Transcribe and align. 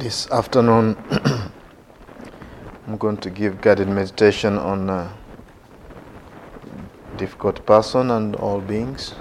This 0.00 0.28
afternoon, 0.32 0.96
I'm 2.88 2.96
going 2.96 3.18
to 3.18 3.30
give 3.30 3.60
guided 3.60 3.86
meditation 3.86 4.58
on 4.58 4.90
uh, 4.90 5.12
difficult 7.16 7.64
person 7.64 8.10
and 8.10 8.34
all 8.34 8.60
beings. 8.60 9.14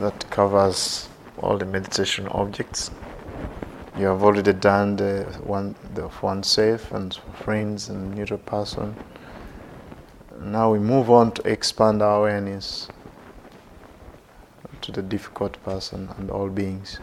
That 0.00 0.28
covers 0.30 1.08
all 1.38 1.58
the 1.58 1.64
meditation 1.64 2.26
objects. 2.26 2.90
You 3.96 4.06
have 4.06 4.24
already 4.24 4.52
done 4.52 4.96
the 4.96 5.22
one 5.44 5.76
the 5.94 6.10
oneself 6.20 6.90
and 6.90 7.16
friends 7.44 7.88
and 7.88 8.16
neutral 8.16 8.40
person. 8.40 8.96
Now 10.40 10.72
we 10.72 10.80
move 10.80 11.08
on 11.08 11.30
to 11.34 11.48
expand 11.48 12.02
our 12.02 12.18
awareness 12.18 12.88
to 14.80 14.90
the 14.90 15.02
difficult 15.02 15.62
person 15.62 16.08
and 16.18 16.32
all 16.32 16.48
beings. 16.48 16.98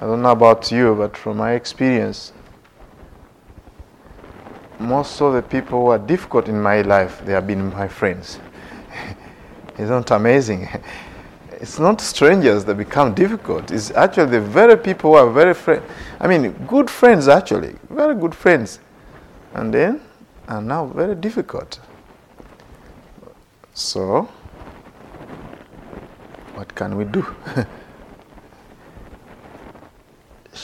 I 0.00 0.06
don't 0.06 0.22
know 0.22 0.30
about 0.30 0.72
you, 0.72 0.94
but 0.94 1.14
from 1.14 1.36
my 1.36 1.52
experience, 1.52 2.32
most 4.78 5.20
of 5.20 5.34
the 5.34 5.42
people 5.42 5.82
who 5.82 5.86
are 5.88 5.98
difficult 5.98 6.48
in 6.48 6.60
my 6.60 6.80
life, 6.80 7.22
they 7.26 7.32
have 7.32 7.46
been 7.46 7.68
my 7.70 7.86
friends. 7.86 8.40
Isn't 9.78 10.02
it 10.02 10.10
amazing? 10.10 10.68
It's 11.60 11.78
not 11.78 12.00
strangers 12.00 12.64
that 12.64 12.76
become 12.76 13.12
difficult. 13.12 13.70
It's 13.70 13.90
actually 13.90 14.30
the 14.30 14.40
very 14.40 14.78
people 14.78 15.10
who 15.10 15.16
are 15.18 15.30
very 15.30 15.52
friend. 15.52 15.82
I 16.18 16.26
mean, 16.26 16.52
good 16.66 16.88
friends 16.88 17.28
actually, 17.28 17.76
very 17.90 18.14
good 18.14 18.34
friends, 18.34 18.80
and 19.52 19.74
then 19.74 20.00
are 20.48 20.62
now 20.62 20.86
very 20.86 21.14
difficult. 21.14 21.78
So, 23.74 24.26
what 26.54 26.74
can 26.74 26.96
we 26.96 27.04
do? 27.04 27.26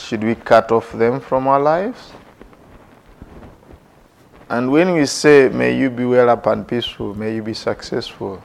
Should 0.07 0.23
we 0.23 0.35
cut 0.35 0.71
off 0.71 0.93
them 0.93 1.19
from 1.19 1.49
our 1.49 1.59
lives? 1.59 2.13
And 4.49 4.71
when 4.71 4.93
we 4.93 5.05
say, 5.05 5.49
May 5.49 5.77
you 5.77 5.89
be 5.89 6.05
well 6.05 6.29
up 6.29 6.45
and 6.45 6.65
peaceful, 6.65 7.13
may 7.13 7.35
you 7.35 7.43
be 7.43 7.53
successful, 7.53 8.41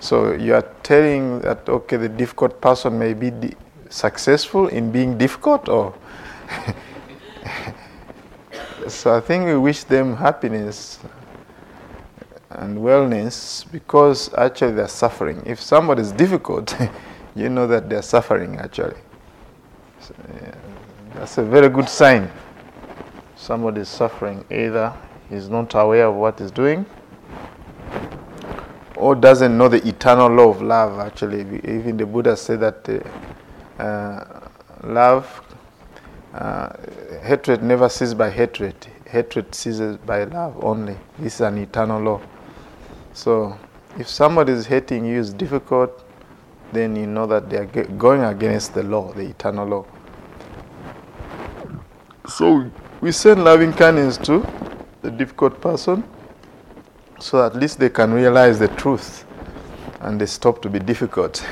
so 0.00 0.34
you 0.34 0.54
are 0.54 0.68
telling 0.82 1.40
that, 1.40 1.66
okay, 1.66 1.96
the 1.96 2.10
difficult 2.10 2.60
person 2.60 2.98
may 2.98 3.14
be 3.14 3.30
di- 3.30 3.54
successful 3.88 4.68
in 4.68 4.92
being 4.92 5.16
difficult, 5.16 5.70
or? 5.70 5.94
so 8.86 9.16
I 9.16 9.20
think 9.20 9.46
we 9.46 9.56
wish 9.56 9.84
them 9.84 10.14
happiness 10.14 10.98
and 12.50 12.76
wellness 12.76 13.64
because 13.72 14.30
actually 14.34 14.72
they're 14.72 14.88
suffering. 14.88 15.42
If 15.46 15.62
somebody 15.62 16.02
is 16.02 16.12
difficult, 16.12 16.76
you 17.34 17.48
know 17.48 17.66
that 17.66 17.88
they're 17.88 18.02
suffering 18.02 18.58
actually. 18.58 18.98
So, 20.00 20.14
yeah, 20.34 20.54
that's 21.14 21.38
a 21.38 21.44
very 21.44 21.68
good 21.68 21.88
sign. 21.88 22.30
Somebody 23.36 23.82
is 23.82 23.88
suffering. 23.88 24.44
Either 24.50 24.92
he's 25.28 25.48
not 25.48 25.74
aware 25.74 26.06
of 26.06 26.14
what 26.14 26.38
he's 26.38 26.50
doing 26.50 26.86
or 28.98 29.14
doesn't 29.14 29.56
know 29.56 29.68
the 29.68 29.86
eternal 29.86 30.28
law 30.28 30.48
of 30.50 30.60
love 30.60 30.98
actually. 30.98 31.40
Even 31.64 31.96
the 31.96 32.04
Buddha 32.04 32.36
said 32.36 32.60
that 32.60 32.88
uh, 33.78 33.82
uh, 33.82 34.48
love, 34.82 35.40
uh, 36.34 36.70
hatred 37.22 37.62
never 37.62 37.88
ceases 37.88 38.14
by 38.14 38.28
hatred. 38.28 38.74
Hatred 39.06 39.54
ceases 39.54 39.96
by 39.98 40.24
love 40.24 40.62
only. 40.62 40.96
This 41.18 41.36
is 41.36 41.40
an 41.42 41.58
eternal 41.58 42.02
law. 42.02 42.20
So, 43.14 43.58
if 43.98 44.08
somebody 44.08 44.52
is 44.52 44.66
hating 44.66 45.04
you 45.06 45.18
is 45.18 45.32
difficult, 45.32 46.04
then 46.72 46.94
you 46.94 47.06
know 47.06 47.26
that 47.26 47.48
they 47.48 47.56
are 47.56 47.64
going 47.66 48.22
against 48.22 48.74
the 48.74 48.82
law, 48.82 49.12
the 49.12 49.22
eternal 49.22 49.66
law. 49.66 49.86
So, 52.28 52.70
we 53.00 53.12
send 53.12 53.42
loving 53.44 53.72
kindness 53.72 54.18
to 54.18 54.46
the 55.02 55.10
difficult 55.10 55.60
person 55.60 56.04
so 57.20 57.44
at 57.44 57.56
least 57.56 57.78
they 57.80 57.88
can 57.88 58.12
realize 58.12 58.58
the 58.58 58.68
truth 58.68 59.24
and 60.00 60.20
they 60.20 60.26
stop 60.26 60.62
to 60.62 60.70
be 60.70 60.78
difficult. 60.78 61.44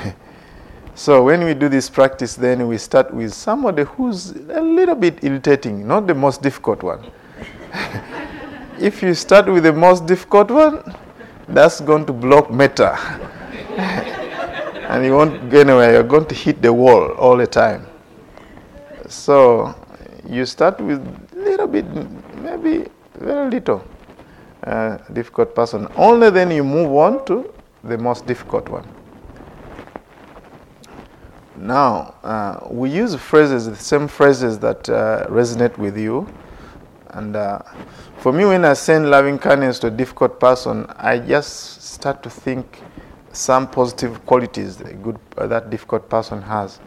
so, 0.95 1.23
when 1.23 1.43
we 1.43 1.53
do 1.53 1.67
this 1.67 1.89
practice, 1.89 2.35
then 2.35 2.67
we 2.67 2.77
start 2.77 3.13
with 3.13 3.33
somebody 3.33 3.83
who's 3.83 4.31
a 4.31 4.61
little 4.61 4.95
bit 4.95 5.23
irritating, 5.23 5.85
not 5.85 6.07
the 6.07 6.13
most 6.13 6.41
difficult 6.41 6.83
one. 6.83 7.11
if 8.79 9.01
you 9.01 9.13
start 9.13 9.47
with 9.51 9.63
the 9.63 9.73
most 9.73 10.05
difficult 10.05 10.49
one, 10.49 10.95
that's 11.49 11.81
going 11.81 12.05
to 12.05 12.13
block 12.13 12.49
metta. 12.49 12.97
and 14.89 15.03
you 15.03 15.13
won't 15.13 15.49
go 15.49 15.59
anywhere. 15.59 15.91
You're 15.91 16.03
going 16.03 16.25
to 16.27 16.35
hit 16.35 16.61
the 16.61 16.71
wall 16.71 17.11
all 17.13 17.35
the 17.35 17.47
time. 17.47 17.85
So 19.09 19.75
you 20.29 20.45
start 20.45 20.79
with 20.81 20.99
a 21.33 21.35
little 21.35 21.67
bit, 21.67 21.85
maybe 22.37 22.89
very 23.15 23.49
little 23.49 23.83
uh, 24.63 24.97
difficult 25.13 25.55
person. 25.55 25.87
Only 25.95 26.29
then 26.29 26.51
you 26.51 26.63
move 26.63 26.93
on 26.93 27.25
to 27.25 27.53
the 27.83 27.97
most 27.97 28.25
difficult 28.25 28.67
one. 28.69 28.87
Now, 31.55 32.15
uh, 32.23 32.67
we 32.69 32.89
use 32.91 33.15
phrases, 33.15 33.65
the 33.65 33.75
same 33.75 34.07
phrases 34.07 34.59
that 34.59 34.87
uh, 34.89 35.25
resonate 35.27 35.77
with 35.77 35.97
you. 35.97 36.27
And 37.11 37.35
uh, 37.35 37.59
for 38.19 38.31
me, 38.31 38.45
when 38.45 38.63
I 38.63 38.73
send 38.73 39.09
loving 39.09 39.39
kindness 39.39 39.79
to 39.79 39.87
a 39.87 39.91
difficult 39.91 40.39
person, 40.39 40.85
I 40.97 41.17
just 41.17 41.81
start 41.81 42.21
to 42.23 42.29
think 42.29 42.81
some 43.31 43.67
positive 43.69 44.23
qualities 44.25 44.77
that, 44.77 45.01
good, 45.01 45.17
that 45.35 45.69
difficult 45.69 46.09
person 46.09 46.41
has. 46.43 46.79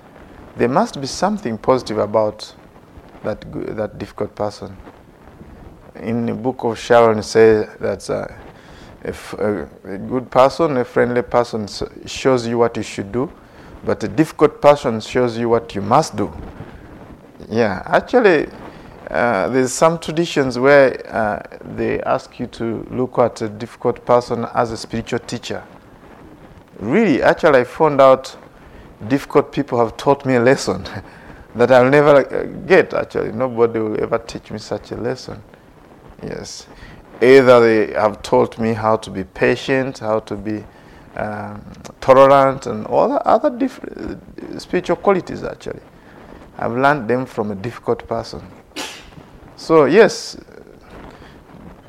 There 0.56 0.68
must 0.68 1.00
be 1.00 1.06
something 1.06 1.58
positive 1.58 1.98
about 1.98 2.54
that, 3.24 3.44
that 3.76 3.98
difficult 3.98 4.34
person. 4.34 4.76
In 5.96 6.26
the 6.26 6.34
book 6.34 6.64
of 6.64 6.78
Sharon, 6.78 7.22
says 7.22 7.68
that 7.80 8.08
uh, 8.08 8.26
if 9.02 9.32
a, 9.34 9.68
a 9.84 9.98
good 9.98 10.30
person, 10.30 10.76
a 10.76 10.84
friendly 10.84 11.22
person 11.22 11.66
shows 12.06 12.46
you 12.46 12.58
what 12.58 12.76
you 12.76 12.82
should 12.82 13.12
do, 13.12 13.30
but 13.84 14.02
a 14.04 14.08
difficult 14.08 14.60
person 14.60 15.00
shows 15.00 15.36
you 15.38 15.48
what 15.48 15.74
you 15.74 15.80
must 15.82 16.16
do. 16.16 16.32
Yeah, 17.48 17.82
actually, 17.86 18.48
uh, 19.10 19.48
there's 19.48 19.72
some 19.72 19.98
traditions 19.98 20.58
where 20.58 21.04
uh, 21.12 21.42
they 21.76 22.00
ask 22.02 22.38
you 22.38 22.46
to 22.46 22.86
look 22.90 23.18
at 23.18 23.40
a 23.42 23.48
difficult 23.48 24.04
person 24.04 24.46
as 24.54 24.70
a 24.70 24.76
spiritual 24.76 25.18
teacher. 25.20 25.64
Really, 26.78 27.22
actually, 27.22 27.60
I 27.60 27.64
found 27.64 28.00
out 28.00 28.36
difficult 29.08 29.50
people 29.50 29.78
have 29.78 29.96
taught 29.96 30.24
me 30.24 30.36
a 30.36 30.40
lesson 30.40 30.86
that 31.54 31.70
I'll 31.72 31.90
never 31.90 32.16
uh, 32.16 32.44
get. 32.66 32.94
Actually, 32.94 33.32
nobody 33.32 33.80
will 33.80 34.00
ever 34.02 34.18
teach 34.18 34.50
me 34.50 34.58
such 34.58 34.92
a 34.92 34.96
lesson. 34.96 35.42
Yes, 36.22 36.66
either 37.20 37.60
they 37.60 37.92
have 37.94 38.22
taught 38.22 38.58
me 38.58 38.72
how 38.72 38.96
to 38.98 39.10
be 39.10 39.24
patient, 39.24 39.98
how 39.98 40.20
to 40.20 40.36
be 40.36 40.64
um, 41.16 41.62
tolerant, 42.00 42.66
and 42.66 42.86
all 42.86 43.08
the 43.08 43.26
other 43.26 43.50
different 43.50 44.22
uh, 44.54 44.58
spiritual 44.58 44.96
qualities. 44.96 45.42
Actually, 45.42 45.80
I've 46.58 46.72
learned 46.76 47.08
them 47.08 47.26
from 47.26 47.50
a 47.50 47.54
difficult 47.54 48.06
person. 48.06 48.42
So 49.56 49.86
yes, 49.86 50.36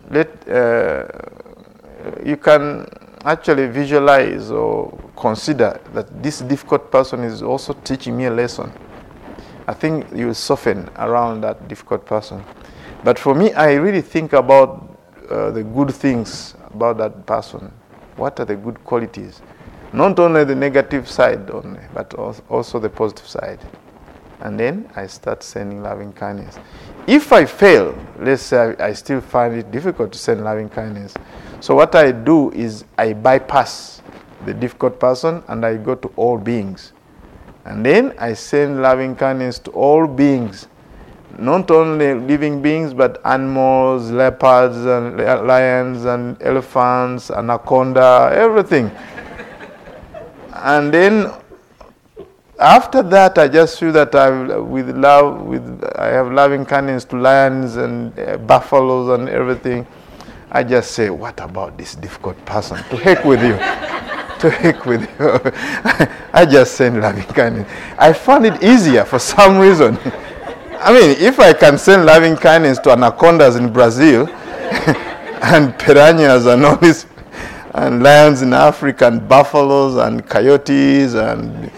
let 0.09 0.47
uh, 0.49 1.07
you 2.25 2.37
can 2.37 2.87
actually 3.23 3.67
visualize 3.67 4.51
or 4.51 4.97
consider 5.15 5.79
that 5.93 6.23
this 6.23 6.41
difficult 6.41 6.91
person 6.91 7.23
is 7.23 7.41
also 7.41 7.73
teaching 7.73 8.17
me 8.17 8.25
a 8.25 8.31
lesson. 8.31 8.71
I 9.67 9.73
think 9.73 10.05
you 10.13 10.33
soften 10.33 10.89
around 10.97 11.41
that 11.41 11.67
difficult 11.67 12.05
person. 12.05 12.43
But 13.03 13.17
for 13.17 13.33
me, 13.35 13.53
I 13.53 13.73
really 13.73 14.01
think 14.01 14.33
about 14.33 14.97
uh, 15.29 15.51
the 15.51 15.63
good 15.63 15.93
things 15.93 16.55
about 16.73 16.97
that 16.97 17.25
person. 17.25 17.71
What 18.15 18.39
are 18.39 18.45
the 18.45 18.55
good 18.55 18.83
qualities? 18.83 19.41
Not 19.93 20.19
only 20.19 20.43
the 20.43 20.55
negative 20.55 21.09
side 21.09 21.49
only, 21.51 21.81
but 21.93 22.13
also 22.13 22.79
the 22.79 22.89
positive 22.89 23.27
side. 23.27 23.59
And 24.39 24.59
then 24.59 24.89
I 24.95 25.07
start 25.07 25.43
sending 25.43 25.83
loving 25.83 26.13
kindness. 26.13 26.57
If 27.07 27.31
I 27.31 27.45
fail, 27.45 27.95
let's 28.19 28.41
say 28.41 28.75
I, 28.79 28.87
I 28.87 28.93
still 28.93 29.21
find 29.21 29.55
it 29.55 29.71
difficult 29.71 30.11
to 30.13 30.17
send 30.17 30.43
loving 30.43 30.69
kindness. 30.69 31.13
So 31.59 31.75
what 31.75 31.93
I 31.95 32.11
do 32.11 32.51
is 32.51 32.85
I 32.97 33.13
bypass 33.13 34.01
the 34.45 34.53
difficult 34.53 34.99
person 34.99 35.43
and 35.47 35.65
I 35.65 35.77
go 35.77 35.95
to 35.95 36.07
all 36.15 36.37
beings. 36.37 36.93
And 37.65 37.85
then 37.85 38.13
I 38.17 38.33
send 38.33 38.81
loving 38.81 39.15
kindness 39.15 39.59
to 39.59 39.71
all 39.71 40.07
beings, 40.07 40.67
not 41.37 41.69
only 41.69 42.15
living 42.15 42.61
beings, 42.61 42.93
but 42.93 43.21
animals, 43.25 44.09
leopards, 44.09 44.77
and 44.77 45.17
lions, 45.17 46.05
and 46.05 46.41
elephants, 46.41 47.29
anaconda, 47.29 48.31
everything. 48.33 48.89
and 50.53 50.93
then 50.93 51.31
after 52.61 53.01
that, 53.01 53.37
I 53.37 53.47
just 53.47 53.79
feel 53.79 53.91
that 53.93 54.13
I, 54.13 54.57
with 54.57 54.95
love, 54.95 55.41
with 55.41 55.83
I 55.95 56.07
have 56.07 56.31
loving 56.31 56.63
kindness 56.65 57.05
to 57.05 57.17
lions 57.17 57.75
and 57.75 58.17
uh, 58.19 58.37
buffaloes 58.37 59.19
and 59.19 59.27
everything. 59.29 59.85
I 60.51 60.63
just 60.63 60.91
say, 60.91 61.09
what 61.09 61.39
about 61.39 61.77
this 61.77 61.95
difficult 61.95 62.43
person? 62.45 62.77
To 62.77 62.97
heck 62.97 63.25
with 63.25 63.41
you. 63.41 63.57
To 64.41 64.49
heck 64.49 64.85
with 64.85 65.01
you. 65.01 65.07
I 66.33 66.45
just 66.45 66.75
send 66.75 66.99
loving 67.01 67.23
kindness. 67.23 67.71
I 67.97 68.13
found 68.13 68.45
it 68.45 68.61
easier 68.63 69.05
for 69.05 69.19
some 69.19 69.57
reason. 69.57 69.97
I 70.79 70.91
mean, 70.91 71.15
if 71.19 71.39
I 71.39 71.53
can 71.53 71.77
send 71.77 72.05
loving 72.05 72.35
kindness 72.35 72.79
to 72.79 72.91
anacondas 72.91 73.55
in 73.55 73.71
Brazil 73.71 74.27
and 75.43 75.77
piranhas 75.77 76.47
and 76.47 76.65
all 76.65 76.77
these, 76.77 77.05
and 77.73 78.03
lions 78.03 78.41
in 78.41 78.51
Africa 78.53 79.07
and 79.07 79.29
buffaloes 79.29 79.95
and 79.95 80.27
coyotes 80.27 81.13
and 81.13 81.71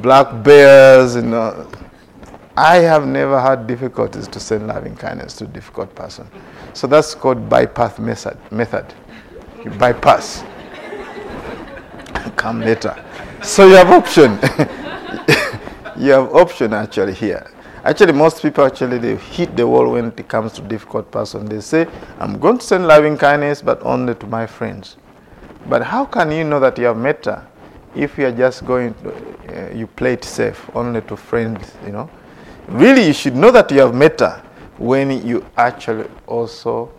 black 0.00 0.42
bears, 0.44 1.16
you 1.16 1.22
know, 1.22 1.68
I 2.56 2.76
have 2.76 3.06
never 3.06 3.40
had 3.40 3.66
difficulties 3.66 4.28
to 4.28 4.38
send 4.38 4.68
loving 4.68 4.94
kindness 4.94 5.34
to 5.36 5.44
a 5.44 5.48
difficult 5.48 5.92
person. 5.94 6.28
So 6.72 6.86
that's 6.86 7.14
called 7.14 7.48
bypass 7.48 7.98
method. 7.98 8.38
method. 8.52 8.86
You 9.64 9.70
bypass. 9.72 10.44
Come 12.36 12.60
later. 12.60 12.94
So 13.42 13.66
you 13.66 13.74
have 13.74 13.90
option. 13.90 14.32
you 15.96 16.12
have 16.12 16.34
option 16.34 16.72
actually 16.72 17.14
here. 17.14 17.50
Actually, 17.84 18.12
most 18.12 18.40
people 18.40 18.64
actually 18.64 18.98
they 18.98 19.16
hit 19.16 19.54
the 19.56 19.66
wall 19.66 19.92
when 19.92 20.06
it 20.06 20.28
comes 20.28 20.52
to 20.54 20.62
difficult 20.62 21.10
person. 21.10 21.44
They 21.44 21.60
say, 21.60 21.86
"I'm 22.18 22.38
going 22.38 22.58
to 22.58 22.64
send 22.64 22.86
loving 22.86 23.18
kindness, 23.18 23.60
but 23.60 23.82
only 23.82 24.14
to 24.14 24.26
my 24.26 24.46
friends." 24.46 24.96
But 25.66 25.82
how 25.82 26.06
can 26.06 26.30
you 26.30 26.44
know 26.44 26.60
that 26.60 26.78
you 26.78 26.86
have 26.86 26.96
metta 26.96 27.46
if 27.94 28.18
you 28.18 28.26
are 28.26 28.32
just 28.32 28.64
going, 28.66 28.94
to, 28.94 29.10
uh, 29.12 29.74
you 29.74 29.86
play 29.86 30.14
it 30.14 30.24
safe 30.24 30.70
only 30.74 31.02
to 31.02 31.16
friends? 31.16 31.72
You 31.84 31.92
know, 31.92 32.10
really, 32.68 33.06
you 33.06 33.12
should 33.12 33.36
know 33.36 33.50
that 33.50 33.70
you 33.70 33.80
have 33.80 33.94
metta 33.94 34.42
when 34.78 35.26
you 35.26 35.44
actually 35.56 36.08
also 36.26 36.90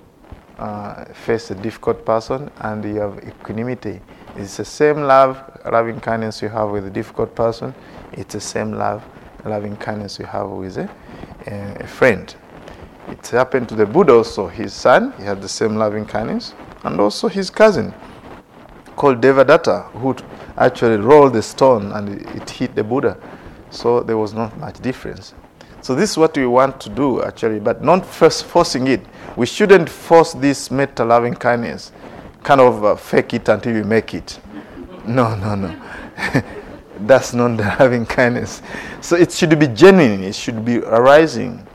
uh, 0.60 1.06
face 1.13 1.51
a 1.51 1.56
difficult 1.56 2.06
person 2.06 2.50
and 2.62 2.83
you 2.86 2.95
have 2.95 3.24
equanimity. 3.28 4.01
It's 4.37 4.57
the 4.57 4.65
same 4.65 5.03
love, 5.03 5.41
loving 5.71 5.99
kindness 6.01 6.41
you 6.41 6.49
have 6.49 6.69
with 6.69 6.85
a 6.85 6.89
difficult 6.89 7.33
person. 7.35 7.73
It's 8.11 8.33
the 8.33 8.41
same 8.41 8.73
love, 8.73 9.03
loving 9.45 9.77
kindness 9.77 10.19
you 10.19 10.25
have 10.25 10.49
with 10.49 10.77
a, 10.77 10.89
eh, 11.45 11.75
a 11.79 11.87
friend. 11.87 12.35
It 13.07 13.25
happened 13.27 13.69
to 13.69 13.75
the 13.75 13.85
Buddha 13.85 14.13
also. 14.13 14.47
His 14.47 14.73
son, 14.73 15.13
he 15.17 15.23
had 15.23 15.41
the 15.41 15.47
same 15.47 15.75
loving 15.75 16.05
kindness, 16.05 16.53
and 16.83 16.99
also 16.99 17.29
his 17.29 17.49
cousin, 17.49 17.93
called 18.95 19.21
Devadatta, 19.21 19.89
who 19.91 20.15
actually 20.57 20.97
rolled 20.97 21.33
the 21.33 21.41
stone 21.41 21.91
and 21.93 22.21
it 22.35 22.49
hit 22.49 22.75
the 22.75 22.83
Buddha. 22.83 23.17
So 23.69 24.01
there 24.01 24.17
was 24.17 24.33
not 24.33 24.57
much 24.57 24.79
difference. 24.81 25.33
So 25.81 25.93
this 25.93 26.11
is 26.11 26.17
what 26.17 26.35
we 26.35 26.47
want 26.47 26.81
to 26.81 26.89
do 26.89 27.21
actually, 27.21 27.59
but 27.59 27.83
not 27.83 28.05
first 28.05 28.45
forcing 28.45 28.87
it. 28.87 29.05
We 29.35 29.45
shouldn't 29.45 29.89
force 29.89 30.33
this 30.33 30.71
metta 30.71 31.05
loving 31.05 31.35
kindness, 31.35 31.91
kind 32.45 32.62
of 32.62 32.86
uh, 32.86 32.95
fake 32.95 33.33
it 33.33 33.50
until 33.50 33.75
you 33.75 33.83
make 33.83 34.13
it. 34.13 34.39
No, 35.07 35.36
no, 35.36 35.56
no. 35.56 35.75
That's 37.00 37.33
not 37.33 37.57
the 37.57 37.63
loving 37.80 38.06
kindness. 38.06 38.62
So 39.01 39.15
it 39.15 39.31
should 39.31 39.59
be 39.59 39.68
genuine. 39.68 40.24
It 40.24 40.36
should 40.36 40.63
be 40.63 40.77
arising 40.77 41.65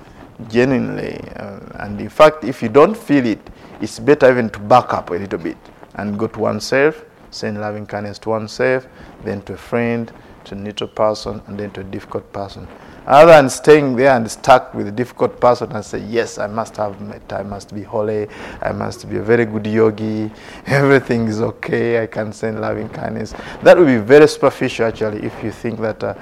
genuinely. 0.48 1.20
Uh, 1.36 1.58
and 1.80 2.00
in 2.00 2.08
fact, 2.08 2.44
if 2.44 2.62
you 2.62 2.68
don't 2.68 2.96
feel 2.96 3.26
it, 3.26 3.40
it's 3.80 3.98
better 3.98 4.30
even 4.30 4.48
to 4.50 4.60
back 4.60 4.94
up 4.94 5.10
a 5.10 5.14
little 5.14 5.38
bit 5.40 5.56
and 5.94 6.16
go 6.16 6.28
to 6.28 6.38
oneself, 6.38 7.04
send 7.30 7.60
loving 7.60 7.84
kindness 7.84 8.18
to 8.20 8.30
oneself, 8.30 8.86
then 9.24 9.42
to 9.42 9.54
a 9.54 9.56
friend, 9.56 10.12
to 10.44 10.54
a 10.54 10.58
neutral 10.58 10.88
person, 10.88 11.42
and 11.48 11.58
then 11.58 11.72
to 11.72 11.80
a 11.80 11.84
difficult 11.84 12.32
person. 12.32 12.68
Other 13.10 13.32
than 13.32 13.50
staying 13.50 13.96
there 13.96 14.14
and 14.14 14.30
stuck 14.30 14.72
with 14.72 14.86
a 14.86 14.92
difficult 14.92 15.40
person 15.40 15.72
and 15.72 15.84
say, 15.84 15.98
Yes, 15.98 16.38
I 16.38 16.46
must 16.46 16.76
have 16.76 17.00
metta, 17.00 17.40
I 17.40 17.42
must 17.42 17.74
be 17.74 17.82
holy, 17.82 18.28
I 18.62 18.70
must 18.70 19.10
be 19.10 19.16
a 19.16 19.20
very 19.20 19.46
good 19.46 19.66
yogi, 19.66 20.30
everything 20.66 21.26
is 21.26 21.40
okay, 21.40 22.04
I 22.04 22.06
can 22.06 22.32
send 22.32 22.60
loving 22.60 22.88
kindness. 22.88 23.34
That 23.64 23.76
would 23.76 23.88
be 23.88 23.96
very 23.96 24.28
superficial 24.28 24.86
actually 24.86 25.26
if 25.26 25.42
you 25.42 25.50
think 25.50 25.80
that 25.80 26.04
uh, 26.04 26.14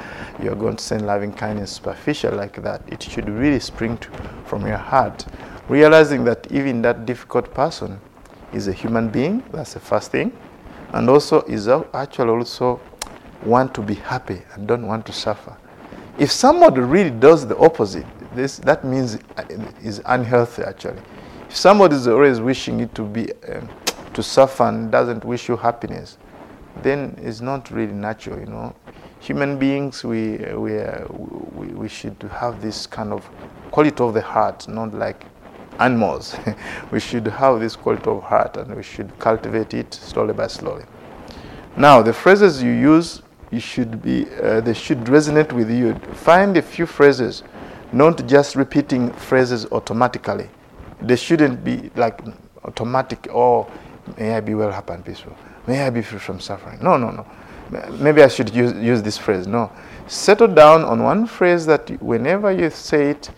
you're 0.42 0.54
going 0.54 0.76
to 0.76 0.82
send 0.82 1.04
loving 1.06 1.30
kindness 1.30 1.72
superficial 1.72 2.34
like 2.34 2.62
that. 2.62 2.80
It 2.86 3.02
should 3.02 3.28
really 3.28 3.60
spring 3.60 3.98
to, 3.98 4.08
from 4.46 4.66
your 4.66 4.78
heart, 4.78 5.26
realizing 5.68 6.24
that 6.24 6.50
even 6.50 6.80
that 6.80 7.04
difficult 7.04 7.52
person 7.52 8.00
is 8.54 8.66
a 8.66 8.72
human 8.72 9.10
being, 9.10 9.44
that's 9.52 9.74
the 9.74 9.80
first 9.80 10.10
thing, 10.10 10.32
and 10.94 11.10
also 11.10 11.42
is 11.42 11.68
actually 11.68 12.30
also 12.30 12.80
want 13.44 13.74
to 13.74 13.82
be 13.82 13.96
happy 13.96 14.40
and 14.54 14.66
don't 14.66 14.86
want 14.86 15.04
to 15.04 15.12
suffer. 15.12 15.54
If 16.18 16.32
somebody 16.32 16.80
really 16.80 17.10
does 17.10 17.46
the 17.46 17.56
opposite, 17.58 18.06
this, 18.34 18.58
that 18.58 18.84
means 18.84 19.18
is 19.82 20.02
unhealthy 20.04 20.62
actually. 20.62 21.00
If 21.48 21.56
somebody 21.56 21.94
is 21.94 22.08
always 22.08 22.40
wishing 22.40 22.80
it 22.80 22.94
to 22.96 23.02
be 23.02 23.32
um, 23.44 23.68
to 24.14 24.22
suffer 24.22 24.64
and 24.64 24.90
doesn't 24.90 25.24
wish 25.24 25.48
you 25.48 25.56
happiness, 25.56 26.18
then 26.82 27.16
it's 27.22 27.40
not 27.40 27.70
really 27.70 27.92
natural, 27.92 28.38
you 28.40 28.46
know. 28.46 28.74
Human 29.20 29.58
beings, 29.58 30.04
we, 30.04 30.38
we, 30.54 30.80
uh, 30.80 31.06
we, 31.08 31.68
we 31.68 31.88
should 31.88 32.16
have 32.32 32.60
this 32.60 32.86
kind 32.86 33.12
of 33.12 33.28
quality 33.70 34.02
of 34.02 34.14
the 34.14 34.20
heart, 34.20 34.66
not 34.68 34.92
like 34.94 35.24
animals. 35.78 36.36
we 36.90 37.00
should 37.00 37.26
have 37.26 37.60
this 37.60 37.76
quality 37.76 38.10
of 38.10 38.22
heart 38.22 38.56
and 38.56 38.74
we 38.74 38.82
should 38.82 39.16
cultivate 39.18 39.74
it 39.74 39.94
slowly 39.94 40.32
by 40.34 40.46
slowly. 40.46 40.84
Now, 41.76 42.02
the 42.02 42.12
phrases 42.12 42.62
you 42.62 42.72
use 42.72 43.22
you 43.50 43.60
should 43.60 44.02
be, 44.02 44.26
uh, 44.42 44.60
they 44.60 44.74
should 44.74 44.98
resonate 45.04 45.52
with 45.52 45.70
you. 45.70 45.94
Find 46.14 46.56
a 46.56 46.62
few 46.62 46.86
phrases, 46.86 47.42
not 47.92 48.26
just 48.26 48.56
repeating 48.56 49.10
phrases 49.12 49.66
automatically. 49.72 50.48
They 51.00 51.16
shouldn't 51.16 51.64
be 51.64 51.90
like 51.96 52.20
automatic, 52.64 53.28
oh, 53.32 53.70
may 54.18 54.34
I 54.34 54.40
be 54.40 54.54
well, 54.54 54.70
happy, 54.70 54.92
and 54.92 55.04
peaceful. 55.04 55.36
May 55.66 55.82
I 55.82 55.90
be 55.90 56.02
free 56.02 56.18
from 56.18 56.40
suffering. 56.40 56.78
No, 56.82 56.96
no, 56.96 57.10
no. 57.10 57.26
Maybe 57.98 58.22
I 58.22 58.28
should 58.28 58.54
use, 58.54 58.72
use 58.74 59.02
this 59.02 59.18
phrase. 59.18 59.46
No. 59.46 59.70
Settle 60.06 60.48
down 60.48 60.84
on 60.84 61.02
one 61.02 61.26
phrase 61.26 61.66
that 61.66 61.90
whenever 62.02 62.50
you 62.50 62.70
say 62.70 63.10
it, 63.10 63.30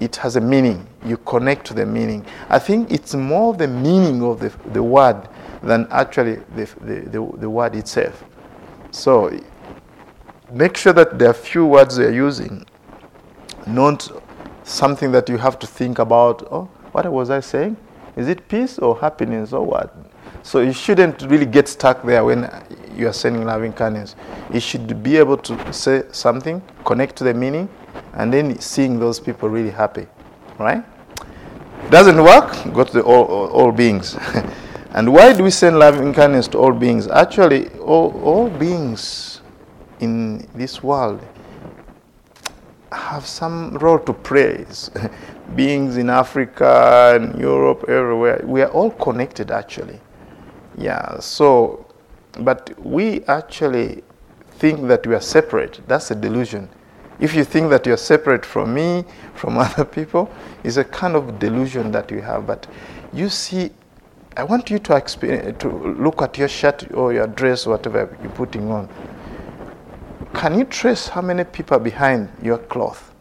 it 0.00 0.16
has 0.16 0.36
a 0.36 0.40
meaning. 0.40 0.86
You 1.04 1.16
connect 1.16 1.66
to 1.68 1.74
the 1.74 1.84
meaning. 1.84 2.24
I 2.48 2.58
think 2.58 2.92
it's 2.92 3.14
more 3.14 3.54
the 3.54 3.66
meaning 3.66 4.22
of 4.22 4.40
the, 4.40 4.52
the 4.72 4.82
word 4.82 5.28
than 5.62 5.88
actually 5.90 6.36
the, 6.54 6.66
the, 6.80 7.00
the, 7.10 7.32
the 7.38 7.50
word 7.50 7.74
itself. 7.74 8.24
So 8.94 9.36
make 10.52 10.76
sure 10.76 10.92
that 10.92 11.18
there 11.18 11.28
are 11.30 11.34
few 11.34 11.66
words 11.66 11.98
you're 11.98 12.12
using, 12.12 12.64
not 13.66 14.08
something 14.62 15.10
that 15.10 15.28
you 15.28 15.36
have 15.36 15.58
to 15.58 15.66
think 15.66 15.98
about. 15.98 16.46
Oh, 16.52 16.70
what 16.92 17.10
was 17.10 17.28
I 17.28 17.40
saying? 17.40 17.76
Is 18.14 18.28
it 18.28 18.46
peace 18.46 18.78
or 18.78 18.96
happiness 18.96 19.52
or 19.52 19.66
what? 19.66 19.92
So 20.44 20.60
you 20.60 20.72
shouldn't 20.72 21.22
really 21.22 21.44
get 21.44 21.66
stuck 21.66 22.04
there 22.04 22.24
when 22.24 22.48
you 22.94 23.08
are 23.08 23.12
sending 23.12 23.44
loving 23.44 23.72
kindness. 23.72 24.14
You 24.52 24.60
should 24.60 25.02
be 25.02 25.16
able 25.16 25.38
to 25.38 25.72
say 25.72 26.04
something, 26.12 26.62
connect 26.84 27.16
to 27.16 27.24
the 27.24 27.34
meaning, 27.34 27.68
and 28.12 28.32
then 28.32 28.60
seeing 28.60 29.00
those 29.00 29.18
people 29.18 29.48
really 29.48 29.70
happy. 29.70 30.06
Right? 30.56 30.84
Doesn't 31.90 32.22
work? 32.22 32.72
Go 32.72 32.84
to 32.84 33.02
all, 33.02 33.24
all, 33.24 33.48
all 33.48 33.72
beings. 33.72 34.16
And 34.94 35.12
why 35.12 35.32
do 35.32 35.42
we 35.42 35.50
send 35.50 35.80
loving 35.80 36.14
kindness 36.14 36.46
to 36.48 36.58
all 36.58 36.72
beings? 36.72 37.08
Actually, 37.08 37.68
all, 37.80 38.12
all 38.22 38.48
beings 38.48 39.40
in 39.98 40.48
this 40.54 40.84
world 40.84 41.20
have 42.92 43.26
some 43.26 43.76
role 43.78 43.98
to 43.98 44.12
play. 44.12 44.64
beings 45.56 45.96
in 45.96 46.10
Africa 46.10 47.12
and 47.16 47.38
Europe, 47.40 47.84
everywhere, 47.88 48.40
we 48.44 48.62
are 48.62 48.70
all 48.70 48.92
connected 48.92 49.50
actually. 49.50 50.00
Yeah, 50.78 51.18
so, 51.18 51.86
but 52.40 52.70
we 52.84 53.24
actually 53.24 54.04
think 54.58 54.86
that 54.86 55.04
we 55.08 55.16
are 55.16 55.20
separate. 55.20 55.80
That's 55.88 56.12
a 56.12 56.14
delusion. 56.14 56.68
If 57.18 57.34
you 57.34 57.42
think 57.44 57.70
that 57.70 57.84
you're 57.84 57.96
separate 57.96 58.46
from 58.46 58.72
me, 58.72 59.04
from 59.34 59.58
other 59.58 59.84
people, 59.84 60.30
it's 60.62 60.76
a 60.76 60.84
kind 60.84 61.16
of 61.16 61.40
delusion 61.40 61.90
that 61.90 62.12
you 62.12 62.20
have. 62.20 62.46
But 62.46 62.68
you 63.12 63.28
see 63.28 63.70
I 64.36 64.42
want 64.42 64.68
you 64.68 64.80
to, 64.80 65.54
to 65.60 65.68
look 65.68 66.20
at 66.20 66.36
your 66.38 66.48
shirt 66.48 66.92
or 66.92 67.12
your 67.12 67.28
dress, 67.28 67.66
whatever 67.66 68.16
you're 68.20 68.32
putting 68.32 68.68
on. 68.70 68.88
Can 70.34 70.58
you 70.58 70.64
trace 70.64 71.06
how 71.06 71.20
many 71.20 71.44
people 71.44 71.76
are 71.76 71.80
behind 71.80 72.28
your 72.42 72.58
cloth? 72.58 73.14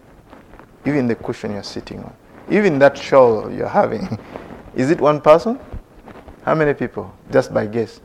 Even 0.85 1.07
the 1.07 1.15
cushion 1.15 1.51
you're 1.51 1.61
sitting 1.61 1.99
on. 2.03 2.15
Even 2.49 2.79
that 2.79 2.97
shawl 2.97 3.51
you're 3.51 3.67
having. 3.67 4.17
Is 4.75 4.89
it 4.89 4.99
one 4.99 5.21
person? 5.21 5.59
How 6.43 6.55
many 6.55 6.73
people? 6.73 7.13
Just 7.31 7.53
by 7.53 7.67
guess. 7.67 8.01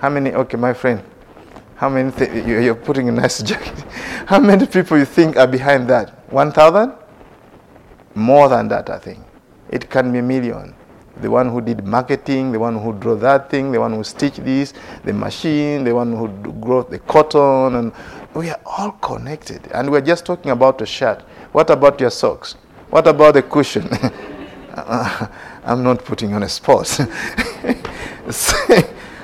How 0.00 0.10
many? 0.10 0.32
Okay, 0.32 0.56
my 0.56 0.72
friend. 0.72 1.02
How 1.76 1.88
many? 1.88 2.12
You're 2.44 2.74
putting 2.74 3.08
a 3.08 3.12
nice 3.12 3.40
jacket. 3.50 3.84
How 4.26 4.40
many 4.40 4.66
people 4.66 4.98
you 4.98 5.04
think 5.04 5.36
are 5.36 5.46
behind 5.46 5.88
that? 5.88 6.32
1,000? 6.32 6.92
More 8.16 8.48
than 8.48 8.66
that, 8.68 8.90
I 8.90 8.98
think. 8.98 9.20
It 9.70 9.88
can 9.88 10.10
be 10.10 10.18
a 10.18 10.22
million 10.22 10.74
the 11.20 11.30
one 11.30 11.48
who 11.48 11.60
did 11.60 11.84
marketing, 11.84 12.52
the 12.52 12.58
one 12.58 12.76
who 12.78 12.92
drew 12.92 13.16
that 13.18 13.48
thing, 13.50 13.72
the 13.72 13.80
one 13.80 13.92
who 13.92 14.04
stitched 14.04 14.44
this, 14.44 14.74
the 15.04 15.12
machine, 15.12 15.84
the 15.84 15.94
one 15.94 16.12
who 16.12 16.28
grew 16.60 16.86
the 16.88 16.98
cotton, 16.98 17.74
and 17.76 17.92
we 18.34 18.50
are 18.50 18.60
all 18.66 18.92
connected. 18.92 19.66
And 19.72 19.90
we're 19.90 20.02
just 20.02 20.26
talking 20.26 20.50
about 20.50 20.80
a 20.82 20.86
shirt. 20.86 21.22
What 21.52 21.70
about 21.70 22.00
your 22.00 22.10
socks? 22.10 22.56
What 22.90 23.06
about 23.06 23.34
the 23.34 23.42
cushion? 23.42 23.88
I'm 25.64 25.82
not 25.82 26.04
putting 26.04 26.34
on 26.34 26.42
a 26.42 26.48
spot. 26.48 27.00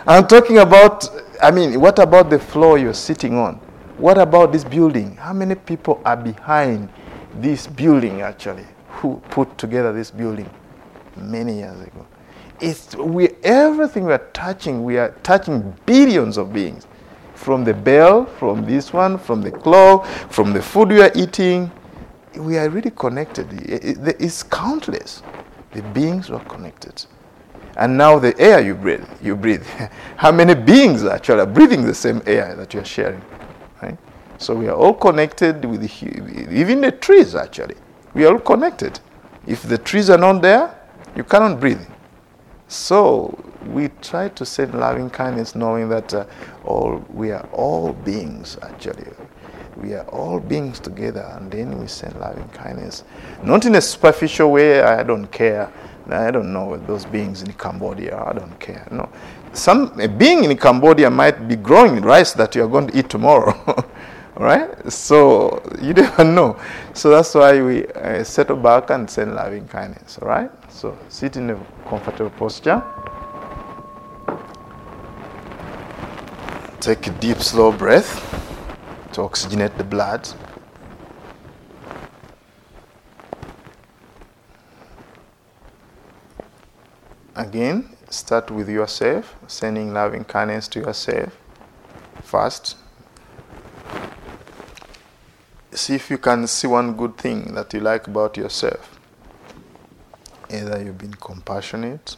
I'm 0.07 0.27
talking 0.27 0.59
about, 0.59 1.09
I 1.43 1.51
mean, 1.51 1.79
what 1.81 1.99
about 1.99 2.31
the 2.31 2.39
floor 2.39 2.79
you're 2.79 2.95
sitting 2.95 3.37
on? 3.37 3.57
What 3.99 4.17
about 4.19 4.53
this 4.53 4.65
building? 4.65 5.17
How 5.17 5.33
many 5.33 5.55
people 5.55 6.01
are 6.05 6.17
behind 6.17 6.89
this 7.35 7.67
building 7.67 8.23
actually? 8.23 8.67
Who 8.89 9.21
put 9.31 9.59
together 9.59 9.93
this 9.93 10.11
building 10.11 10.49
many 11.17 11.59
years 11.59 11.81
ago? 11.81 12.07
It's 12.61 12.95
we 12.95 13.31
everything 13.43 14.05
we 14.05 14.13
are 14.13 14.27
touching, 14.33 14.85
we 14.85 14.97
are 14.99 15.11
touching 15.23 15.75
billions 15.85 16.37
of 16.37 16.53
beings. 16.53 16.87
From 17.35 17.65
the 17.65 17.75
bell, 17.75 18.27
from 18.27 18.65
this 18.65 18.93
one, 18.93 19.19
from 19.19 19.43
the 19.43 19.51
clock, 19.51 20.07
from 20.31 20.53
the 20.53 20.63
food 20.63 20.91
we 20.91 21.03
are 21.03 21.11
eating. 21.15 21.71
We 22.37 22.57
are 22.57 22.69
really 22.69 22.93
connected. 22.93 23.49
It's 23.69 24.43
countless. 24.45 25.23
The 25.73 25.83
beings 25.83 26.31
are 26.31 26.45
connected. 26.45 27.05
And 27.77 27.97
now 27.97 28.19
the 28.19 28.39
air 28.39 28.61
you 28.61 28.75
breathe, 28.75 29.05
you 29.23 29.35
breathe. 29.35 29.67
How 30.17 30.31
many 30.31 30.55
beings 30.55 31.05
actually 31.05 31.41
are 31.41 31.47
breathing 31.47 31.85
the 31.85 31.95
same 31.95 32.23
air 32.27 32.55
that 32.55 32.75
you 32.75 32.81
are 32.81 32.85
sharing? 32.85 33.23
Right? 33.83 33.99
So 34.39 34.55
we 34.55 34.69
are 34.69 34.77
all 34.77 34.95
connected 34.95 35.65
with 35.65 35.81
the, 35.81 36.49
even 36.53 36.81
the 36.81 36.93
trees 36.93 37.35
actually. 37.35 37.77
We 38.15 38.25
are 38.27 38.35
all 38.35 38.41
connected. 38.41 39.01
If 39.47 39.63
the 39.63 39.79
trees 39.79 40.11
are 40.11 40.19
not 40.19 40.43
there, 40.43 40.79
you 41.17 41.25
cannot 41.25 41.61
breathe. 41.61 41.81
So 42.69 43.39
we 43.67 43.89
try 44.01 44.29
to 44.31 44.47
send 44.47 44.75
loving 44.75 45.11
kindness, 45.11 45.55
knowing 45.55 45.89
that 45.91 46.13
uh, 46.15 46.27
all 46.65 47.05
we 47.13 47.31
are 47.31 47.47
all 47.53 47.93
beings 47.93 48.57
actually. 48.63 49.07
We 49.77 49.95
are 49.95 50.05
all 50.09 50.39
beings 50.39 50.79
together, 50.79 51.27
and 51.37 51.51
then 51.51 51.79
we 51.79 51.87
send 51.87 52.19
loving 52.21 52.49
kindness, 52.51 53.05
not 53.43 53.65
in 53.65 53.75
a 53.75 53.81
superficial 53.81 54.53
way. 54.53 54.83
I 54.83 55.03
don't 55.03 55.27
care 55.29 55.73
I 56.11 56.31
don't 56.31 56.53
know 56.53 56.77
those 56.79 57.05
beings 57.05 57.43
in 57.43 57.53
Cambodia. 57.53 58.19
I 58.19 58.33
don't 58.33 58.59
care. 58.59 58.87
No, 58.91 59.09
some 59.53 59.99
a 60.01 60.09
being 60.09 60.45
in 60.45 60.57
Cambodia 60.57 61.11
might 61.11 61.47
be 61.47 61.57
growing 61.57 62.01
rice 62.01 62.33
that 62.33 62.55
you 62.55 62.65
are 62.65 62.69
going 62.69 62.89
to 62.89 62.99
eat 62.99 63.09
tomorrow. 63.09 63.55
Right. 64.35 64.91
So 64.91 65.63
you 65.81 65.93
never 65.95 66.25
know. 66.25 66.59
So 66.95 67.11
that's 67.11 67.35
why 67.35 67.61
we 67.63 67.87
uh, 67.89 68.25
settle 68.25 68.57
back 68.57 68.89
and 68.89 69.09
send 69.09 69.35
loving 69.35 69.69
kindness. 69.69 70.19
All 70.23 70.27
right. 70.27 70.51
So 70.73 70.99
sit 71.09 71.37
in 71.37 71.51
a 71.51 71.57
comfortable 71.89 72.31
posture. 72.31 72.83
Take 76.81 77.07
a 77.07 77.11
deep, 77.11 77.39
slow 77.39 77.71
breath 77.71 78.11
to 79.13 79.21
oxygenate 79.21 79.77
the 79.77 79.85
blood. 79.85 80.29
Again, 87.37 87.97
start 88.11 88.51
with 88.51 88.69
yourself, 88.69 89.37
sending 89.47 89.93
loving 89.93 90.25
kindness 90.25 90.67
to 90.69 90.81
yourself 90.81 91.37
first. 92.25 92.77
See 95.71 95.95
if 95.95 96.11
you 96.11 96.19
can 96.19 96.47
see 96.47 96.67
one 96.67 96.97
good 96.97 97.17
thing 97.17 97.55
that 97.55 97.73
you 97.73 97.81
like 97.81 98.07
about 98.07 98.37
yourself. 98.37 98.92
Either 100.53 100.83
you've 100.83 100.99
been 100.99 101.15
compassionate, 101.15 102.17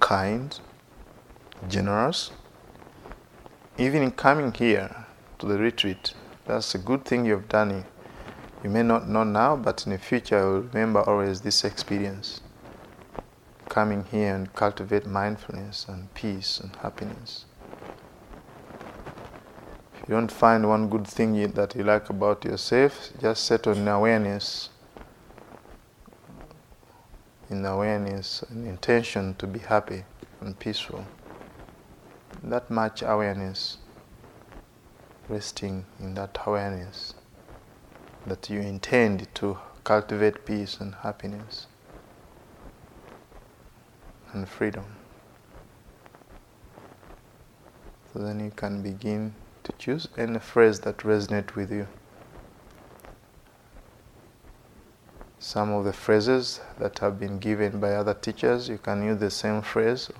kind, 0.00 0.58
generous. 1.68 2.32
Even 3.78 4.02
in 4.02 4.10
coming 4.10 4.52
here 4.52 5.06
to 5.38 5.46
the 5.46 5.56
retreat, 5.56 6.14
that's 6.46 6.74
a 6.74 6.78
good 6.78 7.04
thing 7.04 7.24
you've 7.24 7.48
done. 7.48 7.84
You 8.64 8.70
may 8.70 8.82
not 8.82 9.08
know 9.08 9.24
now, 9.24 9.56
but 9.56 9.86
in 9.86 9.92
the 9.92 9.98
future 9.98 10.38
you'll 10.38 10.62
remember 10.62 11.00
always 11.02 11.42
this 11.42 11.64
experience 11.64 12.40
coming 13.68 14.04
here 14.04 14.34
and 14.34 14.52
cultivate 14.54 15.06
mindfulness 15.06 15.86
and 15.88 16.12
peace 16.14 16.60
and 16.60 16.74
happiness. 16.76 17.44
If 19.94 20.08
you 20.08 20.14
don't 20.14 20.30
find 20.30 20.68
one 20.68 20.88
good 20.88 21.06
thing 21.06 21.50
that 21.52 21.74
you 21.74 21.82
like 21.82 22.10
about 22.10 22.44
yourself, 22.44 23.10
just 23.20 23.44
set 23.44 23.66
on 23.66 23.88
awareness, 23.88 24.70
in 27.50 27.64
awareness 27.64 28.42
and 28.48 28.66
intention 28.66 29.34
to 29.36 29.46
be 29.46 29.58
happy 29.58 30.04
and 30.40 30.58
peaceful. 30.58 31.08
That 32.42 32.70
much 32.70 33.02
awareness, 33.02 33.78
resting 35.28 35.86
in 35.98 36.14
that 36.14 36.38
awareness, 36.46 37.14
that 38.26 38.48
you 38.50 38.60
intend 38.60 39.28
to 39.34 39.58
cultivate 39.84 40.46
peace 40.46 40.80
and 40.80 40.94
happiness 40.94 41.66
and 44.32 44.48
freedom. 44.48 44.96
So 48.12 48.20
then 48.20 48.40
you 48.40 48.50
can 48.50 48.82
begin 48.82 49.34
to 49.64 49.72
choose 49.72 50.08
any 50.16 50.38
phrase 50.38 50.80
that 50.80 50.98
resonates 50.98 51.54
with 51.54 51.70
you. 51.72 51.88
Some 55.54 55.70
of 55.70 55.84
the 55.84 55.92
phrases 55.92 56.60
that 56.80 56.98
have 56.98 57.20
been 57.20 57.38
given 57.38 57.78
by 57.78 57.94
other 57.94 58.12
teachers, 58.12 58.68
you 58.68 58.76
can 58.76 59.04
use 59.04 59.20
the 59.20 59.30
same 59.30 59.62
phrase 59.62 60.10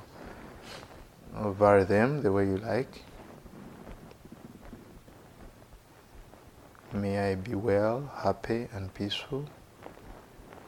or 1.36 1.50
vary 1.50 1.82
them 1.82 2.22
the 2.22 2.30
way 2.30 2.44
you 2.44 2.58
like. 2.58 3.02
May 6.92 7.32
I 7.32 7.34
be 7.34 7.56
well, 7.56 8.12
happy, 8.14 8.68
and 8.72 8.94
peaceful. 8.94 9.46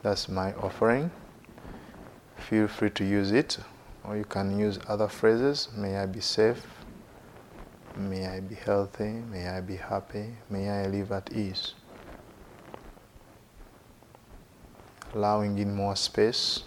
That's 0.02 0.28
my 0.28 0.52
offering. 0.54 1.12
Feel 2.37 2.66
free 2.66 2.90
to 2.90 3.04
use 3.04 3.30
it 3.30 3.58
or 4.02 4.16
you 4.16 4.25
can 4.25 4.58
use 4.58 4.80
other 4.88 5.06
phrases. 5.06 5.68
May 5.76 5.96
i 5.96 6.06
be 6.06 6.20
safe? 6.20 6.66
May 7.94 8.26
i 8.26 8.40
be 8.40 8.56
healthy? 8.56 9.12
May 9.30 9.46
i 9.46 9.61
be 9.61 9.76
happy? 9.76 10.35
May 10.50 10.68
i 10.68 10.88
live 10.88 11.12
at 11.12 11.32
ease 11.32 11.75
allowing 15.16 15.58
in 15.58 15.75
more 15.75 15.96
space 15.96 16.64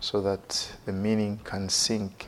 so 0.00 0.22
that 0.22 0.72
the 0.86 0.92
meaning 0.92 1.38
can 1.44 1.68
sink. 1.68 2.26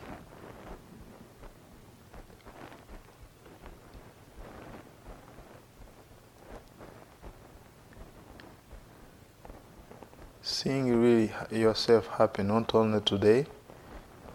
Seeing 10.43 11.01
really 11.01 11.33
yourself 11.51 12.09
happy 12.19 12.43
not 12.43 12.75
only 12.75 13.01
today 13.01 13.47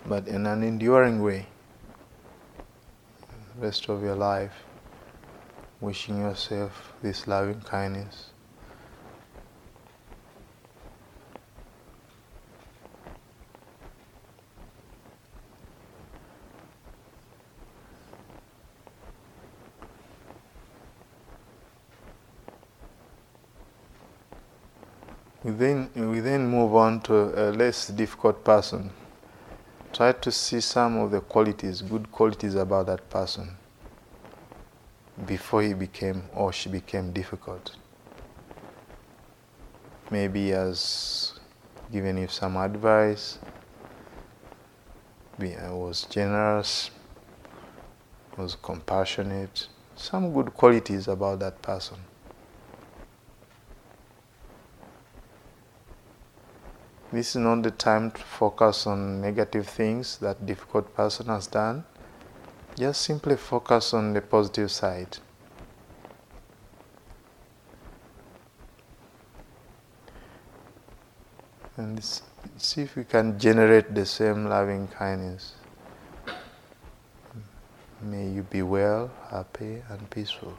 but 0.08 0.28
in 0.28 0.48
an 0.48 0.64
enduring 0.64 1.22
way. 1.22 1.46
Rest 3.60 3.88
of 3.88 4.02
your 4.02 4.16
life 4.16 4.64
wishing 5.80 6.18
yourself 6.18 6.94
this 7.04 7.28
loving 7.28 7.62
kindness 7.62 8.33
We 25.44 25.52
then, 25.52 25.90
we 25.96 26.22
then 26.22 26.48
move 26.48 26.74
on 26.74 27.02
to 27.02 27.50
a 27.50 27.52
less 27.52 27.88
difficult 27.88 28.46
person. 28.46 28.92
Try 29.92 30.14
to 30.14 30.32
see 30.32 30.62
some 30.62 30.98
of 30.98 31.12
the 31.12 31.20
qualities, 31.20 31.82
good 31.82 32.12
qualities 32.12 32.56
about 32.56 32.86
that 32.86 33.10
person 33.10 33.58
before 35.26 35.62
he 35.62 35.74
became 35.74 36.24
or 36.34 36.54
she 36.54 36.70
became 36.70 37.12
difficult. 37.12 37.76
Maybe 40.10 40.50
has 40.50 41.34
given 41.92 42.18
you 42.18 42.28
some 42.28 42.56
advice, 42.58 43.38
uh, 45.42 45.76
was 45.76 46.04
generous, 46.10 46.90
was 48.38 48.56
compassionate, 48.56 49.68
some 49.96 50.34
good 50.34 50.54
qualities 50.54 51.08
about 51.08 51.40
that 51.40 51.62
person. 51.62 51.98
This 57.14 57.36
is 57.36 57.42
not 57.44 57.62
the 57.62 57.70
time 57.70 58.10
to 58.10 58.20
focus 58.20 58.88
on 58.88 59.22
negative 59.22 59.68
things 59.68 60.18
that 60.18 60.48
difficult 60.48 60.96
person 60.96 61.28
has 61.28 61.46
done. 61.46 61.86
Just 62.76 63.04
simply 63.04 63.36
focus 63.36 63.94
on 63.94 64.14
the 64.14 64.22
positive 64.22 64.72
side. 64.72 65.20
And 71.78 72.04
see 72.58 72.82
if 72.82 72.96
we 72.96 73.04
can 73.04 73.38
generate 73.38 73.94
the 73.94 74.08
same 74.08 74.46
loving 74.50 74.88
kindness. 74.88 75.54
May 78.02 78.28
you 78.28 78.42
be 78.42 78.64
well, 78.64 79.12
happy, 79.30 79.84
and 79.88 80.10
peaceful. 80.10 80.58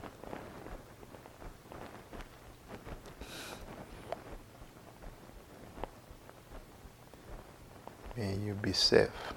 May 8.16 8.36
you 8.36 8.54
be 8.54 8.72
safe. 8.72 9.34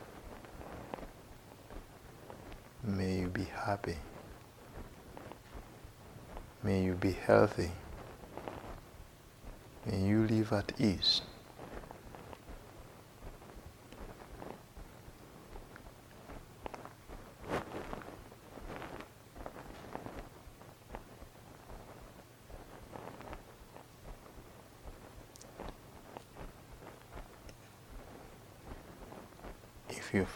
May 2.83 3.21
you 3.21 3.27
be 3.27 3.45
happy. 3.45 3.97
May 6.61 6.83
you 6.83 6.93
be 6.93 7.13
healthy. 7.13 7.71
May 9.85 10.01
you 10.01 10.27
live 10.27 10.53
at 10.53 10.73
ease. 10.79 11.21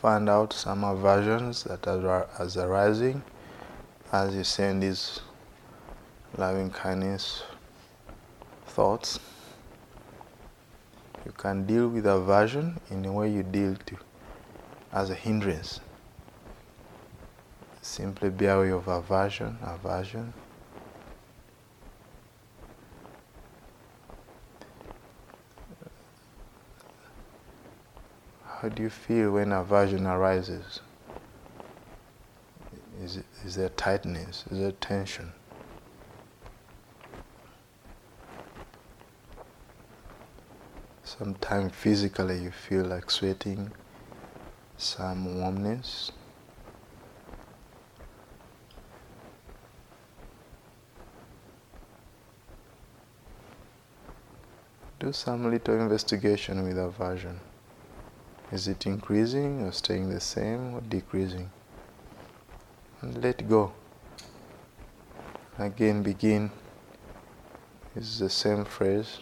Find 0.01 0.27
out 0.27 0.51
some 0.51 0.83
aversions 0.83 1.63
that 1.63 1.87
are 1.87 2.27
as 2.39 2.57
arising 2.57 3.21
as 4.11 4.33
you 4.33 4.43
send 4.43 4.81
these 4.81 5.19
loving 6.35 6.71
kindness 6.71 7.43
thoughts. 8.65 9.19
You 11.23 11.31
can 11.33 11.67
deal 11.67 11.87
with 11.87 12.07
aversion 12.07 12.79
in 12.89 13.03
the 13.03 13.11
way 13.11 13.29
you 13.29 13.43
deal 13.43 13.75
to 13.75 13.97
as 14.91 15.11
a 15.11 15.13
hindrance. 15.13 15.79
Simply 17.83 18.31
be 18.31 18.47
aware 18.47 18.73
of 18.73 18.87
aversion 18.87 19.59
aversion 19.61 20.33
How 28.61 28.69
do 28.69 28.83
you 28.83 28.91
feel 28.91 29.31
when 29.31 29.51
aversion 29.53 30.05
arises? 30.05 30.81
Is, 33.01 33.17
it, 33.17 33.25
is 33.43 33.55
there 33.55 33.69
tightness? 33.69 34.45
Is 34.51 34.59
there 34.59 34.71
tension? 34.73 35.31
Sometimes 41.03 41.73
physically 41.73 42.43
you 42.43 42.51
feel 42.51 42.85
like 42.85 43.09
sweating, 43.09 43.71
some 44.77 45.39
warmness. 45.39 46.11
Do 54.99 55.11
some 55.11 55.49
little 55.49 55.73
investigation 55.81 56.61
with 56.63 56.77
aversion. 56.77 57.39
Is 58.51 58.67
it 58.67 58.85
increasing 58.85 59.61
or 59.61 59.71
staying 59.71 60.09
the 60.09 60.19
same 60.19 60.73
or 60.73 60.81
decreasing? 60.81 61.49
And 62.99 63.23
let 63.23 63.47
go. 63.47 63.71
Again, 65.57 66.03
begin. 66.03 66.51
It's 67.95 68.19
the 68.19 68.29
same 68.29 68.65
phrase. 68.65 69.19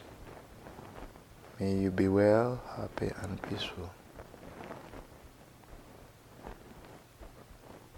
May 1.60 1.76
you 1.76 1.92
be 1.92 2.08
well, 2.08 2.60
happy, 2.76 3.12
and 3.22 3.40
peaceful. 3.44 3.92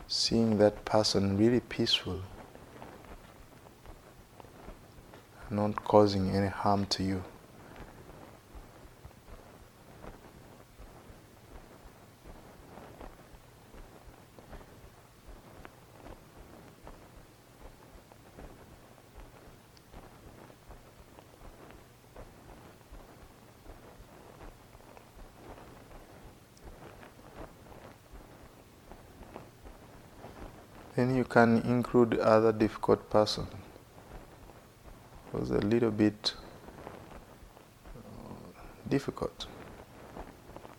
Seeing 0.08 0.58
that 0.58 0.84
person 0.84 1.38
really 1.38 1.62
peaceful, 1.62 2.20
not 5.50 5.82
causing 5.86 6.32
any 6.32 6.48
harm 6.48 6.86
to 6.88 7.04
you. 7.04 7.24
Then 30.94 31.16
you 31.16 31.21
can 31.32 31.60
include 31.62 32.20
other 32.20 32.52
difficult 32.52 33.10
person 33.10 33.48
Was 35.32 35.50
a 35.52 35.60
little 35.60 35.92
bit 35.92 36.34
uh, 37.98 38.62
difficult. 38.90 39.48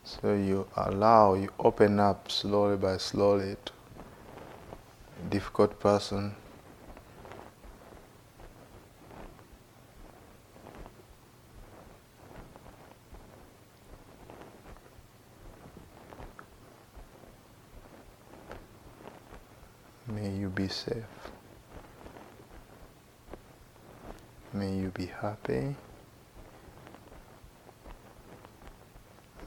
So 0.05 0.35
you 0.35 0.67
allow, 0.77 1.35
you 1.35 1.51
open 1.59 1.99
up 1.99 2.31
slowly 2.31 2.77
by 2.77 2.99
slowly 2.99 3.57
to 3.65 3.73
difficult 5.31 5.81
person. 5.81 6.35
May 20.09 20.31
you 20.31 20.51
be 20.51 20.69
safe. 20.69 21.33
May 24.53 24.77
you 24.77 24.91
be 24.91 25.07
happy. 25.43 25.75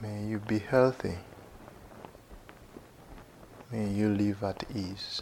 May 0.02 0.26
you 0.26 0.40
be 0.40 0.60
healthy. 0.60 1.18
May 3.72 3.88
you 3.88 4.10
live 4.10 4.44
at 4.44 4.64
ease 4.76 5.22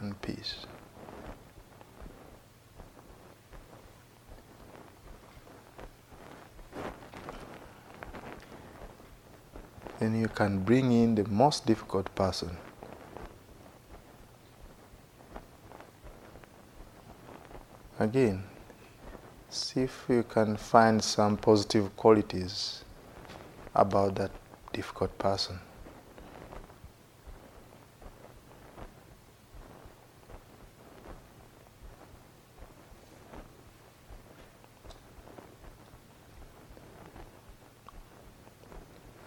and 0.00 0.20
peace. 0.20 0.66
Then 9.98 10.20
you 10.20 10.28
can 10.28 10.58
bring 10.58 10.92
in 10.92 11.14
the 11.14 11.24
most 11.24 11.64
difficult 11.64 12.14
person. 12.14 12.56
Again, 17.98 18.42
see 19.54 19.82
if 19.82 20.06
you 20.08 20.24
can 20.24 20.56
find 20.56 21.02
some 21.02 21.36
positive 21.36 21.94
qualities 21.96 22.84
about 23.74 24.16
that 24.16 24.30
difficult 24.72 25.16
person. 25.18 25.60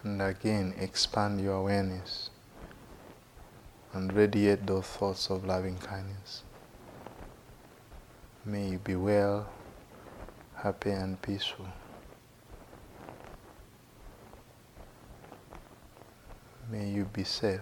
And 0.04 0.22
again, 0.22 0.74
expand 0.78 1.40
your 1.40 1.54
awareness 1.54 2.30
and 3.92 4.12
radiate 4.12 4.66
those 4.66 4.86
thoughts 4.86 5.30
of 5.30 5.44
loving 5.44 5.76
kindness. 5.78 6.42
May 8.44 8.70
you 8.70 8.78
be 8.78 8.94
well, 8.94 9.48
happy, 10.62 10.90
and 10.90 11.20
peaceful. 11.22 11.68
May 16.70 16.88
you 16.88 17.04
be 17.04 17.24
safe. 17.24 17.60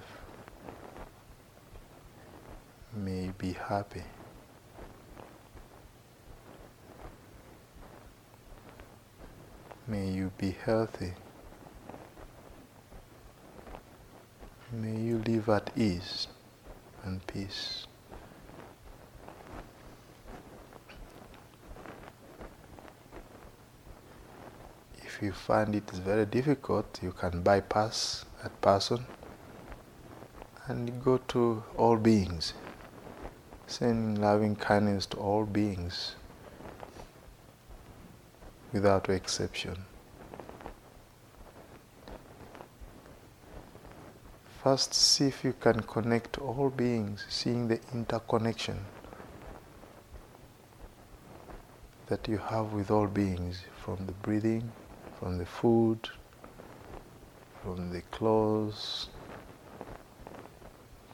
May 2.92 3.26
you 3.26 3.34
be 3.36 3.52
happy. 3.52 4.02
May 9.86 10.08
you 10.08 10.32
be 10.38 10.56
healthy. 10.64 11.14
May 14.72 14.96
you 14.96 15.18
live 15.18 15.48
at 15.48 15.70
ease 15.76 16.26
and 17.04 17.24
peace. 17.26 17.86
If 25.16 25.22
you 25.22 25.32
find 25.32 25.74
it 25.74 25.90
is 25.94 25.98
very 25.98 26.26
difficult, 26.26 26.98
you 27.02 27.10
can 27.10 27.40
bypass 27.40 28.26
that 28.42 28.60
person 28.60 29.06
and 30.66 31.02
go 31.02 31.16
to 31.28 31.64
all 31.78 31.96
beings, 31.96 32.52
sending 33.66 34.20
loving 34.20 34.56
kindness 34.56 35.06
to 35.06 35.16
all 35.16 35.46
beings 35.46 36.16
without 38.74 39.08
exception. 39.08 39.86
First, 44.62 44.92
see 44.92 45.28
if 45.28 45.42
you 45.42 45.54
can 45.58 45.80
connect 45.80 46.36
all 46.36 46.68
beings, 46.68 47.24
seeing 47.30 47.68
the 47.68 47.80
interconnection 47.94 48.84
that 52.08 52.28
you 52.28 52.36
have 52.36 52.74
with 52.74 52.90
all 52.90 53.06
beings 53.06 53.64
from 53.82 54.04
the 54.04 54.12
breathing, 54.12 54.72
from 55.18 55.38
the 55.38 55.46
food, 55.46 56.08
from 57.62 57.90
the 57.90 58.02
clothes, 58.10 59.08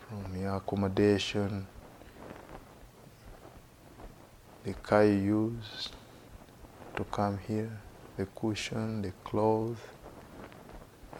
from 0.09 0.37
your 0.37 0.57
accommodation, 0.57 1.67
the 4.65 4.75
car 4.75 5.05
you 5.05 5.13
use 5.13 5.91
to 6.97 7.05
come 7.05 7.39
here, 7.47 7.81
the 8.17 8.27
cushion, 8.27 9.03
the 9.03 9.13
clothes, 9.25 9.79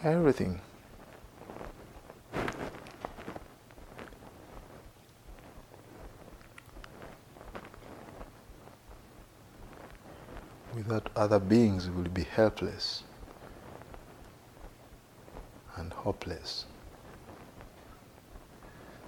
everything. 0.03 0.59
Without 10.75 11.02
other 11.15 11.39
beings, 11.39 11.89
will 11.89 12.03
be 12.03 12.23
helpless 12.23 13.03
and 15.75 15.93
hopeless. 15.93 16.65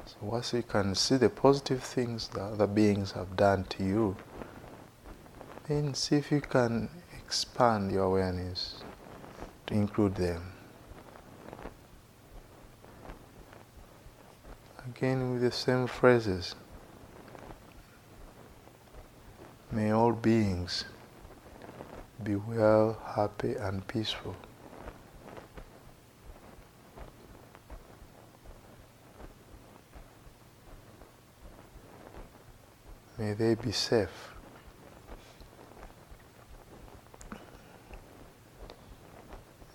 So 0.05 0.17
once 0.21 0.53
you 0.53 0.63
can 0.63 0.95
see 0.95 1.17
the 1.17 1.29
positive 1.29 1.83
things 1.83 2.27
that 2.29 2.41
other 2.41 2.67
beings 2.67 3.13
have 3.13 3.35
done 3.35 3.65
to 3.69 3.83
you, 3.83 4.17
then 5.67 5.95
see 5.95 6.17
if 6.17 6.31
you 6.31 6.41
can 6.41 6.89
expand 7.17 7.91
your 7.91 8.03
awareness 8.03 8.83
to 9.67 9.73
include 9.73 10.15
them. 10.15 10.53
Again 14.87 15.33
with 15.33 15.41
the 15.41 15.51
same 15.51 15.87
phrases. 15.87 16.55
May 19.71 19.89
all 19.91 20.13
beings 20.13 20.85
be 22.25 22.35
well, 22.35 22.99
happy 23.15 23.53
and 23.53 23.87
peaceful. 23.87 24.35
May 33.19 33.33
they 33.33 33.53
be 33.53 33.71
safe. 33.71 34.33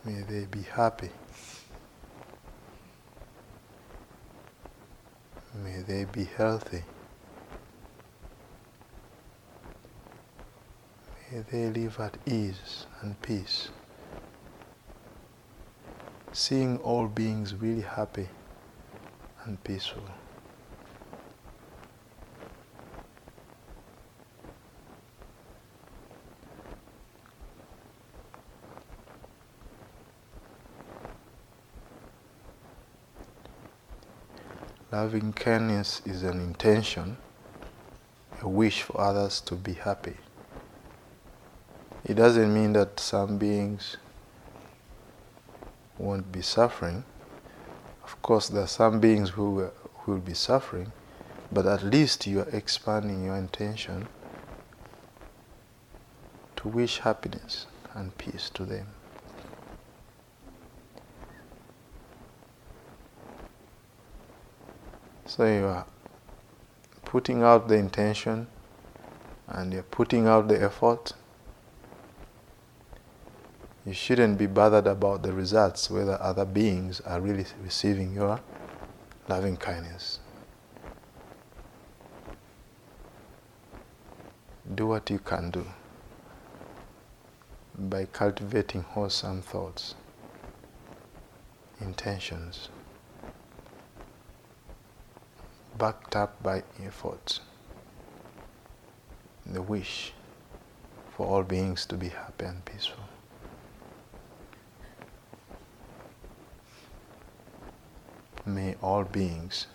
May 0.05 0.23
they 0.23 0.47
be 0.47 0.63
happy. 0.63 1.11
May 5.55 5.83
they 5.87 6.05
be 6.05 6.25
healthy. 6.25 6.83
They 11.33 11.71
live 11.71 12.01
at 12.01 12.17
ease 12.27 12.87
and 13.03 13.21
peace. 13.23 13.69
Seeing 16.33 16.79
all 16.79 17.07
beings 17.07 17.55
really 17.55 17.83
happy 17.83 18.29
and 19.45 19.63
peaceful. 19.63 20.03
Loving 34.91 35.33
kindness 35.33 36.03
is 36.05 36.25
an 36.25 36.41
intention, 36.41 37.17
a 38.43 38.49
wish 38.49 38.83
for 38.83 39.01
others 39.01 39.41
to 39.43 39.55
be 39.55 39.75
happy. 39.75 40.17
It 42.11 42.17
doesn't 42.17 42.53
mean 42.53 42.73
that 42.73 42.99
some 42.99 43.39
beings 43.39 43.97
won't 45.97 46.33
be 46.33 46.43
suffering. 46.43 47.05
Of 48.03 48.21
course, 48.21 48.49
there 48.49 48.65
are 48.65 48.67
some 48.67 48.99
beings 48.99 49.31
who 49.31 49.71
will 50.07 50.19
be 50.19 50.35
suffering, 50.35 50.91
but 51.53 51.67
at 51.67 51.85
least 51.85 52.27
you 52.27 52.41
are 52.41 52.49
expanding 52.49 53.23
your 53.23 53.37
intention 53.37 54.09
to 56.57 56.69
wish 56.69 56.99
happiness 56.99 57.69
and 57.95 58.19
peace 58.19 58.51
to 58.55 58.65
them. 58.65 58.89
So 65.27 65.45
you 65.45 65.67
are 65.67 65.87
putting 67.05 67.45
out 67.45 67.69
the 67.69 67.77
intention 67.77 68.49
and 69.47 69.73
you're 69.73 69.85
putting 69.85 70.27
out 70.27 70.49
the 70.49 70.61
effort. 70.61 71.13
You 73.91 73.95
shouldn't 73.95 74.39
be 74.39 74.47
bothered 74.47 74.87
about 74.87 75.25
the 75.25 75.33
results, 75.33 75.91
whether 75.91 76.17
other 76.23 76.45
beings 76.45 77.01
are 77.01 77.21
really 77.21 77.45
receiving 77.61 78.15
your 78.15 78.39
loving 79.27 79.57
kindness. 79.57 80.21
Do 84.77 84.87
what 84.87 85.11
you 85.11 85.19
can 85.19 85.51
do 85.51 85.67
by 87.77 88.05
cultivating 88.05 88.83
wholesome 88.83 89.43
thoughts, 89.43 89.97
intentions 91.81 92.69
backed 95.77 96.15
up 96.15 96.41
by 96.45 96.63
effort, 96.81 97.41
the 99.45 99.61
wish 99.61 100.13
for 101.17 101.27
all 101.27 101.43
beings 101.43 101.85
to 101.87 101.97
be 101.97 102.11
happy 102.11 102.45
and 102.45 102.65
peaceful. 102.65 103.10
May 108.51 108.75
all 108.83 109.05
beings 109.05 109.69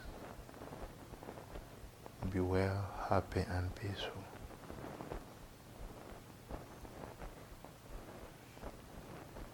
be 2.30 2.42
well, 2.42 2.90
happy, 3.08 3.46
and 3.50 3.74
peaceful. 3.74 4.22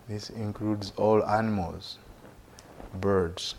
This 0.07 0.31
includes 0.31 0.91
all 0.97 1.23
animals, 1.23 1.99
birds, 2.95 3.53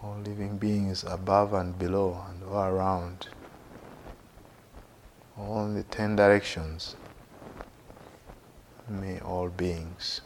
all 0.00 0.18
living 0.18 0.56
beings 0.56 1.02
above 1.02 1.52
and 1.54 1.76
below 1.76 2.24
and 2.28 2.44
all 2.44 2.62
around, 2.62 3.26
all 5.36 5.64
in 5.64 5.74
the 5.74 5.82
ten 5.82 6.14
directions. 6.14 6.94
May 8.88 9.18
all 9.18 9.48
beings 9.48 10.20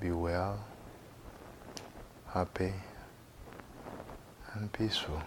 be 0.00 0.10
well, 0.10 0.64
happy, 2.32 2.72
and 4.54 4.72
peaceful. 4.72 5.20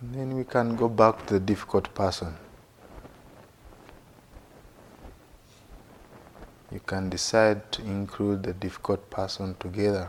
And 0.00 0.14
then 0.14 0.36
we 0.36 0.44
can 0.44 0.76
go 0.76 0.88
back 0.88 1.26
to 1.26 1.34
the 1.34 1.40
difficult 1.40 1.94
person. 1.94 2.34
You 6.72 6.80
can 6.80 7.10
decide 7.10 7.70
to 7.72 7.82
include 7.82 8.42
the 8.44 8.52
difficult 8.52 9.10
person 9.10 9.56
together. 9.58 10.08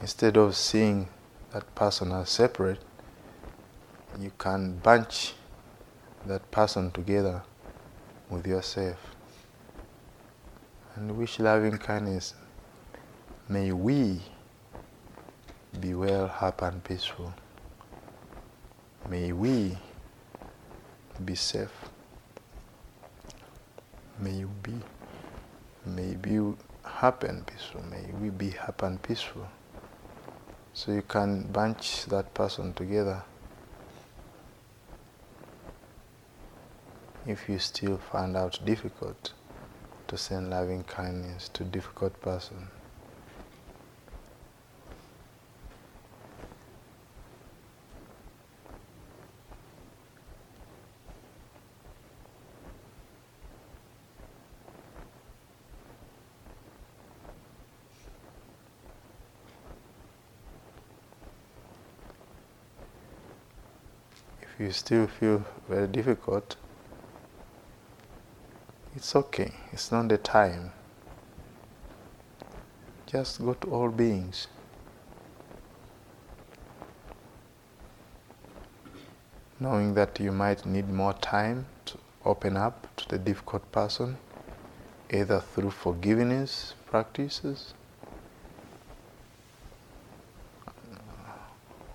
Instead 0.00 0.36
of 0.36 0.56
seeing 0.56 1.08
that 1.52 1.74
person 1.74 2.12
as 2.12 2.28
separate, 2.28 2.80
you 4.18 4.32
can 4.38 4.78
bunch 4.78 5.34
that 6.26 6.50
person 6.50 6.90
together 6.90 7.42
with 8.30 8.46
yourself 8.46 8.96
and 10.94 11.16
wish 11.16 11.38
loving 11.38 11.78
kindness. 11.78 12.34
May 13.48 13.72
we 13.72 14.20
be 15.78 15.94
well, 15.94 16.26
happy, 16.26 16.64
and 16.64 16.82
peaceful. 16.82 17.32
May 19.08 19.32
we 19.32 19.76
be 21.24 21.34
safe. 21.34 21.70
May 24.18 24.32
you 24.32 24.50
be, 24.62 24.72
may 25.84 26.14
be 26.14 26.54
happy 26.82 27.26
and 27.26 27.46
peaceful. 27.46 27.82
May 27.82 28.10
we 28.20 28.30
be 28.30 28.50
happy 28.50 28.86
and 28.86 29.02
peaceful. 29.02 29.46
So 30.72 30.92
you 30.92 31.02
can 31.02 31.42
bunch 31.52 32.06
that 32.06 32.32
person 32.32 32.72
together. 32.72 33.22
If 37.28 37.48
you 37.48 37.58
still 37.58 37.98
find 37.98 38.36
out 38.36 38.60
difficult 38.64 39.32
to 40.06 40.16
send 40.16 40.50
loving 40.50 40.84
kindness 40.84 41.48
to 41.54 41.64
difficult 41.64 42.20
person. 42.20 42.68
If 64.40 64.60
you 64.60 64.70
still 64.70 65.08
feel 65.08 65.44
very 65.68 65.88
difficult, 65.88 66.54
It's 68.96 69.14
okay, 69.14 69.52
it's 69.72 69.92
not 69.92 70.08
the 70.08 70.16
time. 70.16 70.72
Just 73.04 73.44
go 73.44 73.52
to 73.52 73.70
all 73.70 73.90
beings. 73.90 74.46
Knowing 79.60 79.92
that 79.92 80.18
you 80.18 80.32
might 80.32 80.64
need 80.64 80.88
more 80.88 81.12
time 81.12 81.66
to 81.84 81.98
open 82.24 82.56
up 82.56 82.88
to 82.96 83.06
the 83.10 83.18
difficult 83.18 83.70
person, 83.70 84.16
either 85.10 85.40
through 85.40 85.72
forgiveness 85.72 86.72
practices, 86.86 87.74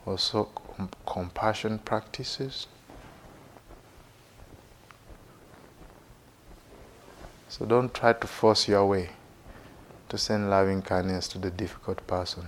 also 0.05 0.43
com- 0.77 0.89
compassion 1.07 1.79
practices. 1.79 2.67
So 7.51 7.65
don't 7.65 7.93
try 7.93 8.13
to 8.13 8.27
force 8.27 8.69
your 8.69 8.85
way 8.85 9.09
to 10.07 10.17
send 10.17 10.49
loving 10.49 10.81
kindness 10.81 11.27
to 11.27 11.37
the 11.37 11.51
difficult 11.51 12.07
person. 12.07 12.47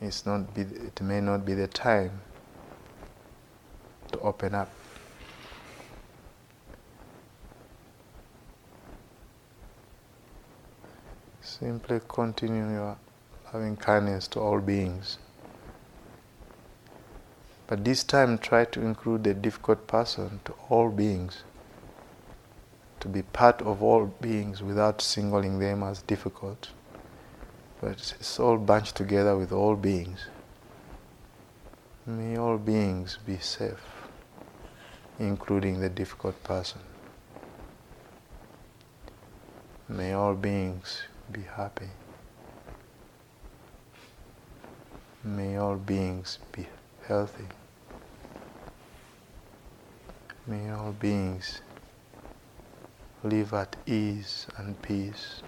It's 0.00 0.26
not 0.26 0.52
be, 0.52 0.62
it 0.62 1.00
may 1.00 1.20
not 1.20 1.46
be 1.46 1.54
the 1.54 1.68
time 1.68 2.20
to 4.10 4.18
open 4.18 4.56
up. 4.56 4.68
Simply 11.40 12.00
continue 12.08 12.68
your 12.68 12.96
loving 13.54 13.76
kindness 13.76 14.26
to 14.28 14.40
all 14.40 14.58
beings. 14.58 15.18
But 17.68 17.84
this 17.84 18.02
time 18.02 18.38
try 18.38 18.64
to 18.64 18.80
include 18.80 19.22
the 19.22 19.34
difficult 19.34 19.86
person 19.86 20.40
to 20.46 20.54
all 20.68 20.90
beings. 20.90 21.44
To 23.00 23.08
be 23.08 23.22
part 23.22 23.62
of 23.62 23.82
all 23.82 24.06
beings 24.20 24.62
without 24.62 25.00
singling 25.00 25.58
them 25.58 25.82
as 25.82 26.02
difficult. 26.02 26.70
But 27.80 28.14
it's 28.18 28.40
all 28.40 28.56
bunched 28.56 28.96
together 28.96 29.36
with 29.36 29.52
all 29.52 29.76
beings. 29.76 30.26
May 32.06 32.36
all 32.36 32.58
beings 32.58 33.18
be 33.24 33.38
safe, 33.38 33.84
including 35.18 35.80
the 35.80 35.88
difficult 35.88 36.42
person. 36.42 36.80
May 39.88 40.12
all 40.12 40.34
beings 40.34 41.02
be 41.30 41.42
happy. 41.42 41.90
May 45.22 45.56
all 45.56 45.76
beings 45.76 46.38
be 46.50 46.66
healthy. 47.06 47.46
May 50.46 50.70
all 50.70 50.92
beings 50.92 51.60
live 53.22 53.52
at 53.52 53.76
ease 53.86 54.46
and 54.56 54.80
peace. 54.82 55.42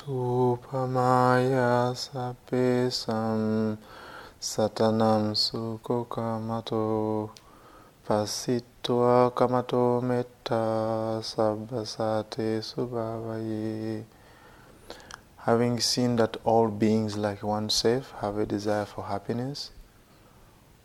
Tupamaya 0.00 1.92
sapesam 1.92 3.76
satanam 4.40 5.36
sukho 5.36 6.08
kamato 6.08 7.28
pasitwa 8.08 9.30
kamato 9.36 10.00
metta 10.00 11.20
sabbasate 11.20 12.62
subhavaye. 12.64 14.04
Having 15.44 15.80
seen 15.80 16.16
that 16.16 16.38
all 16.44 16.68
beings 16.68 17.18
like 17.18 17.42
oneself 17.42 18.14
have 18.22 18.38
a 18.38 18.46
desire 18.46 18.86
for 18.86 19.04
happiness, 19.04 19.70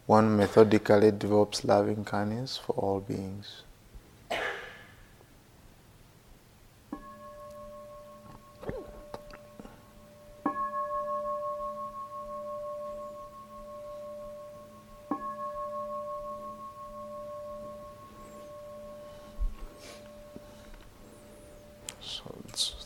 one 0.08 0.36
methodically 0.36 1.12
develops 1.12 1.64
loving 1.64 2.04
kindness 2.04 2.58
for 2.58 2.74
all 2.74 3.00
beings. 3.00 3.65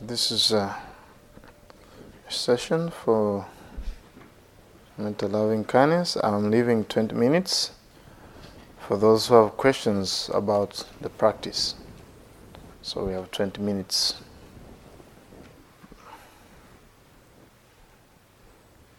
This 0.01 0.31
is 0.31 0.51
a 0.51 0.75
session 2.27 2.89
for 2.89 3.45
mental 4.97 5.29
loving 5.29 5.63
kindness. 5.63 6.17
I'm 6.23 6.49
leaving 6.49 6.85
20 6.85 7.13
minutes 7.13 7.69
for 8.79 8.97
those 8.97 9.27
who 9.27 9.35
have 9.35 9.57
questions 9.57 10.31
about 10.33 10.83
the 11.01 11.09
practice. 11.09 11.75
So 12.81 13.05
we 13.05 13.13
have 13.13 13.29
20 13.29 13.61
minutes. 13.61 14.19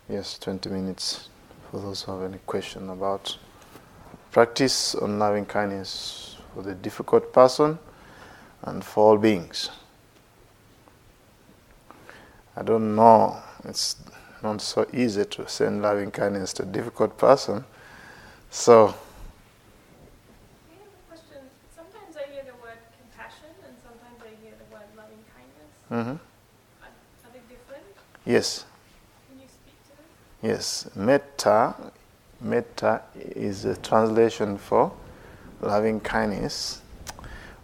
Yes, 0.09 0.39
20 0.39 0.71
minutes 0.71 1.31
for 1.69 1.81
those 1.81 2.03
who 2.03 2.13
have 2.13 2.31
any 2.31 2.39
question 2.47 2.91
about 2.91 3.37
practice 4.31 4.95
on 4.95 5.19
loving 5.19 5.47
kindness 5.47 6.37
for 6.55 6.63
the 6.63 6.75
difficult 6.75 7.33
person 7.33 7.81
and 8.63 8.85
for 8.85 9.05
all 9.05 9.19
beings. 9.19 9.71
I 12.61 12.63
don't 12.63 12.95
know. 12.95 13.39
It's 13.65 13.97
not 14.43 14.61
so 14.61 14.87
easy 14.93 15.25
to 15.25 15.49
send 15.49 15.81
loving 15.81 16.11
kindness 16.11 16.53
to 16.55 16.65
a 16.65 16.67
difficult 16.67 17.17
person. 17.17 17.65
So. 18.51 18.95
Question: 21.09 21.39
Sometimes 21.75 22.17
I 22.19 22.31
hear 22.31 22.43
the 22.43 22.53
word 22.63 22.77
compassion 23.01 23.49
and 23.65 23.75
sometimes 23.83 24.21
I 24.23 24.45
hear 24.45 24.53
the 24.59 24.75
word 24.75 24.85
loving 24.95 25.25
kindness. 25.33 25.71
Mm-hmm. 25.91 26.11
Are, 26.11 26.89
are 27.25 27.33
they 27.33 27.41
different? 27.49 27.87
Yes. 28.27 28.67
Can 29.31 29.41
you 29.41 29.47
speak 29.49 29.83
to 29.85 29.97
them? 29.97 30.51
Yes. 30.51 30.91
Metta, 30.95 31.75
metta 32.43 33.01
is 33.15 33.65
a 33.65 33.75
translation 33.79 34.59
for 34.59 34.93
loving 35.63 35.99
kindness. 36.01 36.83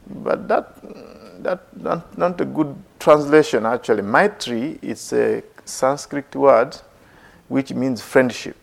But 0.06 0.48
that 0.48 0.74
that 1.42 1.76
not, 1.76 2.16
not 2.16 2.40
a 2.40 2.46
good 2.46 2.74
translation 3.06 3.64
actually. 3.64 4.02
Maitri 4.02 4.80
is 4.82 5.12
a 5.12 5.40
Sanskrit 5.64 6.34
word 6.34 6.76
which 7.46 7.72
means 7.72 8.02
friendship. 8.02 8.56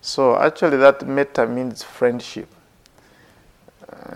So 0.00 0.38
actually 0.38 0.78
that 0.78 1.06
metta 1.06 1.46
means 1.46 1.82
friendship. 1.82 2.48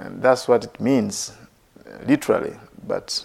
That's 0.09 0.49
what 0.49 0.65
it 0.65 0.81
means 0.81 1.35
literally. 2.07 2.57
But 2.87 3.23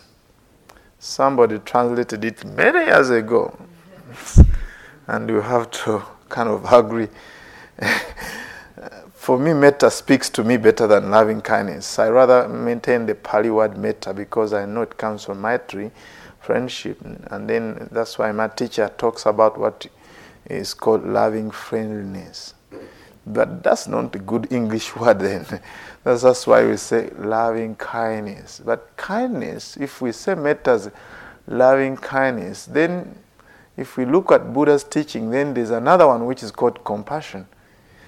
somebody 0.99 1.59
translated 1.59 2.25
it 2.25 2.43
many 2.43 2.87
years 2.87 3.09
ago. 3.09 3.57
and 5.07 5.29
you 5.29 5.39
have 5.39 5.71
to 5.71 6.03
kind 6.27 6.49
of 6.49 6.73
agree 6.73 7.07
for 9.25 9.39
me, 9.39 9.53
metta 9.53 9.89
speaks 9.89 10.29
to 10.29 10.43
me 10.43 10.55
better 10.55 10.85
than 10.85 11.09
loving 11.09 11.41
kindness. 11.41 11.97
I 11.97 12.09
rather 12.09 12.47
maintain 12.47 13.07
the 13.07 13.15
Pali 13.15 13.49
word 13.49 13.75
metta 13.75 14.13
because 14.13 14.53
I 14.53 14.65
know 14.67 14.83
it 14.83 14.99
comes 14.99 15.25
from 15.25 15.41
Maitri, 15.41 15.89
friendship. 16.41 16.99
And 17.31 17.49
then 17.49 17.89
that's 17.91 18.19
why 18.19 18.31
my 18.33 18.49
teacher 18.49 18.87
talks 18.99 19.25
about 19.25 19.57
what 19.59 19.87
is 20.47 20.75
called 20.75 21.07
loving 21.07 21.49
friendliness. 21.49 22.53
But 23.25 23.63
that's 23.63 23.87
not 23.87 24.13
a 24.13 24.19
good 24.19 24.53
English 24.53 24.95
word 24.95 25.17
then. 25.17 25.59
that's, 26.03 26.21
that's 26.21 26.45
why 26.45 26.63
we 26.63 26.77
say 26.77 27.09
loving 27.17 27.77
kindness. 27.77 28.61
But 28.63 28.95
kindness, 28.95 29.75
if 29.77 30.01
we 30.01 30.11
say 30.11 30.35
metta 30.35 30.69
as 30.69 30.91
loving 31.47 31.97
kindness, 31.97 32.67
then 32.67 33.17
if 33.75 33.97
we 33.97 34.05
look 34.05 34.31
at 34.31 34.53
Buddha's 34.53 34.83
teaching, 34.83 35.31
then 35.31 35.55
there's 35.55 35.71
another 35.71 36.05
one 36.05 36.27
which 36.27 36.43
is 36.43 36.51
called 36.51 36.83
compassion. 36.83 37.47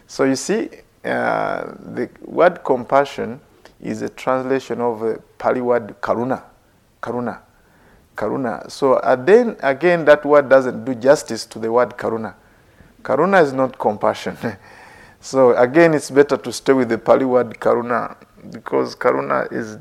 So 0.06 0.24
you 0.24 0.36
see, 0.36 0.70
uh, 1.06 1.74
the 1.80 2.10
word 2.24 2.64
compassion 2.64 3.40
is 3.82 4.02
a 4.02 4.10
translation 4.10 4.82
of 4.82 5.02
a 5.04 5.18
Pali 5.38 5.62
word 5.62 5.96
karuna. 6.02 6.44
Karuna. 7.02 7.40
Karuna. 8.16 8.70
So 8.72 8.94
uh, 8.96 9.16
then 9.16 9.56
again, 9.62 10.06
that 10.06 10.26
word 10.26 10.50
doesn't 10.50 10.84
do 10.86 10.96
justice 10.96 11.46
to 11.48 11.60
the 11.60 11.72
word 11.72 11.92
karuna. 11.92 12.36
Karuna 13.04 13.44
is 13.44 13.54
not 13.54 13.78
compassion. 13.78 14.38
so 15.22 15.56
again, 15.56 15.94
it's 15.94 16.10
better 16.10 16.38
to 16.38 16.52
stay 16.52 16.74
with 16.74 16.90
the 16.90 16.98
Pali 16.98 17.26
word 17.26 17.52
karuna 17.60 18.16
because 18.52 18.96
karuna 18.96 19.52
is 19.52 19.78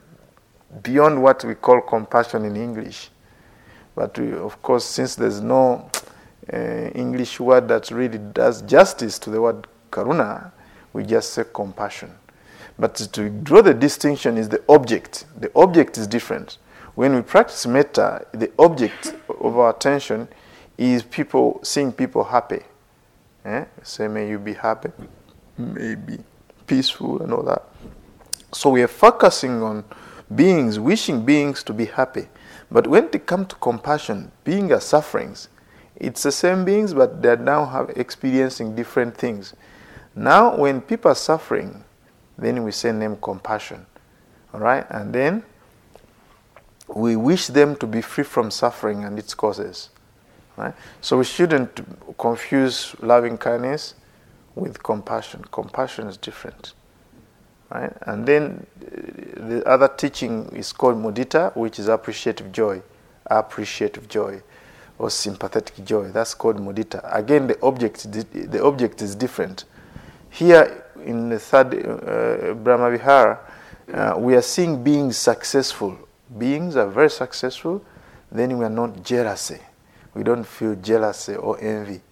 beyond 0.82 1.22
what 1.22 1.44
we 1.44 1.54
call 1.54 1.80
compassion 1.80 2.44
in 2.44 2.56
English. 2.56 3.10
But 3.94 4.18
we, 4.18 4.32
of 4.34 4.60
course, 4.60 4.84
since 4.84 5.14
there's 5.14 5.40
no 5.40 5.90
uh, 6.52 6.56
English 6.94 7.40
word 7.40 7.68
that 7.68 7.90
really 7.90 8.18
does 8.18 8.62
justice 8.62 9.18
to 9.20 9.30
the 9.30 9.40
word 9.40 9.66
karuna, 9.90 10.52
we 10.96 11.04
just 11.04 11.34
say 11.34 11.44
compassion. 11.52 12.10
But 12.78 12.94
to 12.94 13.28
draw 13.28 13.60
the 13.60 13.74
distinction 13.74 14.38
is 14.38 14.48
the 14.48 14.62
object. 14.68 15.26
The 15.38 15.50
object 15.54 15.98
is 15.98 16.06
different. 16.06 16.56
When 16.94 17.14
we 17.14 17.20
practice 17.20 17.66
metta, 17.66 18.26
the 18.32 18.50
object 18.58 19.14
of 19.28 19.58
our 19.58 19.70
attention 19.70 20.28
is 20.78 21.02
people 21.02 21.60
seeing 21.62 21.92
people 21.92 22.24
happy. 22.24 22.60
Eh? 23.44 23.66
Say, 23.82 24.08
may 24.08 24.28
you 24.28 24.38
be 24.38 24.54
happy, 24.54 24.90
may 25.58 25.94
be 25.94 26.18
peaceful, 26.66 27.22
and 27.22 27.32
all 27.32 27.42
that. 27.42 27.62
So 28.52 28.70
we 28.70 28.82
are 28.82 28.88
focusing 28.88 29.62
on 29.62 29.84
beings, 30.34 30.80
wishing 30.80 31.24
beings 31.24 31.62
to 31.64 31.74
be 31.74 31.84
happy. 31.84 32.28
But 32.70 32.86
when 32.86 33.10
they 33.10 33.18
come 33.18 33.44
to 33.46 33.56
compassion, 33.56 34.32
being 34.44 34.72
are 34.72 34.80
sufferings, 34.80 35.48
it's 35.94 36.22
the 36.22 36.32
same 36.32 36.64
beings, 36.64 36.94
but 36.94 37.22
they 37.22 37.36
now 37.36 37.66
have 37.66 37.90
experiencing 37.90 38.74
different 38.74 39.16
things. 39.16 39.54
Now, 40.16 40.56
when 40.56 40.80
people 40.80 41.10
are 41.10 41.14
suffering, 41.14 41.84
then 42.38 42.64
we 42.64 42.72
send 42.72 43.02
them 43.02 43.18
compassion. 43.20 43.84
All 44.54 44.60
right? 44.60 44.86
And 44.88 45.12
then 45.12 45.42
we 46.88 47.16
wish 47.16 47.48
them 47.48 47.76
to 47.76 47.86
be 47.86 48.00
free 48.00 48.24
from 48.24 48.50
suffering 48.50 49.04
and 49.04 49.18
its 49.18 49.34
causes. 49.34 49.90
Right? 50.56 50.72
So 51.02 51.18
we 51.18 51.24
shouldn't 51.24 51.80
confuse 52.16 52.96
loving 53.00 53.36
kindness 53.36 53.94
with 54.54 54.82
compassion. 54.82 55.44
Compassion 55.52 56.06
is 56.06 56.16
different. 56.16 56.72
Right? 57.70 57.92
And 58.02 58.24
then 58.24 58.66
uh, 58.80 59.48
the 59.48 59.68
other 59.68 59.88
teaching 59.88 60.48
is 60.54 60.72
called 60.72 60.96
mudita, 60.96 61.54
which 61.54 61.78
is 61.78 61.88
appreciative 61.88 62.52
joy. 62.52 62.80
Appreciative 63.26 64.08
joy 64.08 64.40
or 64.98 65.10
sympathetic 65.10 65.84
joy. 65.84 66.10
That's 66.10 66.32
called 66.32 66.56
mudita. 66.56 67.00
Again, 67.14 67.48
the 67.48 67.60
object, 67.62 68.10
the 68.10 68.64
object 68.64 69.02
is 69.02 69.14
different. 69.14 69.66
Here 70.36 70.84
in 71.02 71.30
the 71.30 71.38
third 71.38 71.72
uh, 71.72 72.52
Brahma 72.52 72.90
Vihara, 72.90 73.40
uh, 73.90 74.16
we 74.18 74.34
are 74.34 74.42
seeing 74.42 74.84
beings 74.84 75.16
successful. 75.16 75.96
Beings 76.36 76.76
are 76.76 76.88
very 76.88 77.08
successful, 77.08 77.82
then 78.30 78.58
we 78.58 78.66
are 78.66 78.76
not 78.82 79.02
jealousy. 79.02 79.60
We 80.12 80.24
don't 80.24 80.44
feel 80.44 80.74
jealousy 80.74 81.36
or 81.36 81.58
envy. 81.58 82.02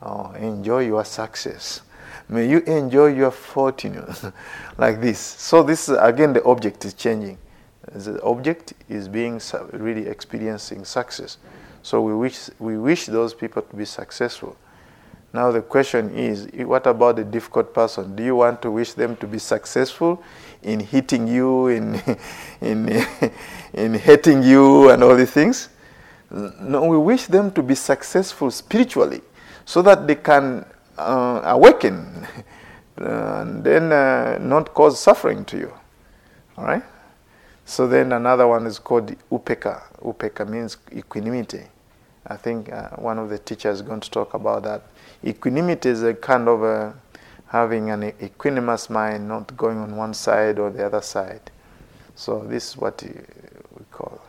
Oh, 0.00 0.30
enjoy 0.38 0.86
your 0.86 1.04
success. 1.04 1.80
May 2.28 2.48
you 2.48 2.60
enjoy 2.60 3.06
your 3.06 3.32
fortune 3.32 4.04
like 4.78 5.00
this. 5.00 5.18
So 5.18 5.64
this 5.64 5.88
again 5.88 6.32
the 6.32 6.44
object 6.44 6.84
is 6.84 6.94
changing. 6.94 7.38
The 7.92 8.22
object 8.22 8.74
is 8.88 9.08
being 9.08 9.40
really 9.72 10.06
experiencing 10.06 10.84
success. 10.84 11.38
So 11.82 12.00
we 12.02 12.14
wish 12.14 12.50
we 12.60 12.78
wish 12.78 13.06
those 13.06 13.34
people 13.34 13.62
to 13.62 13.76
be 13.76 13.84
successful. 13.84 14.56
Now 15.34 15.50
the 15.50 15.62
question 15.62 16.16
is, 16.16 16.46
what 16.64 16.86
about 16.86 17.16
the 17.16 17.24
difficult 17.24 17.74
person? 17.74 18.14
Do 18.14 18.22
you 18.22 18.36
want 18.36 18.62
to 18.62 18.70
wish 18.70 18.92
them 18.92 19.16
to 19.16 19.26
be 19.26 19.40
successful 19.40 20.22
in 20.62 20.78
hitting 20.78 21.26
you, 21.26 21.66
in, 21.66 22.00
in, 22.60 23.04
in 23.74 23.94
hating 23.94 24.44
you, 24.44 24.90
and 24.90 25.02
all 25.02 25.16
these 25.16 25.32
things? 25.32 25.70
No, 26.30 26.84
we 26.84 26.96
wish 26.96 27.26
them 27.26 27.50
to 27.50 27.64
be 27.64 27.74
successful 27.74 28.48
spiritually 28.52 29.22
so 29.64 29.82
that 29.82 30.06
they 30.06 30.14
can 30.14 30.64
uh, 30.96 31.40
awaken 31.46 32.28
and 32.96 33.64
then 33.64 33.90
uh, 33.90 34.38
not 34.40 34.72
cause 34.72 35.00
suffering 35.00 35.44
to 35.46 35.58
you. 35.58 35.74
All 36.56 36.64
right? 36.64 36.84
So 37.64 37.88
then 37.88 38.12
another 38.12 38.46
one 38.46 38.66
is 38.68 38.78
called 38.78 39.12
upekkha. 39.32 39.82
Upekkha 40.00 40.48
means 40.48 40.76
equanimity. 40.92 41.64
I 42.24 42.36
think 42.36 42.72
uh, 42.72 42.90
one 42.90 43.18
of 43.18 43.30
the 43.30 43.38
teachers 43.38 43.80
is 43.80 43.82
going 43.82 44.00
to 44.00 44.10
talk 44.10 44.34
about 44.34 44.62
that. 44.62 44.82
Equanimity 45.26 45.88
is 45.88 46.02
a 46.02 46.12
kind 46.12 46.48
of 46.48 46.62
a, 46.62 46.94
having 47.46 47.88
an 47.88 48.12
equanimous 48.20 48.90
mind, 48.90 49.26
not 49.26 49.56
going 49.56 49.78
on 49.78 49.96
one 49.96 50.12
side 50.12 50.58
or 50.58 50.70
the 50.70 50.84
other 50.84 51.00
side. 51.00 51.50
So 52.14 52.40
this 52.40 52.70
is 52.70 52.76
what 52.76 53.02
we 53.02 53.84
call 53.90 54.20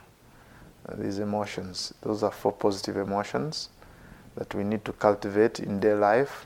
uh, 0.87 0.95
these 0.97 1.19
emotions. 1.19 1.93
Those 2.01 2.23
are 2.23 2.31
four 2.31 2.53
positive 2.53 2.95
emotions 2.95 3.69
that 4.35 4.55
we 4.55 4.63
need 4.63 4.85
to 4.85 4.93
cultivate 4.93 5.59
in 5.59 5.81
daily 5.81 5.99
life 5.99 6.45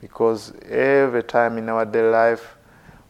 because 0.00 0.52
every 0.68 1.24
time 1.24 1.58
in 1.58 1.68
our 1.68 1.84
daily 1.84 2.10
life 2.10 2.56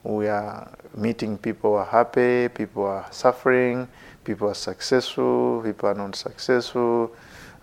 we 0.02 0.28
are 0.28 0.70
meeting 0.96 1.36
people 1.36 1.72
who 1.72 1.76
are 1.76 1.84
happy, 1.84 2.48
people 2.48 2.84
are 2.84 3.06
suffering, 3.10 3.86
people 4.24 4.48
are 4.48 4.54
successful, 4.54 5.60
people 5.62 5.90
are 5.90 5.94
not 5.94 6.16
successful, 6.16 7.14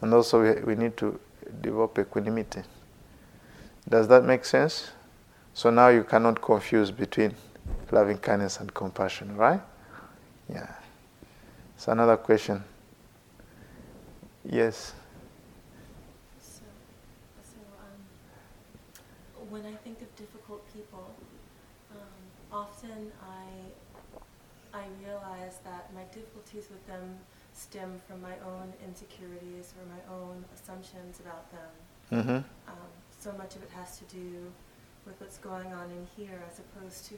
and 0.02 0.14
also 0.14 0.44
we, 0.44 0.62
we 0.62 0.76
need 0.76 0.96
to 0.98 1.20
develop 1.62 1.98
equanimity. 1.98 2.62
Does 3.92 4.08
that 4.08 4.24
make 4.24 4.46
sense? 4.46 4.92
So 5.54 5.70
now 5.70 5.90
you 5.90 6.06
cannot 6.06 6.42
confuse 6.42 6.92
between 6.92 7.36
loving 7.92 8.18
kindness 8.20 8.62
and 8.62 8.74
compassion, 8.74 9.36
right? 9.36 9.60
Yeah. 10.48 10.72
So 11.76 11.92
another 11.92 12.16
question. 12.16 12.64
Yes. 14.50 14.94
So, 16.40 16.62
so 17.44 17.58
um, 17.84 19.50
when 19.50 19.66
I 19.66 19.76
think 19.84 20.02
of 20.02 20.16
difficult 20.16 20.64
people, 20.74 21.14
um, 21.92 22.24
often 22.50 23.12
I 23.22 23.44
I 24.74 24.86
realize 25.06 25.60
that 25.66 25.94
my 25.94 26.04
difficulties 26.14 26.70
with 26.72 26.88
them 26.88 27.20
stem 27.52 28.00
from 28.08 28.22
my 28.22 28.36
own 28.48 28.72
insecurities 28.88 29.74
or 29.76 29.84
my 29.92 30.16
own 30.16 30.46
assumptions 30.56 31.20
about 31.20 31.52
them. 31.52 32.20
Mm-hmm. 32.20 32.72
Um, 32.72 33.01
so 33.22 33.32
much 33.34 33.56
of 33.56 33.64
it 33.64 33.70
has 33.76 33.98
to 34.00 34.06
do 34.06 34.52
with 35.06 35.20
what's 35.20 35.38
going 35.38 35.72
on 35.74 35.90
in 35.92 36.08
here 36.16 36.42
as 36.50 36.60
opposed 36.60 37.06
to 37.06 37.16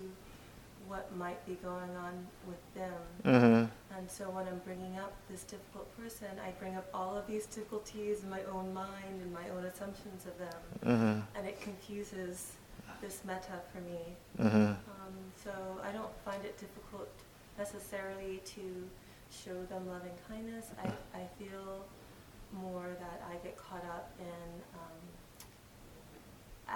what 0.87 1.15
might 1.15 1.43
be 1.45 1.57
going 1.63 1.95
on 1.95 2.27
with 2.45 2.73
them. 2.75 3.01
Mm-hmm. 3.23 3.97
And 3.97 4.11
so 4.11 4.25
when 4.29 4.47
I'm 4.47 4.59
bringing 4.65 4.97
up 4.97 5.13
this 5.29 5.43
difficult 5.43 5.87
person, 5.97 6.27
I 6.45 6.51
bring 6.59 6.75
up 6.75 6.87
all 6.93 7.15
of 7.15 7.25
these 7.25 7.45
difficulties 7.45 8.23
in 8.23 8.29
my 8.29 8.41
own 8.51 8.73
mind 8.73 9.21
and 9.21 9.33
my 9.33 9.47
own 9.55 9.63
assumptions 9.65 10.25
of 10.25 10.37
them. 10.37 10.61
Mm-hmm. 10.85 11.37
And 11.37 11.47
it 11.47 11.61
confuses 11.61 12.53
this 13.01 13.21
metta 13.25 13.61
for 13.71 13.79
me. 13.81 14.01
Mm-hmm. 14.39 14.57
Um, 14.57 15.15
so 15.41 15.51
I 15.87 15.91
don't 15.91 16.11
find 16.25 16.43
it 16.43 16.57
difficult 16.57 17.09
necessarily 17.57 18.41
to 18.45 18.61
show 19.29 19.63
them 19.69 19.87
loving 19.87 20.17
kindness. 20.27 20.67
I, 20.83 20.87
I 21.17 21.27
feel 21.39 21.85
more 22.51 22.87
that 22.99 23.23
I 23.29 23.35
get 23.43 23.57
caught 23.57 23.85
up 23.85 24.11
in 24.19 24.49
um, 24.75 25.02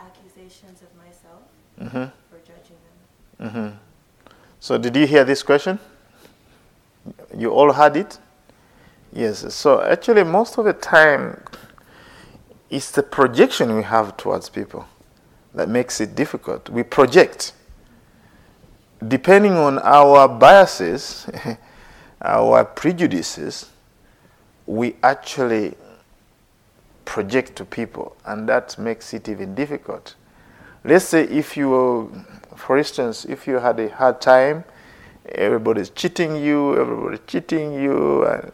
accusations 0.06 0.82
of 0.82 0.96
myself 0.98 1.42
Mm-hmm. 1.80 2.06
for 2.32 2.40
judging 2.40 2.76
them. 3.38 3.50
Mm-hmm. 3.50 3.78
So, 4.60 4.80
did 4.80 4.96
you 4.96 5.06
hear 5.06 5.24
this 5.24 5.44
question? 5.44 5.78
You 7.38 7.52
all 7.52 7.72
heard 7.72 7.96
it? 7.98 8.18
Yes. 9.14 9.54
So, 9.54 9.84
actually, 9.84 10.24
most 10.24 10.58
of 10.58 10.66
the 10.66 10.74
time, 10.74 11.44
it's 12.72 12.90
the 12.90 13.04
projection 13.04 13.76
we 13.76 13.84
have 13.84 14.18
towards 14.18 14.50
people 14.50 14.88
that 15.54 15.70
makes 15.70 16.02
it 16.02 16.16
difficult. 16.16 16.68
We 16.70 16.82
project. 16.82 17.54
Depending 19.08 19.54
on 19.54 19.78
our 19.80 20.28
biases, 20.28 21.30
our 22.24 22.66
prejudices, 22.66 23.70
we 24.66 24.96
actually 25.04 25.76
project 27.08 27.56
to 27.56 27.66
people, 27.66 28.16
and 28.26 28.48
that 28.50 28.78
makes 28.78 29.14
it 29.14 29.30
even 29.30 29.56
difficult. 29.56 30.16
Let's 30.84 31.06
say 31.06 31.24
if 31.24 31.56
you, 31.56 32.12
for 32.56 32.78
instance, 32.78 33.24
if 33.26 33.48
you 33.48 33.56
had 33.60 33.80
a 33.80 33.90
hard 33.90 34.20
time, 34.20 34.66
everybody's 35.30 35.90
cheating 35.90 36.36
you, 36.36 36.80
everybody's 36.80 37.22
cheating 37.26 37.74
you, 37.74 38.26
and, 38.26 38.52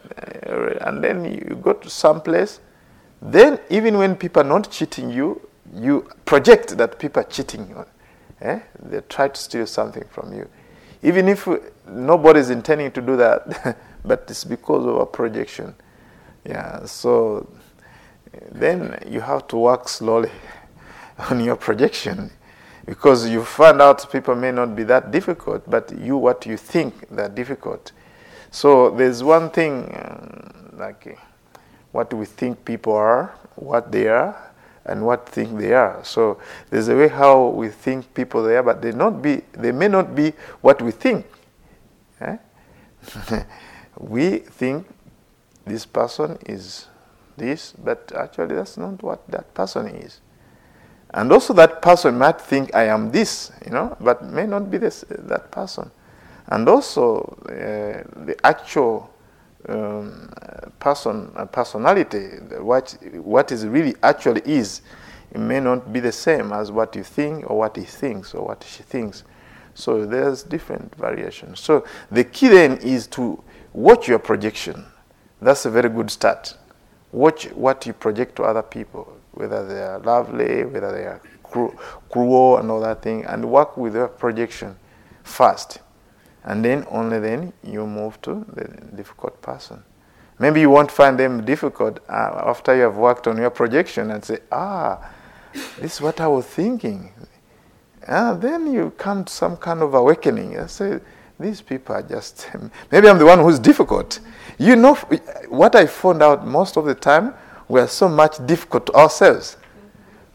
and 0.82 1.04
then 1.04 1.26
you 1.26 1.60
go 1.62 1.74
to 1.74 1.90
some 1.90 2.22
place, 2.22 2.60
then 3.22 3.60
even 3.72 3.98
when 3.98 4.16
people 4.16 4.44
are 4.44 4.48
not 4.48 4.70
cheating 4.72 5.10
you, 5.10 5.42
you 5.74 6.08
project 6.26 6.78
that 6.78 7.00
people 7.00 7.22
are 7.22 7.30
cheating 7.30 7.68
you. 7.68 7.86
Eh? 8.42 8.60
They 8.84 9.02
try 9.02 9.30
to 9.30 9.40
steal 9.40 9.66
something 9.66 10.06
from 10.12 10.32
you. 10.32 10.48
Even 11.02 11.28
if 11.28 11.48
nobody's 11.88 12.52
intending 12.52 12.92
to 12.92 13.02
do 13.02 13.18
that, 13.18 13.78
but 14.06 14.26
it's 14.30 14.44
because 14.44 14.86
of 14.86 14.98
a 14.98 15.06
projection. 15.08 15.74
Yeah, 16.46 16.86
so 16.86 17.48
then 18.52 19.00
you 19.08 19.22
have 19.22 19.48
to 19.50 19.58
work 19.58 19.88
slowly 19.90 20.32
on 21.30 21.44
your 21.44 21.56
projection 21.56 22.32
because 22.86 23.28
you 23.28 23.44
find 23.44 23.82
out 23.82 24.12
people 24.12 24.36
may 24.36 24.52
not 24.52 24.76
be 24.76 24.84
that 24.84 25.12
difficult, 25.12 25.70
but 25.70 25.92
you 25.98 26.18
what 26.18 26.46
you 26.46 26.58
think 26.58 27.08
they're 27.10 27.30
difficult. 27.30 27.92
So 28.52 28.90
there's 28.92 29.24
one 29.24 29.50
thing 29.50 29.96
um, 29.96 30.78
like 30.78 31.18
what 31.92 32.14
we 32.14 32.26
think 32.26 32.66
people 32.66 32.94
are, 32.94 33.36
what 33.56 33.92
they 33.92 34.08
are, 34.08 34.52
and 34.86 35.06
what 35.06 35.30
think 35.30 35.58
they 35.58 35.74
are. 35.74 36.04
So 36.04 36.40
there's 36.70 36.90
a 36.90 36.96
way 36.96 37.08
how 37.08 37.48
we 37.48 37.70
think 37.70 38.14
people 38.14 38.44
they 38.44 38.58
are, 38.58 38.64
but 38.64 38.82
they 38.82 38.92
not 38.92 39.22
be 39.22 39.42
they 39.54 39.72
may 39.72 39.88
not 39.88 40.14
be 40.14 40.34
what 40.62 40.82
we 40.82 40.92
think. 40.92 41.26
Eh? 42.20 42.38
we 43.98 44.40
think 44.40 44.88
this 45.66 45.86
person 45.86 46.38
is 46.46 46.88
this, 47.38 47.74
but 47.84 48.12
actually 48.16 48.56
that's 48.56 48.78
not 48.78 49.02
what 49.04 49.28
that 49.30 49.54
person 49.54 49.88
is. 49.88 50.22
And 51.14 51.32
also 51.32 51.54
that 51.54 51.82
person 51.82 52.18
might 52.18 52.42
think 52.42 52.74
I 52.74 52.86
am 52.86 53.12
this, 53.12 53.52
you 53.66 53.72
know, 53.72 53.96
but 54.00 54.24
may 54.24 54.48
not 54.48 54.72
be 54.72 54.78
this, 54.78 55.06
that 55.10 55.52
person. 55.52 55.92
And 56.48 56.68
also 56.68 57.20
uh, 57.46 58.26
the 58.26 58.36
actual 58.44 59.14
um, 59.70 60.30
person, 60.80 61.32
uh, 61.36 61.46
personality, 61.46 62.26
what, 62.60 62.98
what 63.14 63.52
is 63.52 63.66
really 63.66 63.96
actually 64.02 64.42
is, 64.46 64.82
it 65.32 65.40
may 65.40 65.60
not 65.60 65.94
be 65.94 66.00
the 66.00 66.12
same 66.12 66.52
as 66.52 66.72
what 66.72 66.96
you 66.96 67.04
think 67.04 67.50
or 67.50 67.58
what 67.58 67.78
he 67.78 67.84
thinks 67.84 68.34
or 68.34 68.48
what 68.48 68.64
she 68.64 68.84
thinks. 68.84 69.24
So 69.76 70.06
there's 70.06 70.44
different 70.44 70.94
variations. 70.96 71.60
So 71.60 71.86
the 72.12 72.24
key 72.24 72.50
then 72.50 72.78
is 72.78 73.08
to 73.08 73.44
watch 73.72 74.08
your 74.08 74.20
projection. 74.20 74.86
That's 75.42 75.66
a 75.66 75.72
very 75.72 75.90
good 75.90 76.12
start. 76.12 76.56
Watch 77.14 77.46
what 77.52 77.86
you 77.86 77.94
project 77.94 78.36
to 78.38 78.44
other 78.44 78.64
people, 78.64 79.08
whether 79.34 79.66
they 79.66 79.82
are 79.82 80.00
lovely, 80.00 80.66
whether 80.66 80.92
they 80.92 81.06
are 81.06 81.22
cru- 81.44 81.78
cruel, 82.10 82.58
and 82.58 82.70
all 82.72 82.82
that 82.82 83.04
thing, 83.04 83.24
and 83.26 83.50
work 83.50 83.78
with 83.78 83.94
your 83.96 84.08
projection 84.08 84.76
first. 85.24 85.80
And 86.44 86.66
then, 86.66 86.86
only 86.90 87.20
then, 87.20 87.54
you 87.64 87.86
move 87.86 88.20
to 88.24 88.44
the 88.54 88.66
difficult 88.96 89.40
person. 89.44 89.84
Maybe 90.40 90.62
you 90.62 90.72
won't 90.72 90.92
find 90.92 91.18
them 91.18 91.46
difficult 91.46 92.00
uh, 92.10 92.44
after 92.46 92.76
you 92.76 92.82
have 92.82 92.98
worked 92.98 93.28
on 93.28 93.38
your 93.38 93.52
projection 93.52 94.10
and 94.10 94.26
say, 94.26 94.40
ah, 94.52 95.10
this 95.54 95.94
is 95.96 96.02
what 96.02 96.20
I 96.20 96.28
was 96.28 96.46
thinking. 96.46 97.14
Uh, 98.08 98.34
then 98.34 98.74
you 98.74 98.90
come 98.98 99.24
to 99.24 99.32
some 99.32 99.56
kind 99.56 99.82
of 99.82 99.94
awakening. 99.94 100.60
I 100.60 100.66
say, 100.66 101.00
these 101.44 101.62
people 101.62 101.96
are 101.96 102.02
just, 102.02 102.50
maybe 102.92 103.08
I'm 103.08 103.20
the 103.20 103.26
one 103.26 103.40
who's 103.40 103.60
difficult. 103.60 104.20
You 104.58 104.76
know, 104.76 104.96
what 105.50 105.76
I 105.76 105.86
found 105.86 106.24
out 106.24 106.46
most 106.48 106.78
of 106.78 106.86
the 106.86 106.96
time, 106.96 107.34
we 107.68 107.80
are 107.80 107.88
so 107.88 108.08
much 108.08 108.46
difficult 108.46 108.88
to 108.88 108.94
ourselves. 108.94 109.58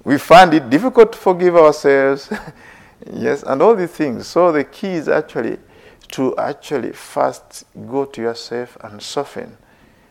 We 0.04 0.18
find 0.18 0.54
it 0.54 0.70
difficult 0.70 1.12
to 1.12 1.18
forgive 1.18 1.56
ourselves. 1.56 2.32
yes, 3.12 3.42
and 3.42 3.60
all 3.62 3.74
these 3.74 3.90
things. 3.90 4.26
So 4.26 4.52
the 4.52 4.64
key 4.64 4.92
is 4.92 5.08
actually 5.08 5.58
to 6.12 6.36
actually 6.38 6.92
first 6.92 7.64
go 7.88 8.04
to 8.04 8.22
yourself 8.22 8.76
and 8.80 9.00
soften 9.00 9.56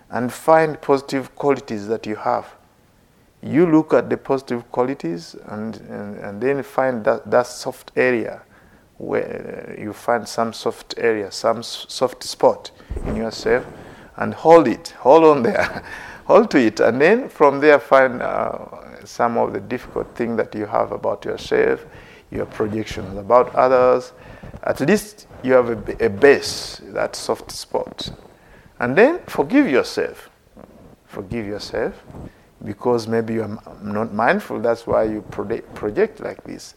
and 0.10 0.32
find 0.32 0.80
positive 0.82 1.36
qualities 1.36 1.88
that 1.88 2.06
you 2.06 2.16
have. 2.16 2.48
You 3.42 3.66
look 3.66 3.94
at 3.94 4.10
the 4.10 4.18
positive 4.18 4.72
qualities 4.72 5.36
and, 5.46 5.76
and, 5.78 6.18
and 6.18 6.42
then 6.42 6.64
find 6.64 7.04
that, 7.06 7.30
that 7.30 7.48
soft 7.48 7.92
area 7.96 8.42
where 8.98 9.76
you 9.80 9.94
find 9.94 10.28
some 10.28 10.54
soft 10.54 10.96
area, 10.98 11.32
some 11.32 11.62
soft 11.64 12.24
spot 12.24 12.72
in 13.06 13.16
yourself 13.16 13.66
and 14.18 14.34
hold 14.34 14.68
it, 14.68 14.90
hold 15.00 15.24
on 15.24 15.44
there, 15.44 15.84
hold 16.26 16.50
to 16.52 16.58
it, 16.58 16.80
and 16.80 17.00
then 17.00 17.30
from 17.30 17.60
there 17.60 17.80
find 17.80 18.22
uh, 18.22 18.58
some 19.06 19.38
of 19.38 19.54
the 19.54 19.60
difficult 19.60 20.08
things 20.16 20.38
that 20.38 20.54
you 20.56 20.66
have 20.66 20.92
about 20.92 21.24
yourself, 21.24 21.86
your 22.32 22.46
projections 22.46 23.18
about 23.18 23.54
others. 23.56 24.14
At 24.64 24.80
least 24.82 25.28
you 25.44 25.54
have 25.54 25.70
a, 25.70 26.06
a 26.06 26.10
base, 26.10 26.82
that 26.86 27.16
soft 27.16 27.52
spot. 27.52 28.10
And 28.80 28.96
then 28.96 29.20
forgive 29.28 29.70
yourself. 29.70 30.30
Forgive 31.06 31.46
yourself 31.46 32.04
because 32.64 33.08
maybe 33.08 33.36
you're 33.36 33.60
not 33.84 34.14
mindful, 34.14 34.60
that's 34.60 34.88
why 34.88 35.04
you 35.04 35.22
project 35.22 36.20
like 36.20 36.44
this. 36.44 36.76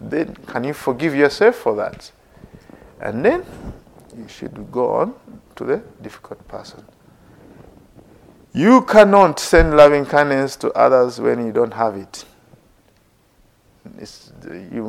Then 0.00 0.34
can 0.46 0.64
you 0.64 0.72
forgive 0.72 1.14
yourself 1.14 1.56
for 1.56 1.76
that? 1.76 2.10
And 3.00 3.24
then 3.24 3.44
you 4.16 4.28
should 4.28 4.70
go 4.72 4.90
on 4.94 5.14
to 5.56 5.64
the 5.64 5.82
difficult 6.02 6.46
person. 6.48 6.84
You 8.52 8.82
cannot 8.82 9.38
send 9.38 9.76
loving 9.76 10.06
kindness 10.06 10.56
to 10.56 10.72
others 10.72 11.20
when 11.20 11.46
you 11.46 11.52
don't 11.52 11.72
have 11.74 11.96
it. 11.96 12.24
It's, 13.98 14.32
you, 14.72 14.84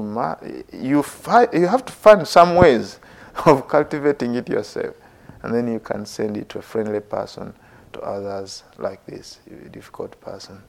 you, 0.74 1.04
fi- 1.04 1.48
you 1.54 1.68
have 1.68 1.86
to 1.86 1.94
find 1.94 2.28
some 2.28 2.56
ways 2.56 3.00
of 3.46 3.68
cultivating 3.68 4.36
it 4.36 4.50
yourself. 4.50 4.96
And 5.44 5.54
then 5.54 5.72
you 5.72 5.80
can 5.80 6.06
send 6.06 6.38
it 6.38 6.50
to 6.50 6.60
a 6.60 6.62
friendly 6.62 7.00
person, 7.00 7.54
to 7.94 8.02
others 8.02 8.64
like 8.78 9.06
this, 9.06 9.40
a 9.50 9.70
difficult 9.70 10.20
person. 10.22 10.62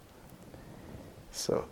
So, 1.30 1.64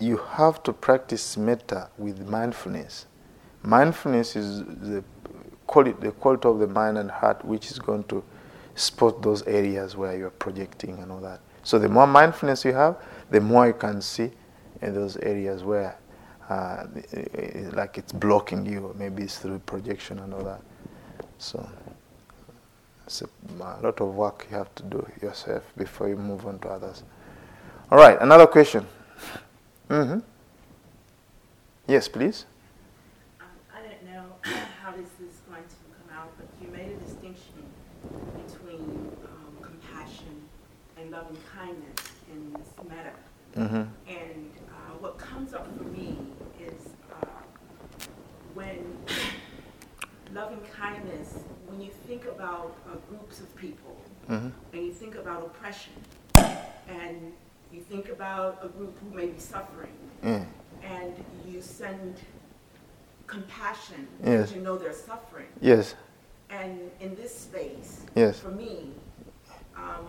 you 0.00 0.16
have 0.16 0.62
to 0.64 0.72
practice 0.72 1.36
metta 1.36 1.88
with 1.98 2.28
mindfulness. 2.28 3.06
Mindfulness 3.62 4.36
is 4.36 4.64
the 4.64 5.02
quality, 5.66 5.96
the 6.00 6.12
quality 6.12 6.48
of 6.48 6.58
the 6.58 6.66
mind 6.66 6.98
and 6.98 7.10
heart 7.10 7.44
which 7.44 7.70
is 7.70 7.78
going 7.78 8.04
to 8.04 8.22
spot 8.74 9.22
those 9.22 9.42
areas 9.46 9.96
where 9.96 10.16
you're 10.16 10.30
projecting 10.30 10.98
and 10.98 11.10
all 11.10 11.20
that. 11.20 11.40
So 11.62 11.78
the 11.78 11.88
more 11.88 12.06
mindfulness 12.06 12.64
you 12.64 12.74
have, 12.74 12.96
the 13.30 13.40
more 13.40 13.66
you 13.66 13.72
can 13.72 14.02
see 14.02 14.30
in 14.82 14.94
those 14.94 15.16
areas 15.18 15.62
where 15.62 15.96
uh, 16.50 16.86
like 17.72 17.96
it's 17.96 18.12
blocking 18.12 18.66
you, 18.66 18.94
maybe 18.98 19.22
it's 19.22 19.38
through 19.38 19.60
projection 19.60 20.18
and 20.18 20.34
all 20.34 20.44
that. 20.44 20.60
So 21.38 21.66
it's 23.06 23.22
a, 23.22 23.28
a 23.60 23.80
lot 23.82 24.00
of 24.00 24.14
work 24.14 24.46
you 24.50 24.56
have 24.56 24.74
to 24.74 24.82
do 24.82 25.06
yourself 25.22 25.62
before 25.76 26.08
you 26.08 26.16
move 26.16 26.46
on 26.46 26.58
to 26.60 26.68
others. 26.68 27.02
All 27.90 27.98
right, 27.98 28.20
another 28.20 28.46
question. 28.46 28.86
Mm-hmm. 29.90 30.18
Yes, 31.86 32.08
please. 32.08 32.46
Um, 33.40 33.46
I 33.74 33.82
don't 33.86 34.04
know 34.12 34.24
how 34.82 34.92
this 34.92 35.10
is 35.20 35.40
going 35.48 35.62
to 35.62 35.76
come 36.08 36.16
out, 36.18 36.32
but 36.38 36.46
you 36.62 36.68
made 36.72 36.90
a 36.92 36.96
distinction 37.04 37.62
between 38.46 39.12
um, 39.24 39.56
compassion 39.62 40.42
and 40.98 41.10
loving 41.10 41.36
kindness 41.54 42.00
in 42.32 42.52
this 42.54 42.68
metta. 42.88 43.10
Mm-hmm. 43.56 44.10
And 44.10 44.50
uh, 44.68 44.94
what 45.00 45.18
comes 45.18 45.52
up 45.54 45.66
for 45.76 45.84
me 45.84 46.16
is 46.60 46.88
uh, 47.22 47.26
when 48.54 48.96
loving 50.34 50.60
kindness, 50.74 51.34
when 51.66 51.80
you 51.80 51.90
think 52.06 52.24
about 52.24 52.76
uh, 52.90 52.96
groups 53.08 53.40
of 53.40 53.54
people 53.56 53.96
Mm-hmm. 54.30 54.48
and 54.72 54.86
you 54.86 54.90
think 54.90 55.16
about 55.16 55.42
oppression 55.42 55.92
and 56.88 57.34
you 57.74 57.80
think 57.80 58.08
about 58.08 58.60
a 58.62 58.68
group 58.68 58.96
who 59.02 59.14
may 59.14 59.26
be 59.26 59.38
suffering 59.38 59.92
Yeah. 60.22 60.44
and 60.82 61.12
you 61.46 61.60
send 61.60 62.20
compassion 63.26 64.06
Yes. 64.22 64.26
because 64.26 64.52
you 64.54 64.62
know 64.62 64.76
they're 64.78 64.92
suffering. 64.92 65.48
Yes. 65.60 65.94
And 66.50 66.90
in 67.00 67.14
this 67.16 67.34
space, 67.36 68.04
Yes. 68.14 68.38
for 68.38 68.50
me, 68.50 68.92
um, 69.76 70.06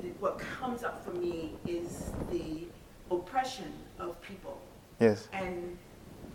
the, 0.00 0.08
what 0.20 0.38
comes 0.38 0.84
up 0.84 1.04
for 1.04 1.10
me 1.12 1.56
is 1.66 2.10
the 2.30 2.66
oppression 3.10 3.72
of 3.98 4.20
people. 4.22 4.60
Yes. 5.00 5.28
And 5.32 5.76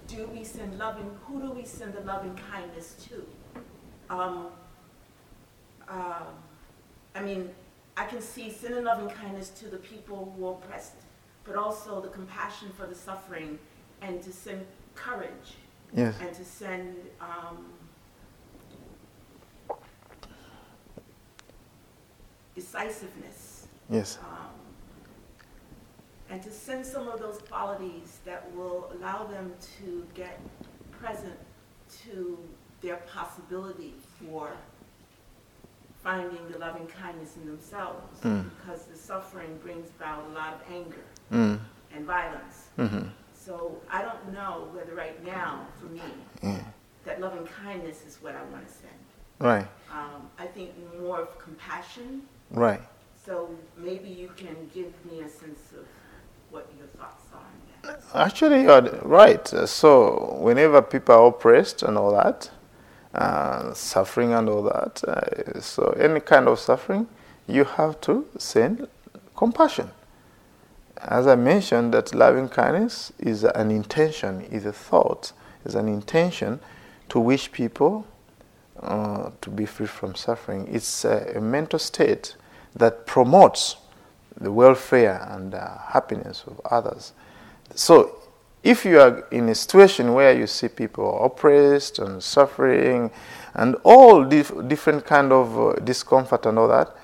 do 0.08 0.28
we 0.28 0.44
send 0.44 0.78
loving, 0.78 1.10
who 1.26 1.40
do 1.42 1.52
we 1.52 1.64
send 1.64 1.94
the 1.94 2.02
loving 2.02 2.36
kindness 2.52 2.96
to? 3.08 3.26
Um, 4.10 4.48
um, 5.88 6.28
I 7.16 7.22
mean, 7.22 7.54
I 7.96 8.06
can 8.06 8.22
see 8.22 8.50
sending 8.52 8.84
loving 8.84 9.10
kindness 9.10 9.50
to 9.50 9.68
the 9.68 9.78
people 9.78 10.34
who 10.36 10.48
are 10.48 10.54
oppressed, 10.54 10.94
but 11.44 11.56
also 11.56 12.02
the 12.02 12.08
compassion 12.10 12.72
for 12.78 12.86
the 12.88 12.96
suffering 12.96 13.60
and 14.02 14.22
to 14.24 14.32
send 14.32 14.66
courage 14.96 15.58
Yes. 15.96 16.16
and 16.20 16.34
to 16.34 16.44
send 16.44 16.96
um, 17.22 17.66
decisiveness 22.56 23.68
Yes. 23.90 24.18
um, 24.24 24.50
and 26.30 26.42
to 26.42 26.52
send 26.52 26.86
some 26.86 27.08
of 27.08 27.20
those 27.20 27.38
qualities 27.50 28.20
that 28.26 28.50
will 28.56 28.92
allow 28.96 29.26
them 29.26 29.54
to 29.80 30.08
get 30.16 30.40
present 30.92 31.38
to 32.04 32.38
their 32.82 32.98
possibility 33.14 33.94
for 34.20 34.52
finding 36.04 36.40
the 36.52 36.58
loving 36.60 36.88
kindness 36.88 37.38
in 37.38 37.46
themselves 37.46 38.20
Mm. 38.24 38.50
because 38.58 38.84
the 38.86 38.98
suffering 38.98 39.58
brings 39.64 39.90
about 39.98 40.26
a 40.26 40.34
lot 40.34 40.54
of 40.56 40.62
anger 40.72 41.04
Mm. 41.32 41.60
and 41.96 42.06
violence. 42.06 42.68
Mm-hmm. 42.78 43.08
So 43.34 43.78
I 43.90 44.02
don't 44.02 44.34
know 44.34 44.68
whether 44.74 44.94
right 44.96 45.24
now, 45.26 45.68
for 45.80 45.86
me, 45.86 46.02
Yeah. 46.42 46.64
that 47.06 47.20
loving 47.22 47.46
kindness 47.46 48.06
is 48.06 48.22
what 48.22 48.36
I 48.36 48.44
want 48.52 48.68
to 48.68 48.74
send. 48.74 48.94
Right. 49.40 49.68
Um, 49.92 50.30
I 50.38 50.48
think 50.48 50.72
more 51.00 51.20
of 51.22 51.38
compassion 51.40 52.28
Right. 52.52 52.82
So 53.26 53.50
maybe 53.78 54.10
you 54.10 54.30
can 54.36 54.70
give 54.74 54.94
me 55.10 55.22
a 55.22 55.30
sense 55.30 55.72
of 55.72 55.88
what 56.52 56.68
your 56.78 56.88
thoughts 56.98 57.24
are 57.34 57.40
on 57.40 57.56
that. 57.82 58.02
Actually, 58.14 58.64
you're 58.64 58.82
right. 59.02 59.48
So, 59.66 60.38
whenever 60.40 60.82
people 60.82 61.16
are 61.16 61.28
oppressed 61.28 61.82
and 61.84 61.98
all 61.98 62.12
that, 62.12 62.52
uh, 63.14 63.74
suffering 63.74 64.34
and 64.34 64.50
all 64.50 64.64
that, 64.64 65.04
uh, 65.04 65.62
so 65.62 65.96
any 66.00 66.20
kind 66.20 66.48
of 66.48 66.60
suffering, 66.60 67.08
you 67.48 67.64
have 67.64 68.00
to 68.02 68.26
send 68.38 68.88
compassion. 69.36 69.90
As 70.98 71.28
I 71.28 71.36
mentioned, 71.36 71.94
that 71.94 72.14
loving 72.16 72.50
kindness 72.50 73.12
is 73.20 73.44
an 73.44 73.72
intention, 73.72 74.42
is 74.42 74.66
a 74.66 74.72
thought, 74.72 75.34
is 75.66 75.76
an 75.76 75.88
intention 75.88 76.60
to 77.10 77.20
wish 77.20 77.52
people 77.52 78.06
uh, 78.82 79.30
to 79.42 79.50
be 79.50 79.66
free 79.66 79.86
from 79.88 80.16
suffering. 80.16 80.68
It's 80.72 81.06
a, 81.06 81.34
a 81.36 81.42
mental 81.42 81.80
state 81.80 82.36
that 82.76 83.06
promotes 83.06 83.76
the 84.40 84.52
welfare 84.52 85.28
and 85.30 85.54
uh, 85.54 85.78
happiness 85.90 86.44
of 86.48 86.60
others. 86.66 87.14
So, 87.76 88.18
if 88.64 88.86
you 88.86 89.00
are 89.00 89.28
in 89.30 89.50
a 89.50 89.56
situation 89.56 90.14
where 90.14 90.38
you 90.38 90.48
see 90.48 90.70
people 90.70 91.24
oppressed 91.24 92.00
and 92.00 92.24
suffering, 92.24 93.12
and 93.56 93.76
all 93.84 94.24
dif- 94.24 94.54
different 94.68 95.06
kind 95.06 95.32
of 95.32 95.60
uh, 95.60 95.74
discomfort 95.84 96.46
and 96.46 96.58
all 96.58 96.68
that, 96.70 96.96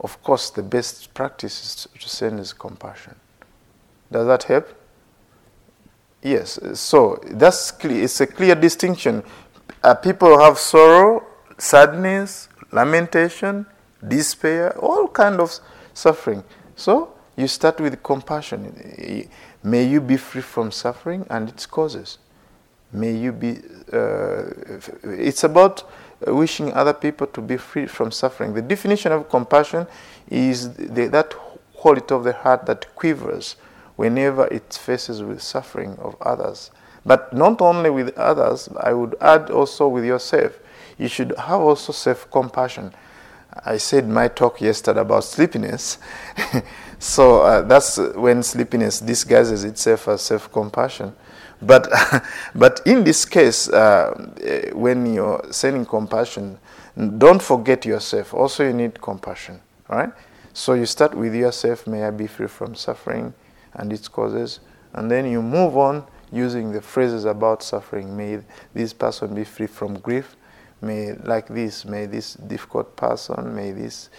of 0.00 0.22
course, 0.22 0.50
the 0.50 0.62
best 0.62 1.12
practice 1.12 1.62
is 1.62 1.88
to 2.00 2.08
send 2.08 2.38
is 2.38 2.52
compassion. 2.52 3.14
Does 4.10 4.26
that 4.26 4.44
help? 4.44 4.68
Yes. 6.22 6.58
So 6.74 7.20
that's 7.26 7.70
clear. 7.72 8.04
It's 8.04 8.20
a 8.20 8.26
clear 8.26 8.54
distinction. 8.54 9.22
Uh, 9.82 9.94
people 9.94 10.38
have 10.40 10.58
sorrow, 10.58 11.26
sadness, 11.58 12.48
lamentation, 12.72 13.66
despair, 14.06 14.76
all 14.78 15.08
kind 15.08 15.40
of 15.40 15.52
suffering. 15.94 16.44
So 16.76 17.14
you 17.36 17.48
start 17.48 17.80
with 17.80 18.02
compassion. 18.02 19.28
May 19.62 19.84
you 19.84 20.00
be 20.00 20.16
free 20.16 20.42
from 20.42 20.70
suffering 20.70 21.26
and 21.30 21.48
its 21.48 21.66
causes. 21.66 22.18
May 22.92 23.12
you 23.12 23.32
be. 23.32 23.58
Uh, 23.92 24.44
it's 25.02 25.44
about 25.44 25.84
wishing 26.26 26.72
other 26.72 26.92
people 26.92 27.26
to 27.28 27.40
be 27.40 27.56
free 27.56 27.86
from 27.86 28.10
suffering. 28.10 28.54
The 28.54 28.62
definition 28.62 29.12
of 29.12 29.28
compassion 29.28 29.86
is 30.28 30.72
the, 30.74 31.08
that 31.08 31.34
quality 31.74 32.14
of 32.14 32.24
the 32.24 32.32
heart 32.32 32.66
that 32.66 32.94
quivers 32.94 33.56
whenever 33.96 34.46
it 34.46 34.72
faces 34.74 35.22
with 35.22 35.42
suffering 35.42 35.96
of 35.98 36.16
others. 36.22 36.70
But 37.04 37.32
not 37.32 37.60
only 37.60 37.90
with 37.90 38.16
others, 38.16 38.68
I 38.80 38.92
would 38.92 39.16
add 39.20 39.50
also 39.50 39.88
with 39.88 40.04
yourself. 40.04 40.58
You 40.98 41.08
should 41.08 41.34
have 41.36 41.60
also 41.60 41.92
self 41.92 42.30
compassion. 42.30 42.94
I 43.64 43.78
said 43.78 44.08
my 44.08 44.28
talk 44.28 44.60
yesterday 44.60 45.00
about 45.00 45.24
sleepiness. 45.24 45.98
so 46.98 47.42
uh, 47.42 47.62
that's 47.62 47.98
when 47.98 48.42
sleepiness 48.42 49.00
disguises 49.00 49.64
itself 49.64 50.08
as 50.08 50.22
self 50.22 50.50
compassion. 50.52 51.14
But, 51.60 51.88
but 52.54 52.80
in 52.86 53.04
this 53.04 53.24
case, 53.24 53.68
uh, 53.68 54.30
when 54.72 55.12
you're 55.12 55.44
sending 55.50 55.84
compassion, 55.84 56.58
don't 57.18 57.42
forget 57.42 57.84
yourself. 57.84 58.34
Also, 58.34 58.64
you 58.64 58.72
need 58.72 59.00
compassion, 59.00 59.60
right? 59.88 60.10
So 60.52 60.74
you 60.74 60.86
start 60.86 61.14
with 61.14 61.34
yourself, 61.34 61.86
may 61.86 62.04
I 62.04 62.10
be 62.10 62.26
free 62.26 62.48
from 62.48 62.74
suffering 62.74 63.32
and 63.74 63.92
its 63.92 64.08
causes, 64.08 64.60
and 64.92 65.10
then 65.10 65.26
you 65.26 65.42
move 65.42 65.76
on 65.76 66.04
using 66.32 66.72
the 66.72 66.80
phrases 66.80 67.24
about 67.24 67.62
suffering. 67.62 68.16
May 68.16 68.40
this 68.74 68.92
person 68.92 69.34
be 69.34 69.44
free 69.44 69.66
from 69.66 69.98
grief. 69.98 70.36
May 70.80 71.12
like 71.14 71.48
this. 71.48 71.84
May 71.84 72.06
this 72.06 72.34
difficult 72.34 72.96
person. 72.96 73.54
May 73.54 73.72
this. 73.72 74.10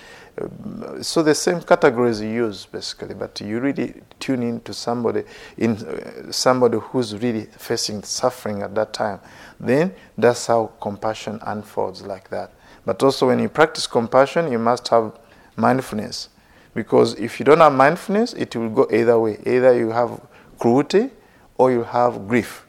So 1.02 1.24
the 1.24 1.36
same 1.36 1.62
categories 1.62 2.22
you 2.22 2.30
use 2.30 2.66
basically, 2.66 3.16
but 3.16 3.40
you 3.42 3.60
really 3.60 4.02
tune 4.20 4.44
in 4.44 4.62
to 4.62 4.74
somebody 4.74 5.24
in 5.58 5.78
uh, 5.78 6.32
somebody 6.32 6.78
who's 6.78 7.16
really 7.18 7.46
facing 7.46 8.04
suffering 8.04 8.62
at 8.62 8.76
that 8.76 8.94
time. 8.94 9.20
Then 9.60 9.94
that's 10.18 10.48
how 10.48 10.72
compassion 10.80 11.40
unfolds 11.44 12.04
like 12.04 12.30
that. 12.30 12.54
But 12.86 13.04
also 13.04 13.28
when 13.28 13.40
you 13.40 13.50
practice 13.50 13.88
compassion, 13.88 14.52
you 14.52 14.60
must 14.60 14.88
have 14.90 15.18
mindfulness. 15.56 16.30
Because 16.74 17.16
if 17.16 17.40
you 17.40 17.46
don't 17.46 17.60
have 17.60 17.74
mindfulness, 17.74 18.34
it 18.34 18.56
will 18.56 18.70
go 18.70 18.88
either 18.92 19.20
way. 19.20 19.40
Either 19.46 19.78
you 19.78 19.90
have 19.90 20.22
cruelty 20.60 21.10
or 21.58 21.72
you 21.72 21.84
have 21.84 22.28
grief. 22.28 22.66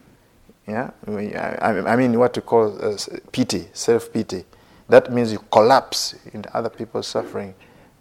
Yeah, 0.67 0.91
I 1.61 1.97
mean 1.97 2.19
what 2.19 2.33
to 2.35 2.41
call 2.41 2.79
uh, 2.85 2.97
pity, 3.33 3.69
self 3.73 4.13
pity. 4.13 4.45
That 4.91 5.13
means 5.13 5.31
you 5.33 5.39
collapse 5.53 6.17
in 6.33 6.45
other 6.53 6.69
people's 6.69 7.07
suffering 7.07 7.55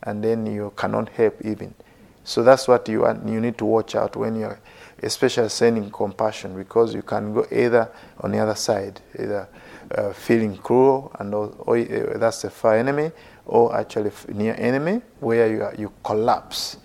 and 0.04 0.24
then 0.24 0.48
you 0.48 0.74
cannot 0.76 1.10
help 1.10 1.40
even. 1.46 1.76
So 2.24 2.42
that's 2.42 2.68
what 2.68 2.90
you, 2.90 3.08
you 3.08 3.40
need 3.40 3.60
to 3.60 3.66
watch 3.66 3.94
out 3.94 4.16
when 4.16 4.36
you're, 4.40 4.60
especially 5.04 5.50
sending 5.50 5.92
compassion, 5.92 6.56
because 6.56 6.96
you 6.96 7.04
can 7.04 7.34
go 7.34 7.46
either 7.52 7.90
on 8.22 8.32
the 8.32 8.40
other 8.40 8.56
side, 8.56 9.02
either 9.20 9.48
uh, 9.92 10.14
feeling 10.14 10.58
cruel, 10.58 11.12
and 11.20 11.34
or, 11.34 11.78
uh, 11.78 12.18
that's 12.18 12.42
the 12.42 12.50
far 12.50 12.76
enemy, 12.76 13.12
or 13.46 13.76
actually 13.78 14.12
near 14.30 14.56
enemy, 14.58 15.02
where 15.20 15.48
you, 15.48 15.64
are, 15.64 15.76
you 15.78 15.92
collapse 16.04 16.78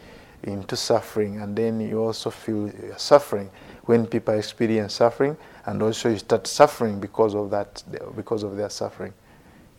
into 0.43 0.77
suffering, 0.77 1.41
and 1.41 1.57
then 1.57 1.81
you 1.81 1.99
also 1.99 2.29
feel 2.31 2.71
suffering 2.99 3.51
when 3.85 4.07
people 4.07 4.35
experience 4.35 4.95
suffering, 4.95 5.37
and 5.65 5.83
also 5.83 6.11
you 6.11 6.19
start 6.19 6.47
suffering 6.47 7.01
because 7.01 7.35
of 7.35 7.51
that, 7.51 7.83
because 8.15 8.43
of 8.43 8.57
their 8.57 8.71
suffering. 8.71 9.15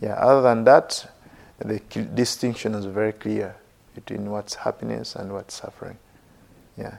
Yeah. 0.02 0.14
Other 0.14 0.42
than 0.42 0.64
that, 0.66 1.12
the 1.60 1.80
distinction 2.14 2.74
is 2.74 2.86
very 2.86 3.14
clear 3.14 3.56
between 3.94 4.30
what's 4.30 4.56
happiness 4.56 5.16
and 5.16 5.32
what's 5.32 5.56
suffering. 5.56 5.98
Yeah. 6.78 6.98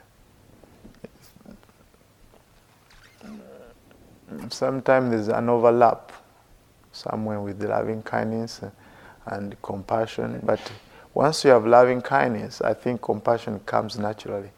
Sometimes 4.49 5.11
there's 5.11 5.29
an 5.29 5.49
overlap 5.49 6.13
somewhere 6.93 7.41
with 7.41 7.63
loving 7.63 8.03
kindness 8.03 8.63
and 9.27 9.61
compassion, 9.63 10.41
but 10.43 10.61
once 11.15 11.45
you 11.45 11.51
have 11.51 11.67
loving 11.67 12.03
kindness, 12.03 12.61
I 12.61 12.75
think 12.75 13.03
compassion 13.03 13.61
comes 13.61 13.99
naturally. 13.99 14.51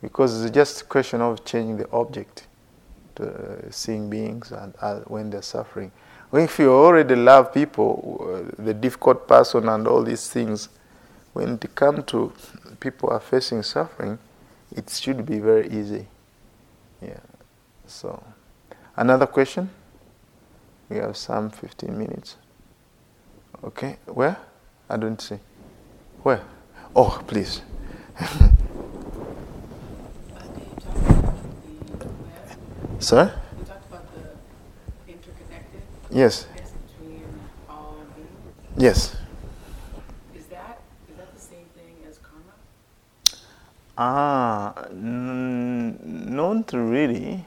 Because 0.00 0.42
it's 0.42 0.52
just 0.52 0.82
a 0.82 0.84
question 0.84 1.20
of 1.20 1.44
changing 1.44 1.76
the 1.76 1.90
object 1.90 2.46
to 3.14 3.28
uh, 3.28 3.70
seeing 3.70 4.10
beings 4.10 4.50
and 4.50 4.74
uh, 4.80 5.00
when 5.00 5.30
they're 5.30 5.42
suffering. 5.42 5.92
If 6.32 6.58
you 6.58 6.72
already 6.72 7.14
love 7.14 7.52
people, 7.52 8.18
uh, 8.20 8.62
the 8.62 8.72
difficult 8.72 9.28
person 9.28 9.68
and 9.68 9.86
all 9.86 10.02
these 10.02 10.30
things, 10.30 10.70
when 11.34 11.58
it 11.60 11.74
comes 11.74 12.04
to 12.06 12.32
people 12.80 13.10
are 13.10 13.20
facing 13.20 13.62
suffering, 13.62 14.18
it 14.74 14.88
should 14.88 15.26
be 15.26 15.38
very 15.38 15.68
easy. 15.68 16.06
Yeah. 17.02 17.20
So, 17.86 18.22
another 18.96 19.26
question? 19.26 19.68
We 20.88 20.96
have 20.96 21.16
some 21.16 21.50
15 21.50 21.98
minutes. 21.98 22.36
Okay, 23.64 23.98
where? 24.06 24.38
I 24.88 24.96
don't 24.96 25.20
see. 25.20 25.38
Where? 26.22 26.42
Oh, 26.96 27.22
please. 27.26 27.60
Sir? 32.98 33.34
You 33.58 33.64
talked 33.64 33.88
about 33.88 34.06
the 34.14 34.22
interconnected. 36.12 36.16
Yes. 36.16 36.46
Between 36.98 37.24
all 37.68 37.96
beings. 38.16 38.76
Yes. 38.76 39.16
Ah, 43.98 44.86
n- 44.90 45.98
not 46.34 46.72
really. 46.72 47.44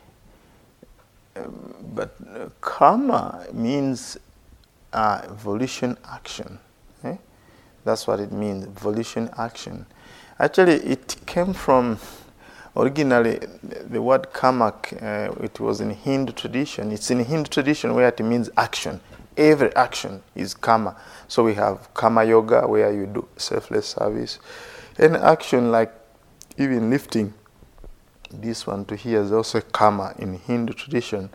Um, 1.35 1.73
but 1.93 2.15
uh, 2.29 2.49
karma 2.61 3.45
means 3.51 4.17
uh, 4.93 5.21
volition 5.31 5.97
action. 6.05 6.59
Eh? 7.03 7.17
That's 7.83 8.05
what 8.07 8.19
it 8.19 8.31
means, 8.31 8.65
volition 8.67 9.29
action. 9.37 9.85
Actually, 10.39 10.75
it 10.75 11.15
came 11.25 11.53
from 11.53 11.97
originally 12.75 13.39
the 13.63 14.01
word 14.01 14.31
karma. 14.33 14.73
Uh, 15.01 15.33
it 15.41 15.59
was 15.59 15.81
in 15.81 15.91
Hindu 15.91 16.33
tradition. 16.33 16.91
It's 16.91 17.09
in 17.11 17.19
Hindu 17.19 17.49
tradition 17.49 17.93
where 17.93 18.07
it 18.07 18.19
means 18.19 18.49
action. 18.57 18.99
Every 19.37 19.75
action 19.75 20.23
is 20.35 20.53
karma. 20.53 20.95
So 21.27 21.43
we 21.43 21.55
have 21.55 21.93
karma 21.93 22.23
yoga 22.23 22.67
where 22.67 22.91
you 22.93 23.05
do 23.05 23.27
selfless 23.37 23.87
service, 23.87 24.39
and 24.97 25.15
action 25.17 25.71
like 25.71 25.93
even 26.57 26.89
lifting 26.89 27.33
this 28.31 28.65
one 28.65 28.85
to 28.85 28.95
here 28.95 29.21
is 29.21 29.31
also 29.31 29.61
karma 29.61 30.13
in 30.17 30.35
Hindu 30.39 30.73
tradition. 30.73 31.29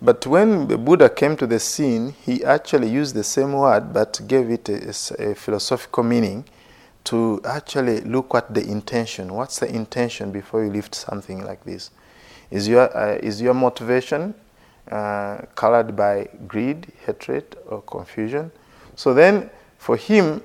But 0.00 0.26
when 0.26 0.68
the 0.68 0.76
Buddha 0.76 1.08
came 1.08 1.36
to 1.38 1.46
the 1.46 1.58
scene, 1.58 2.14
he 2.24 2.44
actually 2.44 2.90
used 2.90 3.14
the 3.14 3.24
same 3.24 3.54
word 3.54 3.94
but 3.94 4.20
gave 4.26 4.50
it 4.50 4.68
a, 4.68 5.30
a 5.30 5.34
philosophical 5.34 6.02
meaning 6.02 6.44
to 7.06 7.40
actually 7.44 8.00
look 8.00 8.34
at 8.34 8.52
the 8.52 8.64
intention. 8.64 9.32
What's 9.32 9.60
the 9.60 9.72
intention 9.72 10.32
before 10.32 10.64
you 10.64 10.70
lift 10.70 10.94
something 10.94 11.44
like 11.44 11.64
this? 11.64 11.90
Is 12.50 12.68
your, 12.68 12.94
uh, 12.96 13.18
is 13.22 13.40
your 13.40 13.54
motivation 13.54 14.34
uh, 14.90 15.38
colored 15.54 15.96
by 15.96 16.28
greed, 16.46 16.92
hatred, 17.04 17.56
or 17.66 17.82
confusion? 17.82 18.50
So 18.96 19.14
then, 19.14 19.50
for 19.78 19.96
him, 19.96 20.42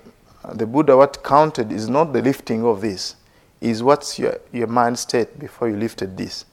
the 0.54 0.68
Buddha, 0.68 0.96
what 0.98 1.24
counted 1.24 1.72
is 1.72 1.90
not 1.90 2.14
the 2.14 2.22
lifting 2.22 2.64
of 2.64 2.82
this, 2.82 3.16
is 3.60 3.82
what's 3.82 4.20
your, 4.20 4.40
your 4.52 4.68
mind 4.68 4.98
state 5.00 5.40
before 5.40 5.68
you 5.70 5.78
lifted 5.78 6.18
this. 6.18 6.46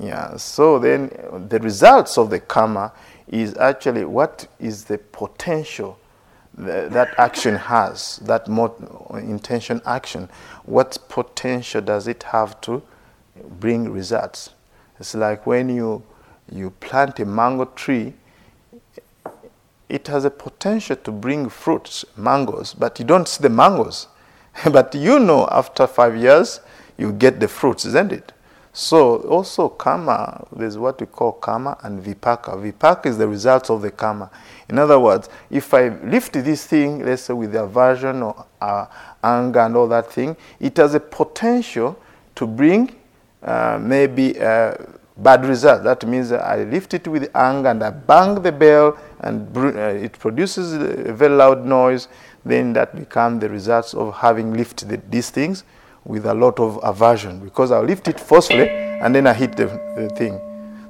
Yeah, 0.00 0.36
so 0.36 0.78
then 0.78 1.10
the 1.48 1.58
results 1.58 2.18
of 2.18 2.28
the 2.30 2.40
karma 2.40 2.92
is 3.28 3.56
actually 3.56 4.04
what 4.04 4.46
is 4.58 4.84
the 4.84 4.98
potential 4.98 5.98
that, 6.56 7.14
action 7.18 7.56
has, 7.56 8.16
that 8.18 8.48
intention 9.14 9.80
action. 9.84 10.28
What 10.64 10.98
potential 11.08 11.80
does 11.80 12.08
it 12.08 12.22
have 12.24 12.60
to 12.62 12.82
bring 13.60 13.90
results? 13.92 14.50
It's 14.98 15.14
like 15.14 15.46
when 15.46 15.68
you, 15.68 16.02
you 16.50 16.70
plant 16.70 17.20
a 17.20 17.24
mango 17.24 17.66
tree, 17.66 18.14
it 19.88 20.06
has 20.08 20.24
a 20.24 20.30
potential 20.30 20.96
to 20.96 21.12
bring 21.12 21.48
fruits, 21.48 22.04
mangoes, 22.16 22.74
but 22.74 22.98
you 22.98 23.04
don't 23.04 23.28
see 23.28 23.42
the 23.42 23.50
mangoes. 23.50 24.08
but 24.72 24.94
you 24.94 25.18
know 25.18 25.46
after 25.50 25.86
five 25.86 26.16
years 26.16 26.60
you 26.96 27.12
get 27.12 27.40
the 27.40 27.48
fruits, 27.48 27.84
isn't 27.84 28.12
it? 28.12 28.32
So 28.78 29.20
also 29.22 29.70
karma, 29.70 30.46
there's 30.54 30.76
what 30.76 31.00
we 31.00 31.06
call 31.06 31.32
karma 31.32 31.78
and 31.82 32.04
vipaka. 32.04 32.60
Vipaka 32.60 33.06
is 33.06 33.16
the 33.16 33.26
result 33.26 33.70
of 33.70 33.80
the 33.80 33.90
karma. 33.90 34.30
In 34.68 34.78
other 34.78 35.00
words, 35.00 35.30
if 35.50 35.72
I 35.72 35.88
lift 35.88 36.34
this 36.34 36.66
thing, 36.66 37.02
let's 37.02 37.22
say 37.22 37.32
with 37.32 37.56
aversion 37.56 38.22
or 38.22 38.44
uh, 38.60 38.84
anger 39.24 39.60
and 39.60 39.74
all 39.76 39.88
that 39.88 40.12
thing, 40.12 40.36
it 40.60 40.76
has 40.76 40.92
a 40.92 41.00
potential 41.00 41.98
to 42.34 42.46
bring 42.46 42.94
uh, 43.42 43.78
maybe 43.80 44.36
a 44.36 44.86
bad 45.16 45.46
result. 45.46 45.82
That 45.82 46.06
means 46.06 46.30
I 46.30 46.64
lift 46.64 46.92
it 46.92 47.08
with 47.08 47.34
anger 47.34 47.70
and 47.70 47.82
I 47.82 47.88
bang 47.88 48.42
the 48.42 48.52
bell 48.52 48.98
and 49.20 49.56
uh, 49.56 49.70
it 49.70 50.18
produces 50.18 50.74
a 50.74 51.14
very 51.14 51.34
loud 51.34 51.64
noise 51.64 52.08
then 52.44 52.74
that 52.74 52.94
becomes 52.94 53.40
the 53.40 53.48
results 53.48 53.94
of 53.94 54.16
having 54.16 54.52
lifted 54.52 55.10
these 55.10 55.30
things 55.30 55.64
with 56.06 56.24
a 56.26 56.34
lot 56.34 56.58
of 56.60 56.78
aversion 56.82 57.40
because 57.40 57.72
I'll 57.72 57.82
lift 57.82 58.08
it 58.08 58.20
forcefully 58.20 58.68
and 58.68 59.14
then 59.14 59.26
I 59.26 59.34
hit 59.34 59.56
the, 59.56 59.66
the 59.96 60.08
thing. 60.16 60.40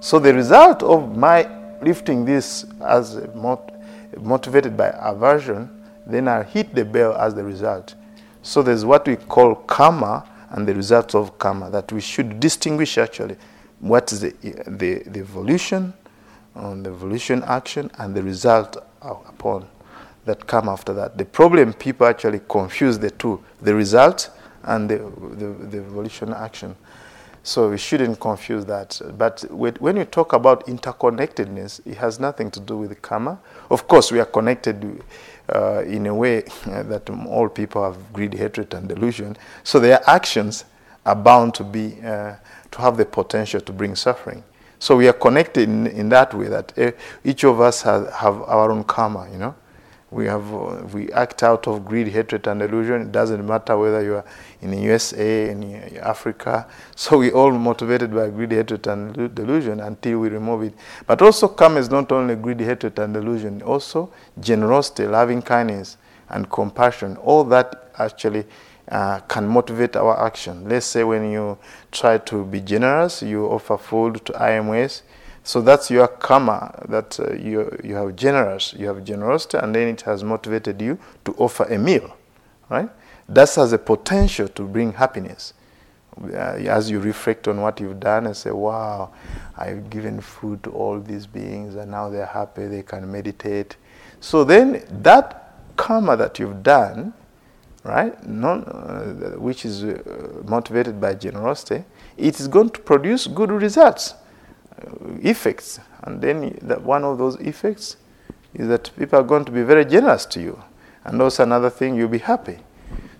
So 0.00 0.18
the 0.18 0.32
result 0.34 0.82
of 0.82 1.16
my 1.16 1.48
lifting 1.82 2.24
this 2.24 2.66
as 2.84 3.20
mot- 3.34 3.72
motivated 4.20 4.76
by 4.76 4.94
aversion, 4.98 5.70
then 6.06 6.28
I 6.28 6.42
hit 6.42 6.74
the 6.74 6.84
bell 6.84 7.14
as 7.16 7.34
the 7.34 7.42
result. 7.42 7.94
So 8.42 8.62
there's 8.62 8.84
what 8.84 9.08
we 9.08 9.16
call 9.16 9.54
karma 9.54 10.28
and 10.50 10.68
the 10.68 10.74
results 10.74 11.14
of 11.14 11.38
karma 11.38 11.70
that 11.70 11.90
we 11.90 12.00
should 12.00 12.38
distinguish 12.38 12.98
actually 12.98 13.36
what 13.80 14.12
is 14.12 14.20
the, 14.20 14.30
the, 14.68 15.02
the 15.06 15.20
evolution 15.20 15.92
on 16.54 16.82
the 16.82 16.90
evolution 16.90 17.42
action 17.44 17.90
and 17.98 18.14
the 18.14 18.22
result 18.22 18.76
upon 19.02 19.66
that 20.24 20.46
come 20.46 20.68
after 20.68 20.92
that. 20.92 21.16
The 21.18 21.24
problem 21.24 21.72
people 21.72 22.06
actually 22.06 22.40
confuse 22.48 22.98
the 22.98 23.10
two, 23.10 23.42
the 23.62 23.74
result 23.74 24.30
and 24.66 24.90
the, 24.90 24.98
the, 24.98 25.80
the 25.80 26.36
action. 26.36 26.76
So 27.42 27.70
we 27.70 27.78
shouldn't 27.78 28.18
confuse 28.18 28.64
that. 28.64 29.00
But 29.16 29.44
when 29.50 29.96
you 29.96 30.04
talk 30.04 30.32
about 30.32 30.66
interconnectedness, 30.66 31.80
it 31.86 31.96
has 31.98 32.18
nothing 32.18 32.50
to 32.50 32.60
do 32.60 32.76
with 32.76 33.00
karma. 33.02 33.38
Of 33.70 33.86
course, 33.86 34.10
we 34.10 34.18
are 34.18 34.24
connected 34.24 35.00
uh, 35.54 35.82
in 35.86 36.06
a 36.08 36.14
way 36.14 36.40
that 36.66 37.08
all 37.08 37.48
people 37.48 37.84
have 37.84 38.12
greed, 38.12 38.34
hatred, 38.34 38.74
and 38.74 38.88
delusion. 38.88 39.36
So 39.62 39.78
their 39.78 40.00
actions 40.10 40.64
are 41.04 41.14
bound 41.14 41.54
to 41.54 41.64
be 41.64 41.98
uh, 42.04 42.34
to 42.72 42.80
have 42.80 42.96
the 42.96 43.04
potential 43.06 43.60
to 43.60 43.72
bring 43.72 43.94
suffering. 43.94 44.42
So 44.80 44.96
we 44.96 45.06
are 45.06 45.12
connected 45.12 45.68
in, 45.68 45.86
in 45.86 46.08
that 46.08 46.34
way 46.34 46.48
that 46.48 46.76
uh, 46.76 46.90
each 47.24 47.44
of 47.44 47.60
us 47.60 47.82
have 47.82 48.42
our 48.42 48.72
own 48.72 48.82
karma, 48.84 49.28
you 49.30 49.38
know. 49.38 49.54
We 50.10 50.26
have 50.26 50.54
uh, 50.54 50.84
we 50.92 51.10
act 51.10 51.42
out 51.42 51.66
of 51.66 51.84
greed, 51.84 52.08
hatred, 52.08 52.46
and 52.46 52.60
delusion. 52.60 53.02
It 53.02 53.12
doesn't 53.12 53.44
matter 53.44 53.76
whether 53.76 54.02
you 54.02 54.14
are 54.16 54.24
in 54.62 54.70
the 54.70 54.78
USA, 54.78 55.50
in 55.50 55.96
Africa. 55.98 56.66
So 56.96 57.18
we 57.18 57.32
all 57.32 57.50
motivated 57.50 58.14
by 58.14 58.28
greed, 58.30 58.52
hatred, 58.52 58.86
and 58.86 59.34
delusion 59.34 59.80
until 59.80 60.20
we 60.20 60.28
remove 60.28 60.62
it. 60.62 60.74
But 61.06 61.22
also, 61.22 61.48
karma 61.48 61.80
is 61.80 61.90
not 61.90 62.12
only 62.12 62.36
greed, 62.36 62.60
hatred, 62.60 62.98
and 63.00 63.14
delusion. 63.14 63.62
Also, 63.62 64.12
generosity, 64.38 65.06
loving 65.06 65.42
kindness, 65.42 65.96
and 66.28 66.48
compassion. 66.50 67.16
All 67.16 67.42
that 67.44 67.90
actually 67.98 68.44
uh, 68.88 69.18
can 69.20 69.48
motivate 69.48 69.96
our 69.96 70.24
action. 70.24 70.68
Let's 70.68 70.86
say 70.86 71.02
when 71.02 71.30
you 71.32 71.58
try 71.90 72.18
to 72.18 72.44
be 72.44 72.60
generous, 72.60 73.22
you 73.22 73.46
offer 73.46 73.76
food 73.76 74.24
to 74.26 74.32
IMS 74.34 75.02
So 75.46 75.60
that's 75.60 75.92
your 75.92 76.08
karma 76.08 76.74
that 76.88 77.20
uh, 77.20 77.34
you, 77.34 77.78
you 77.84 77.94
have 77.94 78.16
generous, 78.16 78.74
you 78.76 78.88
have 78.88 79.04
generosity, 79.04 79.58
and 79.58 79.72
then 79.72 79.86
it 79.86 80.00
has 80.00 80.24
motivated 80.24 80.82
you 80.82 80.98
to 81.24 81.34
offer 81.34 81.62
a 81.72 81.78
meal, 81.78 82.16
right? 82.68 82.90
That 83.28 83.54
has 83.54 83.72
a 83.72 83.78
potential 83.78 84.48
to 84.48 84.62
bring 84.64 84.94
happiness. 84.94 85.54
Uh, 86.20 86.36
as 86.36 86.90
you 86.90 86.98
reflect 86.98 87.46
on 87.46 87.60
what 87.60 87.78
you've 87.78 88.00
done 88.00 88.26
and 88.26 88.36
say, 88.36 88.50
wow, 88.50 89.12
I've 89.56 89.88
given 89.88 90.20
food 90.20 90.64
to 90.64 90.70
all 90.72 90.98
these 90.98 91.28
beings 91.28 91.76
and 91.76 91.92
now 91.92 92.08
they're 92.08 92.26
happy, 92.26 92.66
they 92.66 92.82
can 92.82 93.10
meditate. 93.12 93.76
So 94.18 94.42
then 94.42 94.84
that 95.02 95.54
karma 95.76 96.16
that 96.16 96.40
you've 96.40 96.64
done, 96.64 97.12
right, 97.84 98.20
non, 98.26 98.64
uh, 98.64 99.38
which 99.38 99.64
is 99.64 99.84
uh, 99.84 100.42
motivated 100.44 101.00
by 101.00 101.14
generosity, 101.14 101.84
it 102.16 102.40
is 102.40 102.48
going 102.48 102.70
to 102.70 102.80
produce 102.80 103.28
good 103.28 103.52
results, 103.52 104.14
effects. 105.22 105.80
And 106.02 106.20
then 106.20 106.58
that 106.62 106.82
one 106.82 107.04
of 107.04 107.18
those 107.18 107.36
effects 107.36 107.96
is 108.54 108.68
that 108.68 108.90
people 108.98 109.18
are 109.18 109.24
going 109.24 109.44
to 109.44 109.52
be 109.52 109.62
very 109.62 109.84
generous 109.84 110.26
to 110.26 110.40
you. 110.40 110.62
And 111.04 111.20
also 111.22 111.42
another 111.42 111.70
thing, 111.70 111.94
you'll 111.94 112.08
be 112.08 112.18
happy. 112.18 112.58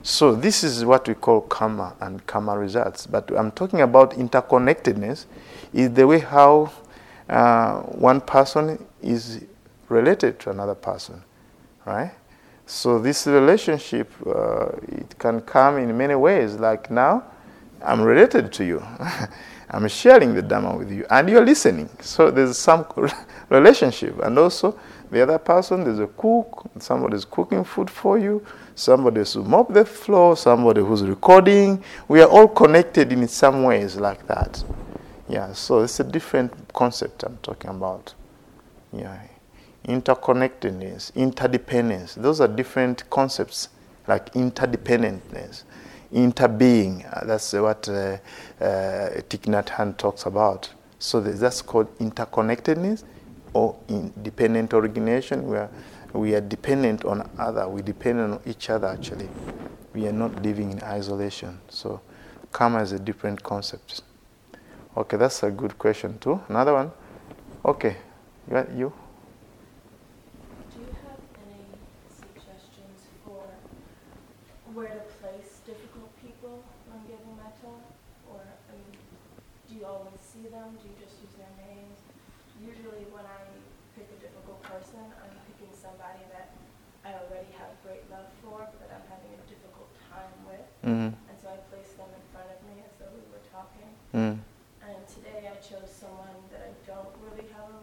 So 0.02 0.34
this 0.34 0.62
is 0.62 0.84
what 0.84 1.08
we 1.08 1.14
call 1.14 1.40
karma 1.42 1.94
and 2.00 2.24
karma 2.26 2.56
results. 2.56 3.06
But 3.06 3.30
I'm 3.36 3.50
talking 3.50 3.80
about 3.80 4.12
interconnectedness 4.12 5.26
is 5.72 5.90
the 5.92 6.06
way 6.06 6.20
how 6.20 6.70
uh, 7.28 7.80
one 7.80 8.20
person 8.20 8.84
is 9.02 9.44
related 9.88 10.38
to 10.40 10.50
another 10.50 10.74
person, 10.74 11.22
right? 11.84 12.12
So 12.66 12.98
this 12.98 13.26
relationship, 13.26 14.12
uh, 14.26 14.68
it 14.88 15.18
can 15.18 15.40
come 15.40 15.78
in 15.78 15.96
many 15.96 16.14
ways. 16.14 16.54
Like 16.54 16.90
now, 16.90 17.24
I'm 17.82 18.02
related 18.02 18.52
to 18.54 18.64
you. 18.64 18.84
I'm 19.68 19.88
sharing 19.88 20.34
the 20.34 20.42
Dharma 20.42 20.76
with 20.76 20.92
you, 20.92 21.04
and 21.10 21.28
you're 21.28 21.44
listening. 21.44 21.88
So 22.00 22.30
there's 22.30 22.56
some 22.56 22.86
relationship. 23.48 24.18
And 24.20 24.38
also, 24.38 24.78
the 25.10 25.22
other 25.22 25.38
person, 25.38 25.84
there's 25.84 25.98
a 25.98 26.06
cook, 26.06 26.68
somebody's 26.78 27.24
cooking 27.24 27.64
food 27.64 27.90
for 27.90 28.18
you, 28.18 28.44
somebody 28.74 29.22
who 29.32 29.42
mop 29.44 29.72
the 29.72 29.84
floor, 29.84 30.36
somebody 30.36 30.80
who's 30.80 31.02
recording. 31.02 31.82
We 32.08 32.20
are 32.22 32.28
all 32.28 32.48
connected 32.48 33.12
in 33.12 33.26
some 33.28 33.64
ways 33.64 33.96
like 33.96 34.26
that. 34.26 34.62
Yeah, 35.28 35.52
so 35.52 35.80
it's 35.80 35.98
a 36.00 36.04
different 36.04 36.52
concept 36.72 37.24
I'm 37.24 37.38
talking 37.42 37.70
about. 37.70 38.14
Yeah, 38.92 39.20
interconnectedness, 39.86 41.14
interdependence. 41.14 42.14
Those 42.14 42.40
are 42.40 42.48
different 42.48 43.08
concepts, 43.10 43.68
like 44.06 44.32
interdependentness, 44.34 45.64
interbeing. 46.16 47.04
Uh, 47.12 47.26
that's 47.26 47.52
what 47.52 47.88
uh, 47.88 47.92
uh, 47.92 49.20
Thich 49.28 49.46
Nhat 49.46 49.66
Hanh 49.66 49.96
talks 49.96 50.26
about. 50.26 50.70
So 50.98 51.20
that's 51.20 51.60
called 51.60 51.96
interconnectedness 51.98 53.04
or 53.52 53.76
independent 53.88 54.72
origination, 54.72 55.46
where 55.46 55.68
we 56.12 56.34
are 56.34 56.40
dependent 56.40 57.04
on 57.04 57.28
other. 57.38 57.68
We 57.68 57.82
depend 57.82 58.20
on 58.20 58.40
each 58.46 58.70
other. 58.70 58.88
Actually, 58.88 59.28
we 59.94 60.06
are 60.08 60.12
not 60.12 60.42
living 60.42 60.72
in 60.72 60.82
isolation. 60.82 61.60
So, 61.68 62.00
karma 62.52 62.82
is 62.82 62.92
a 62.92 62.98
different 62.98 63.42
concept. 63.42 64.02
Okay, 64.96 65.18
that's 65.18 65.42
a 65.42 65.50
good 65.50 65.78
question 65.78 66.18
too. 66.18 66.40
Another 66.48 66.72
one. 66.72 66.90
Okay, 67.64 67.96
you. 68.50 68.56
you? 68.56 68.92
Do 70.72 70.80
you 70.80 70.92
have 71.04 71.20
any 71.44 71.66
suggestions 72.08 73.04
for 73.24 73.44
where 74.72 74.88
to 74.88 75.04
place 75.20 75.60
difficult 75.66 76.12
people 76.22 76.62
when 76.88 77.00
giving 77.04 77.36
metta? 77.36 77.74
Or 78.30 78.40
I 78.40 78.72
mean, 78.72 78.96
do 79.68 79.74
you 79.76 79.84
always 79.84 80.20
see 80.22 80.48
them? 80.48 80.78
Do 80.80 80.88
you 80.88 80.96
just 80.96 81.20
use 81.20 81.34
their 81.36 81.52
names? 81.60 81.98
Usually, 82.62 83.04
when 83.12 83.26
I 83.26 83.40
pick 83.98 84.08
a 84.12 84.18
difficult 84.22 84.62
person, 84.62 85.04
I'm 85.20 85.34
picking 85.50 85.74
somebody 85.76 86.24
that 86.32 86.56
I 87.04 87.18
already 87.20 87.52
have 87.60 87.74
great 87.84 88.06
love 88.08 88.32
for, 88.40 88.64
but 88.64 88.78
that 88.80 88.90
I'm 88.96 89.06
having 89.12 89.34
a 89.34 89.42
difficult 89.44 89.90
time 90.08 90.34
with. 90.46 90.66
Mm-hmm. 90.86 91.12
And 91.14 91.36
so 91.36 91.46
I 91.50 91.58
place 91.70 91.94
them 91.98 92.10
in 92.10 92.24
front 92.30 92.50
of 92.50 92.58
me 92.66 92.82
as 92.82 92.92
though 92.98 93.12
we 93.14 93.22
were 93.30 93.44
talking. 93.50 93.90
Mm. 94.14 94.38
And 94.86 94.98
today 95.06 95.50
I 95.50 95.56
chose 95.58 95.90
someone 95.90 96.34
that 96.54 96.62
I 96.62 96.72
don't 96.86 97.10
really 97.22 97.50
have 97.54 97.66
a 97.66 97.78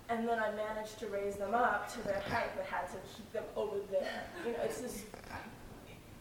And 0.09 0.27
then 0.27 0.39
I 0.39 0.53
managed 0.53 1.01
to 1.01 1.09
raise 1.09 1.35
them 1.35 1.53
up 1.53 1.93
to 1.95 2.03
their 2.05 2.21
height, 2.21 2.51
but 2.57 2.65
had 2.67 2.89
to 2.91 2.97
keep 3.15 3.31
them 3.33 3.43
over 3.57 3.79
there. 3.91 4.23
You 4.47 4.53
know, 4.53 4.59
it's 4.65 4.81
just. 4.81 5.05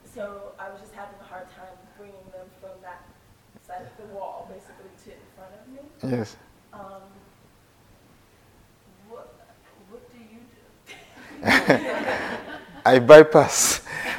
So 0.04 0.54
I 0.58 0.70
was 0.70 0.82
just 0.82 0.94
having 0.94 1.16
a 1.22 1.24
hard 1.24 1.48
time 1.52 1.76
bringing 1.98 2.16
them 2.32 2.48
from 2.60 2.72
that 2.82 3.04
side 3.66 3.82
of 3.82 3.96
the 3.98 4.14
wall, 4.14 4.50
basically, 4.52 4.90
to 5.04 5.12
in 5.12 5.18
front 5.36 5.54
of 5.54 5.68
me. 5.72 6.18
Yes. 6.18 6.36
Um, 6.74 7.04
what, 9.08 9.36
what 9.90 10.12
do 10.12 10.18
you 10.18 10.40
do? 11.78 12.42
I 12.86 13.00
bypass. 13.00 13.82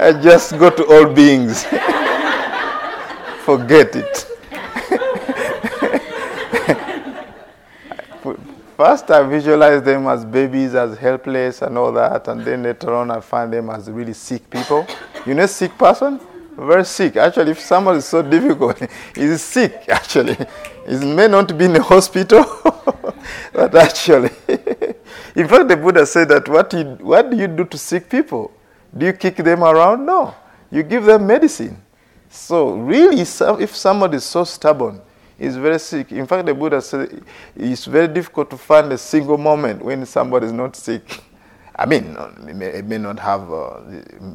I 0.00 0.12
just 0.20 0.58
go 0.58 0.70
to 0.70 0.84
all 0.86 1.06
beings. 1.14 1.64
Forget 3.44 3.94
it. 3.94 4.18
First, 8.76 9.10
I 9.10 9.22
visualize 9.22 9.82
them 9.82 10.08
as 10.08 10.24
babies, 10.24 10.74
as 10.74 10.98
helpless, 10.98 11.62
and 11.62 11.78
all 11.78 11.92
that, 11.92 12.26
and 12.26 12.44
then 12.44 12.64
later 12.64 12.92
on, 12.94 13.12
I 13.12 13.20
find 13.20 13.52
them 13.52 13.70
as 13.70 13.88
really 13.90 14.14
sick 14.14 14.50
people. 14.50 14.84
You 15.26 15.34
know, 15.34 15.46
sick 15.46 15.78
person, 15.78 16.18
very 16.58 16.84
sick. 16.84 17.16
Actually, 17.16 17.52
if 17.52 17.60
someone 17.60 17.96
is 17.96 18.04
so 18.04 18.22
difficult, 18.22 18.82
he's 19.14 19.40
sick. 19.40 19.84
Actually, 19.88 20.36
he 20.88 20.96
may 21.14 21.28
not 21.28 21.56
be 21.56 21.66
in 21.66 21.76
a 21.76 21.82
hospital, 21.82 22.44
but 23.52 23.74
actually, 23.74 24.30
in 25.36 25.46
fact, 25.46 25.68
the 25.68 25.76
Buddha 25.80 26.04
said 26.04 26.28
that 26.30 26.48
what 26.48 26.72
you, 26.72 26.84
what 27.00 27.30
do 27.30 27.36
you 27.36 27.46
do 27.46 27.64
to 27.64 27.78
sick 27.78 28.10
people? 28.10 28.50
Do 28.96 29.06
you 29.06 29.12
kick 29.12 29.36
them 29.36 29.62
around? 29.62 30.04
No, 30.04 30.34
you 30.70 30.82
give 30.82 31.04
them 31.04 31.26
medicine. 31.26 31.80
So 32.30 32.72
really, 32.74 33.20
if 33.20 33.76
somebody 33.76 34.16
is 34.16 34.24
so 34.24 34.44
stubborn, 34.44 35.00
is 35.38 35.56
very 35.56 35.78
sick. 35.78 36.10
In 36.10 36.26
fact, 36.26 36.46
the 36.46 36.54
Buddha 36.54 36.82
said 36.82 37.22
it's 37.54 37.84
very 37.84 38.08
difficult 38.08 38.50
to 38.50 38.56
find 38.56 38.92
a 38.92 38.98
single 38.98 39.38
moment 39.38 39.84
when 39.84 40.04
somebody 40.04 40.46
is 40.46 40.52
not 40.52 40.74
sick. 40.74 41.22
I 41.78 41.86
mean, 41.86 42.16
it 42.48 42.56
may, 42.56 42.66
it 42.66 42.84
may 42.86 42.98
not 42.98 43.20
have 43.20 43.52
uh, 43.52 43.80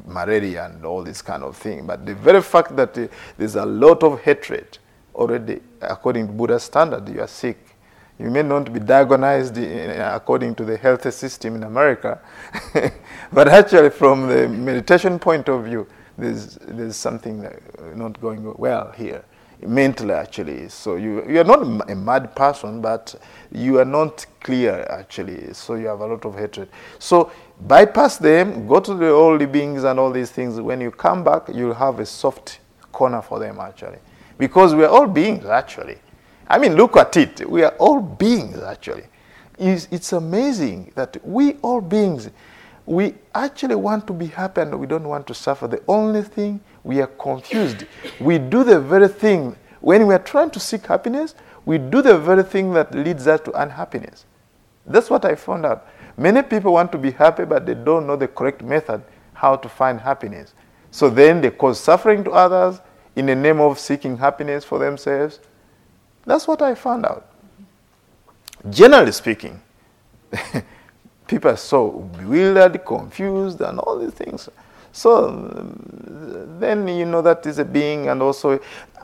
malaria 0.08 0.66
and 0.66 0.86
all 0.86 1.04
this 1.04 1.22
kind 1.22 1.44
of 1.44 1.58
thing, 1.58 1.86
but 1.86 2.06
the 2.06 2.16
very 2.16 2.42
fact 2.42 2.74
that 2.78 2.98
uh, 2.98 3.08
there's 3.38 3.56
a 3.56 3.66
lot 3.66 4.02
of 4.02 4.22
hatred 4.22 4.78
already, 5.14 5.60
according 5.82 6.28
to 6.28 6.34
Buddha's 6.34 6.64
standard, 6.64 7.10
you 7.10 7.20
are 7.20 7.28
sick. 7.28 7.58
You 8.18 8.30
may 8.30 8.44
not 8.44 8.72
be 8.72 8.80
diagnosed 8.80 9.58
according 9.58 10.56
to 10.56 10.64
the 10.64 10.78
health 10.78 11.12
system 11.14 11.56
in 11.56 11.64
America, 11.64 12.22
but 13.34 13.50
actually, 13.50 13.90
from 13.90 14.28
the 14.28 14.48
meditation 14.48 15.20
point 15.20 15.50
of 15.50 15.66
view, 15.66 15.86
there's, 16.18 16.56
there's 16.62 16.96
something 16.96 17.46
uh, 17.46 17.52
not 17.96 18.22
going 18.22 18.54
well 18.58 18.92
here 18.96 19.26
mentally 19.68 20.14
actually. 20.14 20.70
So 20.70 20.96
you 20.96 21.26
you 21.30 21.40
are 21.40 21.44
not 21.44 21.90
a 21.90 21.96
mad 21.96 22.36
person 22.36 22.82
but 22.82 23.16
you 23.52 23.80
are 23.80 23.86
not 23.86 24.26
clear 24.42 24.86
actually. 24.90 25.54
So 25.54 25.76
you 25.76 25.88
have 25.88 26.02
a 26.02 26.06
lot 26.06 26.26
of 26.26 26.38
hatred. 26.38 26.70
So 27.00 27.32
bypass 27.62 28.18
them 28.18 28.68
go 28.68 28.80
to 28.80 28.94
the 28.94 29.08
holy 29.08 29.46
beings 29.46 29.84
and 29.84 30.00
all 30.00 30.12
these 30.12 30.32
things. 30.32 30.60
When 30.60 30.82
you 30.82 30.92
come 30.92 31.24
back 31.24 31.44
you'll 31.54 31.74
have 31.74 32.00
a 32.00 32.06
soft 32.06 32.60
corner 32.92 33.22
for 33.22 33.40
them 33.40 33.60
actually. 33.60 34.00
Because 34.38 34.76
we 34.76 34.84
are 34.84 34.90
all 34.90 35.08
beings 35.08 35.46
actually. 35.46 35.98
I 36.48 36.58
mean 36.60 36.76
look 36.76 36.98
at 36.98 37.16
it. 37.18 37.50
We 37.50 37.64
are 37.64 37.76
all 37.80 38.02
beings 38.02 38.60
actually. 38.60 39.06
It's, 39.60 39.88
it's 39.92 40.14
amazing 40.14 40.92
that 40.96 41.18
we 41.26 41.54
all 41.62 41.80
beings 41.80 42.30
we 42.86 43.16
actually 43.34 43.76
want 43.76 44.06
to 44.08 44.14
be 44.14 44.28
happy 44.28 44.62
and 44.62 44.78
we 44.78 44.88
don't 44.88 45.08
want 45.08 45.26
to 45.28 45.34
suffer. 45.34 45.68
The 45.68 45.82
only 45.88 46.22
thing 46.22 46.60
we 46.84 47.02
are 47.02 47.08
confused. 47.08 47.86
We 48.20 48.38
do 48.40 48.64
the 48.64 48.80
very 48.80 49.08
thing 49.08 49.56
when 49.84 50.08
we 50.08 50.14
are 50.14 50.20
trying 50.20 50.50
to 50.52 50.62
seek 50.62 50.86
happiness, 50.86 51.36
we 51.66 51.78
do 51.78 52.02
the 52.02 52.18
very 52.18 52.44
thing 52.44 52.72
that 52.74 52.96
leads 52.96 53.28
us 53.28 53.42
to 53.42 53.52
unhappiness. 53.62 54.26
That's 54.86 55.10
what 55.10 55.26
I 55.26 55.36
found 55.36 55.66
out. 55.66 55.86
Many 56.16 56.42
people 56.42 56.72
want 56.72 56.94
to 56.94 56.98
be 56.98 57.12
happy, 57.12 57.44
but 57.44 57.66
they 57.66 57.74
don't 57.74 58.08
know 58.08 58.16
the 58.16 58.30
correct 58.30 58.62
method 58.62 59.04
how 59.34 59.58
to 59.58 59.68
find 59.68 60.00
happiness. 60.00 60.54
So 60.90 61.10
then 61.10 61.42
they 61.42 61.50
cause 61.50 61.82
suffering 61.82 62.24
to 62.24 62.32
others 62.32 62.80
in 63.18 63.26
the 63.26 63.36
name 63.36 63.60
of 63.60 63.78
seeking 63.78 64.16
happiness 64.18 64.64
for 64.64 64.80
themselves. 64.80 65.42
That's 66.26 66.48
what 66.48 66.62
I 66.62 66.76
found 66.76 67.06
out. 67.06 67.30
Generally 68.70 69.12
speaking, 69.12 69.62
people 71.28 71.52
are 71.52 71.58
so 71.58 72.10
bewildered, 72.18 72.86
confused, 72.86 73.60
and 73.60 73.80
all 73.80 74.00
these 74.00 74.14
things. 74.14 74.48
So 74.94 75.28
then 76.60 76.88
you 76.88 77.06
know 77.06 77.24
that 77.24 77.46
is 77.48 77.58
a 77.58 77.66
being, 77.66 78.10
and 78.10 78.22
also, 78.22 78.60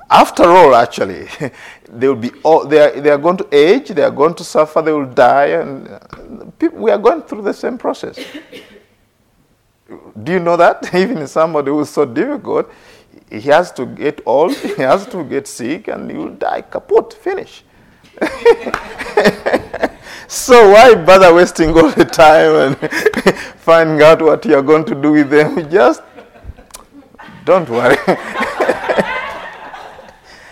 after 0.10 0.44
all, 0.44 0.76
actually, 0.76 1.28
they 1.90 2.08
will 2.08 2.16
be 2.16 2.30
all, 2.44 2.66
they 2.66 2.80
are, 2.80 3.02
they 3.02 3.10
are 3.10 3.18
going 3.18 3.38
to 3.38 3.48
age, 3.52 3.90
they 3.90 4.04
are 4.04 4.12
going 4.12 4.36
to 4.36 4.44
suffer, 4.44 4.84
they 4.84 4.92
will 4.92 5.08
die, 5.08 5.48
and 5.48 6.58
people, 6.60 6.78
we 6.78 6.92
are 6.92 6.98
going 7.00 7.24
through 7.24 7.42
the 7.42 7.54
same 7.54 7.80
process. 7.80 8.20
Do 10.24 10.32
you 10.32 10.40
know 10.40 10.56
that? 10.58 10.94
Even 10.94 11.26
somebody 11.28 11.72
who 11.72 11.80
is 11.82 11.90
so 11.90 12.06
difficult, 12.06 12.72
he 13.32 13.42
has 13.42 13.72
to 13.72 13.88
get 13.88 14.22
old, 14.28 14.56
he 14.78 14.84
has 14.84 15.08
to 15.08 15.24
get 15.24 15.48
sick, 15.48 15.88
and 15.88 16.12
he 16.12 16.18
will 16.18 16.36
die 16.36 16.62
kaput, 16.62 17.14
finish. 17.14 17.64
So 20.30 20.70
why 20.70 20.94
bother 20.94 21.34
wasting 21.34 21.72
all 21.72 21.90
the 21.90 22.06
time 22.06 22.56
and 22.56 22.92
finding 23.58 24.00
out 24.04 24.22
what 24.22 24.46
you 24.46 24.56
are 24.56 24.62
going 24.62 24.86
to 24.86 24.94
do 24.94 25.12
with 25.12 25.32
them? 25.32 25.68
Just 25.72 26.04
don't 27.46 27.68
worry. 27.68 27.98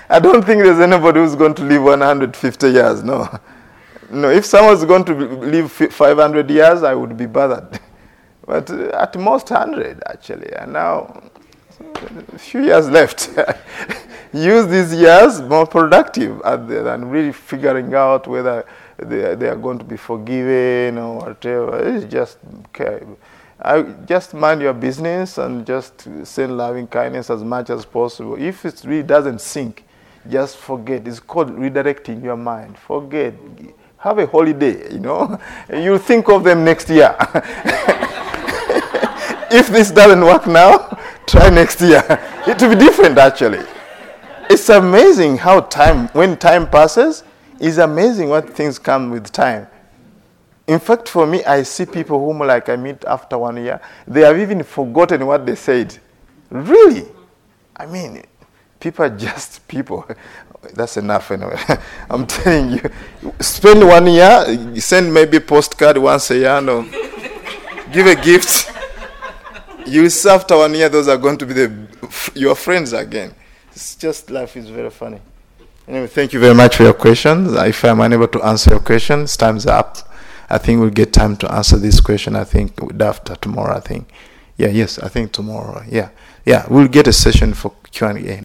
I 0.10 0.20
don't 0.20 0.44
think 0.44 0.64
there's 0.64 0.80
anybody 0.80 1.20
who's 1.20 1.36
going 1.36 1.54
to 1.54 1.64
live 1.64 1.84
150 1.84 2.70
years. 2.70 3.04
No, 3.04 3.30
no. 4.10 4.30
If 4.32 4.46
someone's 4.46 4.84
going 4.84 5.06
to 5.06 5.14
live 5.14 5.72
500 5.72 6.50
years, 6.50 6.82
I 6.82 6.96
would 6.96 7.16
be 7.16 7.28
bothered. 7.28 7.80
But 8.48 8.72
uh, 8.72 8.92
at 8.94 9.16
most 9.20 9.52
100 9.52 10.02
actually, 10.08 10.54
and 10.54 10.72
now 10.72 11.22
a 12.34 12.38
few 12.40 12.64
years 12.64 12.90
left. 12.90 13.30
Use 14.34 14.68
these 14.68 14.94
years 14.94 15.42
more 15.42 15.66
productive 15.68 16.42
than 16.44 17.10
really 17.10 17.34
figuring 17.34 17.94
out 17.94 18.26
whether 18.26 18.66
they, 18.98 19.36
they 19.36 19.48
are 19.48 19.56
going 19.56 19.78
to 19.80 19.86
be 19.86 19.98
forgiven 19.98 20.98
or 20.98 21.18
whatever. 21.18 21.78
It's 21.88 22.06
just 22.12 22.40
okay. 22.70 23.04
I, 23.60 23.82
just 24.06 24.34
mind 24.34 24.62
your 24.62 24.74
business 24.74 25.38
and 25.38 25.66
just 25.66 26.08
send 26.24 26.58
loving 26.58 26.88
kindness 26.88 27.30
as 27.30 27.44
much 27.44 27.70
as 27.70 27.86
possible. 27.86 28.36
If 28.40 28.66
it 28.66 28.84
really 28.86 29.04
doesn't 29.04 29.42
sink, 29.42 29.84
just 30.30 30.58
forget. 30.58 31.08
It's 31.08 31.20
called 31.20 31.50
redirecting 31.50 32.24
your 32.24 32.38
mind. 32.38 32.78
Forget. 32.78 33.34
Have 33.98 34.20
a 34.20 34.28
holiday, 34.28 34.94
you 34.94 35.00
know. 35.00 35.40
You'll 35.74 35.98
think 35.98 36.30
of 36.30 36.44
them 36.44 36.64
next 36.64 36.90
year. 36.90 37.16
if 39.50 39.68
this 39.70 39.92
doesn't 39.92 40.22
work 40.22 40.46
now, 40.46 40.98
try 41.26 41.50
next 41.50 41.82
year. 41.82 42.04
It 42.46 42.62
will 42.62 42.70
be 42.70 42.76
different 42.76 43.18
actually. 43.18 43.66
It's 44.50 44.70
amazing 44.70 45.38
how 45.38 45.62
time, 45.62 46.08
when 46.10 46.38
time 46.38 46.70
passes, 46.70 47.24
it's 47.60 47.78
amazing 47.78 48.30
what 48.30 48.50
things 48.50 48.80
come 48.80 49.12
with 49.12 49.32
time. 49.32 49.68
In 50.68 50.80
fact, 50.80 51.08
for 51.08 51.26
me, 51.26 51.44
I 51.46 51.64
see 51.64 51.86
people 51.86 52.20
whom 52.20 52.40
like 52.40 52.68
I 52.68 52.76
meet 52.76 53.06
after 53.06 53.38
one 53.38 53.58
year, 53.58 53.80
they 54.06 54.22
have 54.22 54.38
even 54.38 54.64
forgotten 54.64 55.26
what 55.26 55.46
they 55.46 55.56
said. 55.56 55.98
Really? 56.50 57.06
I 57.76 57.86
mean, 57.86 58.24
people 58.80 59.06
are 59.06 59.18
just 59.18 59.66
people. 59.68 60.06
That's 60.74 60.98
enough 60.98 61.32
anyway. 61.32 61.58
I'm 62.10 62.28
telling 62.28 62.72
you. 62.72 62.82
Spend 63.40 63.88
one 63.88 64.08
year, 64.08 64.80
send 64.80 65.14
maybe 65.14 65.40
postcard 65.40 65.98
once 65.98 66.32
a 66.32 66.38
year, 66.38 66.62
no. 66.62 66.84
Give 67.94 68.08
a 68.08 68.16
gift. 68.16 68.72
You 69.86 70.10
see 70.10 70.30
after 70.30 70.58
one 70.58 70.74
year, 70.74 70.90
those 70.90 71.08
are 71.08 71.18
going 71.18 71.38
to 71.38 71.46
be 71.46 71.54
the, 71.54 72.32
your 72.36 72.56
friends 72.56 72.92
again. 72.92 73.34
It's 73.72 73.96
just 73.96 74.30
life 74.30 74.58
is 74.58 74.70
very 74.70 74.90
funny. 74.90 75.22
Anyway, 75.88 76.08
thank 76.08 76.34
you 76.34 76.40
very 76.40 76.54
much 76.54 76.76
for 76.76 76.84
your 76.84 76.94
questions. 76.94 77.54
If 77.54 77.86
I'm 77.86 78.02
unable 78.02 78.28
to 78.30 78.44
answer 78.44 78.72
your 78.72 78.82
questions, 78.82 79.38
time's 79.38 79.66
up. 79.66 79.98
I 80.50 80.58
think 80.58 80.82
we'll 80.82 80.90
get 80.90 81.14
time 81.14 81.38
to 81.38 81.52
answer 81.52 81.78
this 81.78 82.02
question. 82.02 82.36
I 82.36 82.44
think 82.44 82.74
after 83.02 83.36
tomorrow. 83.36 83.78
I 83.78 83.80
think, 83.80 84.10
yeah, 84.58 84.68
yes, 84.68 85.00
I 85.00 85.08
think 85.08 85.32
tomorrow. 85.32 85.84
Yeah, 85.88 86.10
yeah, 86.46 86.66
we'll 86.70 86.90
get 86.90 87.08
a 87.08 87.14
session 87.14 87.54
for 87.54 87.74
Q 87.92 88.08
and 88.08 88.30
A. 88.30 88.44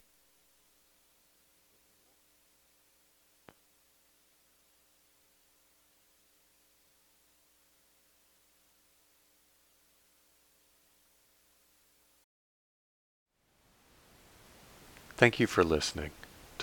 Thank 15.17 15.39
you 15.39 15.47
for 15.47 15.63
listening. 15.63 16.11